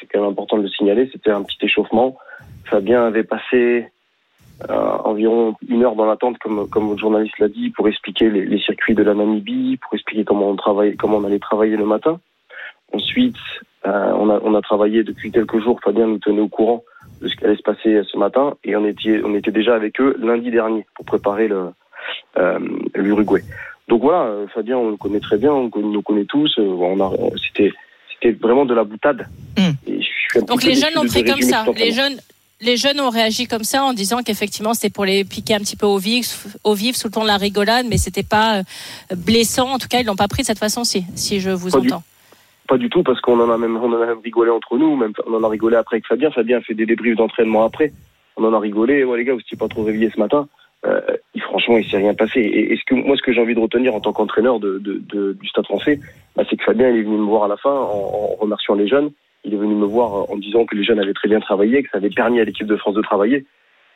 C'est 0.00 0.06
quand 0.06 0.20
même 0.20 0.30
important 0.30 0.56
de 0.56 0.62
le 0.62 0.68
signaler. 0.68 1.08
C'était 1.12 1.30
un 1.30 1.42
petit 1.42 1.58
échauffement. 1.62 2.16
Fabien 2.64 3.04
avait 3.04 3.24
passé 3.24 3.88
environ 4.68 5.54
une 5.68 5.84
heure 5.84 5.94
dans 5.94 6.06
l'attente, 6.06 6.38
comme, 6.38 6.68
comme 6.68 6.88
votre 6.88 7.00
journaliste 7.00 7.38
l'a 7.38 7.48
dit, 7.48 7.70
pour 7.70 7.88
expliquer 7.88 8.28
les, 8.30 8.44
les 8.44 8.58
circuits 8.58 8.94
de 8.94 9.02
la 9.02 9.14
Namibie, 9.14 9.78
pour 9.80 9.94
expliquer 9.94 10.24
comment 10.24 10.48
on 10.50 10.56
travaille, 10.56 10.96
comment 10.96 11.18
on 11.18 11.24
allait 11.24 11.38
travailler 11.38 11.76
le 11.76 11.86
matin. 11.86 12.18
Ensuite, 12.92 13.36
euh, 13.86 14.12
on, 14.16 14.30
a, 14.30 14.40
on 14.42 14.54
a 14.54 14.62
travaillé 14.62 15.04
depuis 15.04 15.30
quelques 15.30 15.60
jours. 15.60 15.78
Fabien 15.84 16.06
nous 16.06 16.18
tenait 16.18 16.40
au 16.40 16.48
courant 16.48 16.82
de 17.20 17.28
ce 17.28 17.36
qui 17.36 17.44
allait 17.44 17.56
se 17.56 17.62
passer 17.62 18.00
ce 18.10 18.16
matin, 18.16 18.54
et 18.64 18.74
on 18.76 18.84
était, 18.84 19.20
on 19.24 19.34
était 19.34 19.50
déjà 19.50 19.74
avec 19.74 20.00
eux 20.00 20.16
lundi 20.20 20.50
dernier 20.50 20.86
pour 20.94 21.04
préparer 21.04 21.48
le 21.48 21.70
euh, 22.38 22.58
l'Uruguay. 22.94 23.42
Donc 23.88 24.02
voilà, 24.02 24.22
euh, 24.24 24.46
Fabien, 24.54 24.76
on 24.76 24.90
le 24.90 24.96
connaît 24.96 25.20
très 25.20 25.36
bien, 25.36 25.52
on 25.52 25.70
nous 25.74 26.02
connaît 26.02 26.26
tous. 26.26 26.58
euh, 26.58 26.62
on 26.62 27.00
a, 27.00 27.10
c'était, 27.46 27.72
c'était 28.12 28.32
vraiment 28.32 28.64
de 28.64 28.74
la 28.74 28.84
boutade. 28.84 29.26
Et 29.56 30.00
je 30.00 30.06
suis 30.06 30.38
un 30.38 30.42
Donc 30.42 30.62
les 30.62 30.74
jeunes 30.74 30.94
l'ont 30.94 31.06
pris 31.06 31.24
comme 31.24 31.42
ça. 31.42 31.64
Les 31.76 31.92
jeunes, 31.92 32.18
les 32.60 32.76
jeunes 32.76 33.00
ont 33.00 33.10
réagi 33.10 33.46
comme 33.46 33.64
ça 33.64 33.84
en 33.84 33.92
disant 33.92 34.22
qu'effectivement 34.22 34.74
c'était 34.74 34.90
pour 34.90 35.04
les 35.04 35.24
piquer 35.24 35.54
un 35.54 35.60
petit 35.60 35.76
peu 35.76 35.86
au 35.86 35.98
vif, 35.98 36.46
au 36.64 36.74
vif 36.74 36.96
sous 36.96 37.08
le 37.08 37.12
ton 37.12 37.22
de 37.22 37.26
la 37.28 37.36
rigolade, 37.36 37.86
mais 37.88 37.98
c'était 37.98 38.22
pas 38.22 38.58
euh, 38.58 38.62
blessant. 39.16 39.70
En 39.72 39.78
tout 39.78 39.88
cas, 39.88 40.00
ils 40.00 40.06
l'ont 40.06 40.16
pas 40.16 40.28
pris 40.28 40.42
de 40.42 40.46
cette 40.46 40.58
façon-ci, 40.58 41.04
si 41.14 41.40
je 41.40 41.50
vous 41.50 41.70
Pas 41.70 41.80
du- 41.80 41.88
entends. 41.88 42.02
Pas 42.68 42.76
du 42.78 42.90
tout, 42.90 43.02
parce 43.02 43.20
qu'on 43.20 43.40
en 43.40 43.50
a 43.50 43.56
même, 43.56 43.76
on 43.76 43.92
en 43.92 44.02
a 44.02 44.06
même 44.06 44.18
rigolé 44.22 44.50
entre 44.50 44.76
nous, 44.76 44.94
même, 44.96 45.12
on 45.26 45.34
en 45.34 45.42
a 45.44 45.48
rigolé 45.48 45.76
après 45.76 45.96
avec 45.96 46.06
Fabien. 46.06 46.30
Fabien 46.30 46.58
a 46.58 46.60
fait 46.60 46.74
des 46.74 46.84
débriefs 46.84 47.16
d'entraînement 47.16 47.64
après. 47.64 47.92
On 48.36 48.44
en 48.44 48.52
a 48.52 48.58
rigolé. 48.58 49.04
Ouais, 49.04 49.16
les 49.16 49.24
gars, 49.24 49.32
vous 49.34 49.40
étiez 49.40 49.56
pas 49.56 49.68
trop 49.68 49.84
réveillés 49.84 50.10
ce 50.14 50.20
matin. 50.20 50.48
Euh, 50.86 51.00
il- 51.34 51.40
franchement, 51.42 51.78
il 51.78 51.88
s'est 51.90 51.96
rien 51.96 52.12
passé. 52.14 52.40
Et, 52.40 52.72
et 52.72 52.76
ce 52.76 52.82
que, 52.86 52.94
moi, 52.94 53.16
ce 53.16 53.22
que 53.22 53.32
j'ai 53.32 53.40
envie 53.40 53.54
de 53.54 53.60
retenir 53.60 53.94
en 53.94 54.00
tant 54.00 54.12
qu'entraîneur 54.12 54.60
de, 54.60 54.78
de, 54.78 55.00
de- 55.12 55.32
du 55.32 55.48
Stade 55.48 55.64
français, 55.64 55.98
bah, 56.36 56.42
c'est 56.50 56.56
que 56.56 56.64
Fabien, 56.64 56.90
il 56.90 56.98
est 56.98 57.02
venu 57.02 57.16
me 57.16 57.24
voir 57.24 57.44
à 57.44 57.48
la 57.48 57.56
fin 57.56 57.70
en, 57.70 58.34
en 58.34 58.36
remerciant 58.38 58.74
les 58.74 58.86
jeunes. 58.86 59.10
Il 59.44 59.54
est 59.54 59.56
venu 59.56 59.74
me 59.74 59.86
voir 59.86 60.30
en 60.30 60.36
disant 60.36 60.64
que 60.66 60.76
les 60.76 60.84
jeunes 60.84 60.98
avaient 61.00 61.14
très 61.14 61.28
bien 61.28 61.40
travaillé, 61.40 61.82
que 61.82 61.90
ça 61.90 61.98
avait 61.98 62.10
permis 62.10 62.40
à 62.40 62.44
l'équipe 62.44 62.66
de 62.66 62.76
France 62.76 62.94
de 62.94 63.02
travailler. 63.02 63.46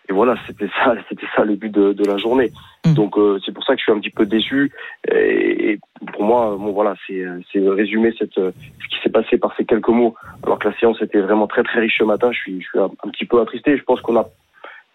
Et 0.08 0.12
voilà, 0.12 0.34
c'était 0.46 0.68
ça, 0.68 0.94
c'était 1.08 1.26
ça 1.36 1.44
le 1.44 1.56
but 1.56 1.70
de, 1.70 1.92
de 1.92 2.04
la 2.04 2.16
journée. 2.16 2.50
Donc 2.94 3.16
euh, 3.16 3.38
c'est 3.44 3.52
pour 3.52 3.64
ça 3.64 3.74
que 3.74 3.78
je 3.78 3.84
suis 3.84 3.92
un 3.92 4.00
petit 4.00 4.10
peu 4.10 4.26
déçu. 4.26 4.72
Et, 5.10 5.72
et 5.72 5.80
pour 6.12 6.24
moi, 6.24 6.56
bon 6.58 6.72
voilà, 6.72 6.94
c'est 7.06 7.24
c'est 7.52 7.60
résumer 7.60 8.12
cette 8.18 8.38
euh, 8.38 8.52
ce 8.82 8.88
qui 8.88 9.02
s'est 9.02 9.10
passé 9.10 9.38
par 9.38 9.54
ces 9.56 9.64
quelques 9.64 9.88
mots. 9.88 10.14
Alors 10.42 10.58
que 10.58 10.68
la 10.68 10.76
séance 10.78 11.00
était 11.00 11.20
vraiment 11.20 11.46
très 11.46 11.62
très 11.62 11.80
riche 11.80 11.98
ce 11.98 12.04
matin. 12.04 12.32
Je 12.32 12.38
suis 12.38 12.60
je 12.60 12.66
suis 12.66 12.78
un, 12.78 12.90
un 13.04 13.10
petit 13.10 13.24
peu 13.24 13.40
attristé. 13.40 13.76
Je 13.76 13.84
pense 13.84 14.00
qu'on 14.00 14.16
a 14.16 14.28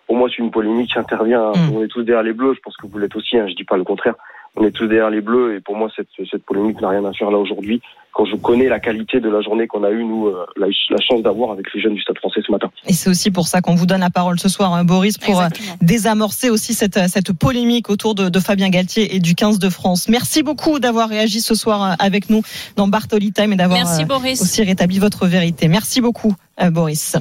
pour 0.08 0.16
moi, 0.16 0.30
c'est 0.30 0.42
une 0.42 0.52
polémique 0.52 0.94
qui 0.94 1.00
intervient. 1.00 1.52
On 1.74 1.84
est 1.84 1.90
tous 1.90 2.04
derrière 2.04 2.24
les 2.24 2.32
Bleus. 2.32 2.54
Je 2.56 2.62
pense 2.62 2.78
que 2.78 2.88
vous 2.88 2.98
l'êtes 2.98 3.16
aussi. 3.16 3.38
Hein, 3.38 3.46
je 3.48 3.56
dis 3.56 3.66
pas 3.66 3.76
le 3.76 3.84
contraire. 3.84 4.16
On 4.56 4.66
est 4.66 4.72
tous 4.72 4.88
derrière 4.88 5.10
les 5.10 5.22
Bleus. 5.22 5.56
Et 5.56 5.62
pour 5.62 5.76
moi, 5.76 5.90
cette, 5.96 6.08
cette 6.30 6.44
polémique 6.44 6.82
n'a 6.82 6.90
rien 6.90 7.06
à 7.06 7.14
faire 7.14 7.32
là 7.32 7.38
aujourd'hui. 7.38 7.82
Quand 8.14 8.26
je 8.26 8.36
connais 8.36 8.68
la 8.68 8.80
qualité 8.80 9.20
de 9.20 9.30
la 9.30 9.42
journée 9.42 9.68
qu'on 9.68 9.84
a 9.84 9.92
eue, 9.92 10.04
nous, 10.04 10.28
euh, 10.28 10.46
la, 10.56 10.66
la 10.90 11.00
chance 11.00 11.22
d'avoir 11.22 11.52
avec 11.52 11.72
les 11.72 11.82
jeunes 11.82 11.94
du 11.94 12.02
Stade 12.02 12.18
français 12.18 12.42
ce 12.46 12.52
matin. 12.52 12.72
Et 12.88 12.94
c'est 12.94 13.12
aussi 13.12 13.30
pour 13.30 13.48
ça 13.48 13.62
qu'on 13.62 13.76
vous 13.76 13.86
donne 13.86 14.00
la 14.00 14.10
parole 14.10 14.40
ce 14.40 14.50
soir, 14.50 14.74
hein, 14.74 14.84
Boris, 14.84 15.20
pour 15.20 15.40
euh, 15.40 15.50
désamorcer 15.82 16.50
aussi 16.50 16.74
cette, 16.74 16.98
cette 17.10 17.32
polémique 17.34 17.92
autour 17.92 18.16
de, 18.16 18.30
de 18.30 18.40
Fabien 18.40 18.70
Galtier 18.70 19.16
et 19.16 19.20
du 19.20 19.36
15 19.36 19.60
de 19.60 19.70
France. 19.70 20.10
Merci 20.10 20.42
beaucoup 20.42 20.80
d'avoir 20.80 21.10
réagi 21.10 21.42
ce 21.42 21.54
soir 21.54 21.84
euh, 21.84 21.94
avec 22.00 22.32
nous 22.32 22.42
dans 22.76 22.88
Bartoli 22.88 23.32
Time 23.32 23.54
et 23.54 23.56
d'avoir 23.56 23.80
euh, 23.82 24.32
aussi 24.32 24.64
rétabli 24.64 24.98
votre 24.98 25.28
vérité. 25.28 25.68
Merci 25.68 26.02
beaucoup, 26.02 26.34
euh, 26.62 26.72
Boris. 26.72 27.18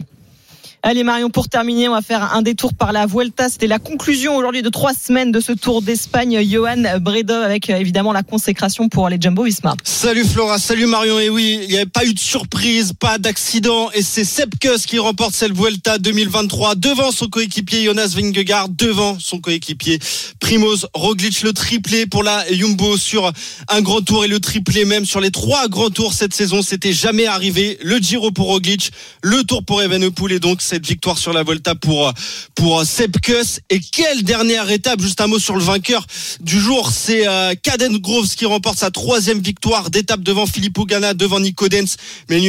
Allez 0.89 1.03
Marion, 1.03 1.31
pour 1.31 1.49
terminer, 1.49 1.89
on 1.89 1.95
va 1.95 2.01
faire 2.01 2.33
un 2.33 2.43
détour 2.43 2.73
par 2.73 2.93
la 2.93 3.07
Vuelta. 3.07 3.49
C'était 3.49 3.67
la 3.67 3.81
conclusion 3.81 4.37
aujourd'hui 4.37 4.63
de 4.63 4.69
trois 4.69 4.95
semaines 4.95 5.33
de 5.33 5.41
ce 5.41 5.51
Tour 5.51 5.83
d'Espagne. 5.83 6.41
Johan 6.49 7.01
Bredov 7.01 7.43
avec 7.43 7.71
euh, 7.71 7.75
évidemment 7.75 8.13
la 8.13 8.23
consécration 8.23 8.89
pour 8.89 9.09
les 9.09 9.19
Jumbo 9.21 9.43
Visma. 9.43 9.75
Salut 9.83 10.25
Flora, 10.25 10.61
salut 10.61 10.87
Marion. 10.87 11.19
Et 11.19 11.29
oui, 11.29 11.59
il 11.61 11.71
n'y 11.71 11.75
avait 11.75 11.87
pas 11.87 12.05
eu 12.05 12.15
de 12.15 12.21
surprise, 12.21 12.93
pas 12.93 13.19
d'accident. 13.19 13.91
Et 13.95 14.03
c'est 14.03 14.23
Sepkus 14.23 14.87
qui 14.87 15.01
remporte 15.01 15.35
cette 15.35 15.51
Vuelta 15.55 15.99
2023 15.99 16.77
devant 16.77 17.11
son 17.11 17.27
coéquipier 17.27 17.83
Jonas 17.83 18.15
Vingegaard, 18.17 18.69
devant 18.69 19.19
son 19.19 19.41
coéquipier 19.41 19.99
Primoz 20.39 20.87
Roglic. 20.95 21.43
Le 21.43 21.53
triplé 21.53 22.07
pour 22.07 22.23
la 22.23 22.45
Jumbo 22.53 22.97
sur 22.97 23.33
un 23.71 23.81
grand 23.83 24.03
tour 24.03 24.25
et 24.25 24.29
le 24.29 24.39
triplé 24.39 24.85
même 24.85 25.05
sur 25.05 25.21
les 25.21 25.33
trois 25.33 25.67
grands 25.67 25.91
tours 25.91 26.13
cette 26.13 26.33
saison. 26.33 26.63
C'était 26.63 26.93
jamais 26.93 27.27
arrivé. 27.27 27.77
Le 27.83 27.99
Giro 27.99 28.31
pour 28.31 28.47
Roglic, 28.47 28.93
le 29.25 29.43
Tour 29.43 29.65
pour 29.65 29.83
Evenepoel 29.83 30.31
et 30.31 30.39
donc 30.39 30.63
cette 30.77 30.87
victoire 30.87 31.17
sur 31.17 31.33
la 31.33 31.43
Volta 31.43 31.75
pour 31.75 32.13
pour 32.55 32.85
Sepkus. 32.85 33.61
Et 33.71 33.81
quelle 33.81 34.23
dernière 34.25 34.71
étape 34.71 35.01
Juste 35.01 35.23
un 35.23 35.27
mot 35.27 35.39
sur 35.39 35.57
le 35.57 35.63
vainqueur 35.63 36.07
du 36.41 36.61
jour, 36.61 36.91
c'est 36.93 37.27
euh, 37.27 37.55
Caden 37.63 37.97
Groves 37.97 38.35
qui 38.35 38.45
remporte 38.45 38.79
sa 38.79 38.91
troisième 38.91 39.41
victoire 39.41 39.89
d'étape 39.91 40.21
devant 40.21 40.45
Filippo 40.47 40.85
Ganna, 40.85 41.15
devant 41.15 41.41
Nico 41.41 41.69
Dens. 41.71 41.97
Mais 42.29 42.43
il 42.43 42.45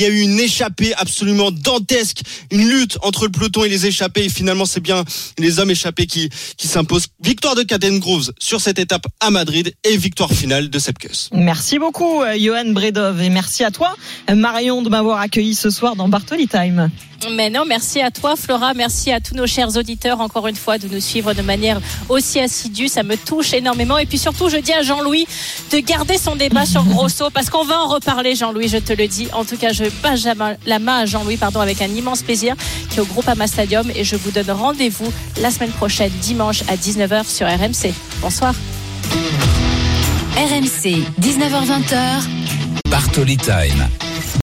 y 0.00 0.04
a 0.04 0.08
eu- 0.08 0.20
une 0.22 0.40
échappée 0.40 0.94
absolument 0.96 1.52
dantesque, 1.52 2.22
une 2.50 2.68
lutte 2.68 2.98
entre 3.02 3.26
le 3.26 3.30
peloton 3.30 3.62
et 3.62 3.68
les 3.68 3.86
échappés. 3.86 4.24
Et 4.24 4.28
finalement, 4.28 4.66
c'est 4.66 4.80
bien 4.80 5.04
les 5.38 5.60
hommes 5.60 5.70
échappés 5.70 6.06
qui 6.08 6.28
qui 6.56 6.66
s'imposent. 6.66 7.06
Victoire 7.22 7.54
de 7.54 7.62
Caden 7.62 8.00
Groves 8.00 8.32
sur 8.40 8.60
cette 8.60 8.80
étape 8.80 9.06
à 9.20 9.30
Madrid 9.30 9.72
et 9.84 9.96
victoire 9.96 10.32
finale 10.32 10.70
de 10.70 10.78
Sepkus. 10.80 11.28
Merci 11.32 11.78
beaucoup, 11.78 12.22
euh, 12.22 12.36
Johan 12.36 12.72
Bredov, 12.72 13.22
et 13.22 13.30
merci 13.30 13.62
à 13.62 13.70
toi, 13.70 13.94
Marion, 14.34 14.82
de 14.82 14.88
m'avoir 14.88 15.20
accueilli 15.20 15.54
ce 15.54 15.70
soir 15.70 15.94
dans 15.94 16.08
Bartoli 16.08 16.48
Time. 16.48 16.90
Mais 17.36 17.43
non, 17.50 17.64
merci 17.66 18.00
à 18.00 18.10
toi, 18.10 18.36
Flora. 18.36 18.74
Merci 18.74 19.10
à 19.10 19.20
tous 19.20 19.34
nos 19.34 19.46
chers 19.46 19.76
auditeurs, 19.76 20.20
encore 20.20 20.46
une 20.46 20.56
fois, 20.56 20.78
de 20.78 20.88
nous 20.88 21.00
suivre 21.00 21.34
de 21.34 21.42
manière 21.42 21.80
aussi 22.08 22.40
assidue. 22.40 22.88
Ça 22.88 23.02
me 23.02 23.16
touche 23.16 23.52
énormément. 23.52 23.98
Et 23.98 24.06
puis 24.06 24.18
surtout, 24.18 24.48
je 24.48 24.56
dis 24.56 24.72
à 24.72 24.82
Jean-Louis 24.82 25.26
de 25.72 25.78
garder 25.78 26.18
son 26.18 26.36
débat 26.36 26.66
sur 26.66 26.84
Grosso, 26.84 27.30
parce 27.32 27.50
qu'on 27.50 27.64
va 27.64 27.80
en 27.80 27.88
reparler, 27.88 28.34
Jean-Louis, 28.34 28.68
je 28.68 28.78
te 28.78 28.92
le 28.92 29.08
dis. 29.08 29.28
En 29.32 29.44
tout 29.44 29.56
cas, 29.56 29.72
je 29.72 29.84
passe 29.84 30.24
la 30.24 30.78
main 30.78 30.98
à 30.98 31.06
Jean-Louis, 31.06 31.36
pardon, 31.36 31.60
avec 31.60 31.82
un 31.82 31.88
immense 31.88 32.22
plaisir, 32.22 32.54
qui 32.90 32.98
est 32.98 33.00
au 33.00 33.06
groupe 33.06 33.28
Ama 33.28 33.46
Stadium. 33.46 33.90
Et 33.94 34.04
je 34.04 34.16
vous 34.16 34.30
donne 34.30 34.50
rendez-vous 34.50 35.12
la 35.40 35.50
semaine 35.50 35.72
prochaine, 35.72 36.12
dimanche 36.20 36.62
à 36.68 36.76
19h 36.76 37.28
sur 37.28 37.46
RMC. 37.46 37.92
Bonsoir. 38.20 38.54
RMC, 40.36 41.04
19h20. 41.20 42.22
Bartoli 42.88 43.36
Time. 43.36 43.88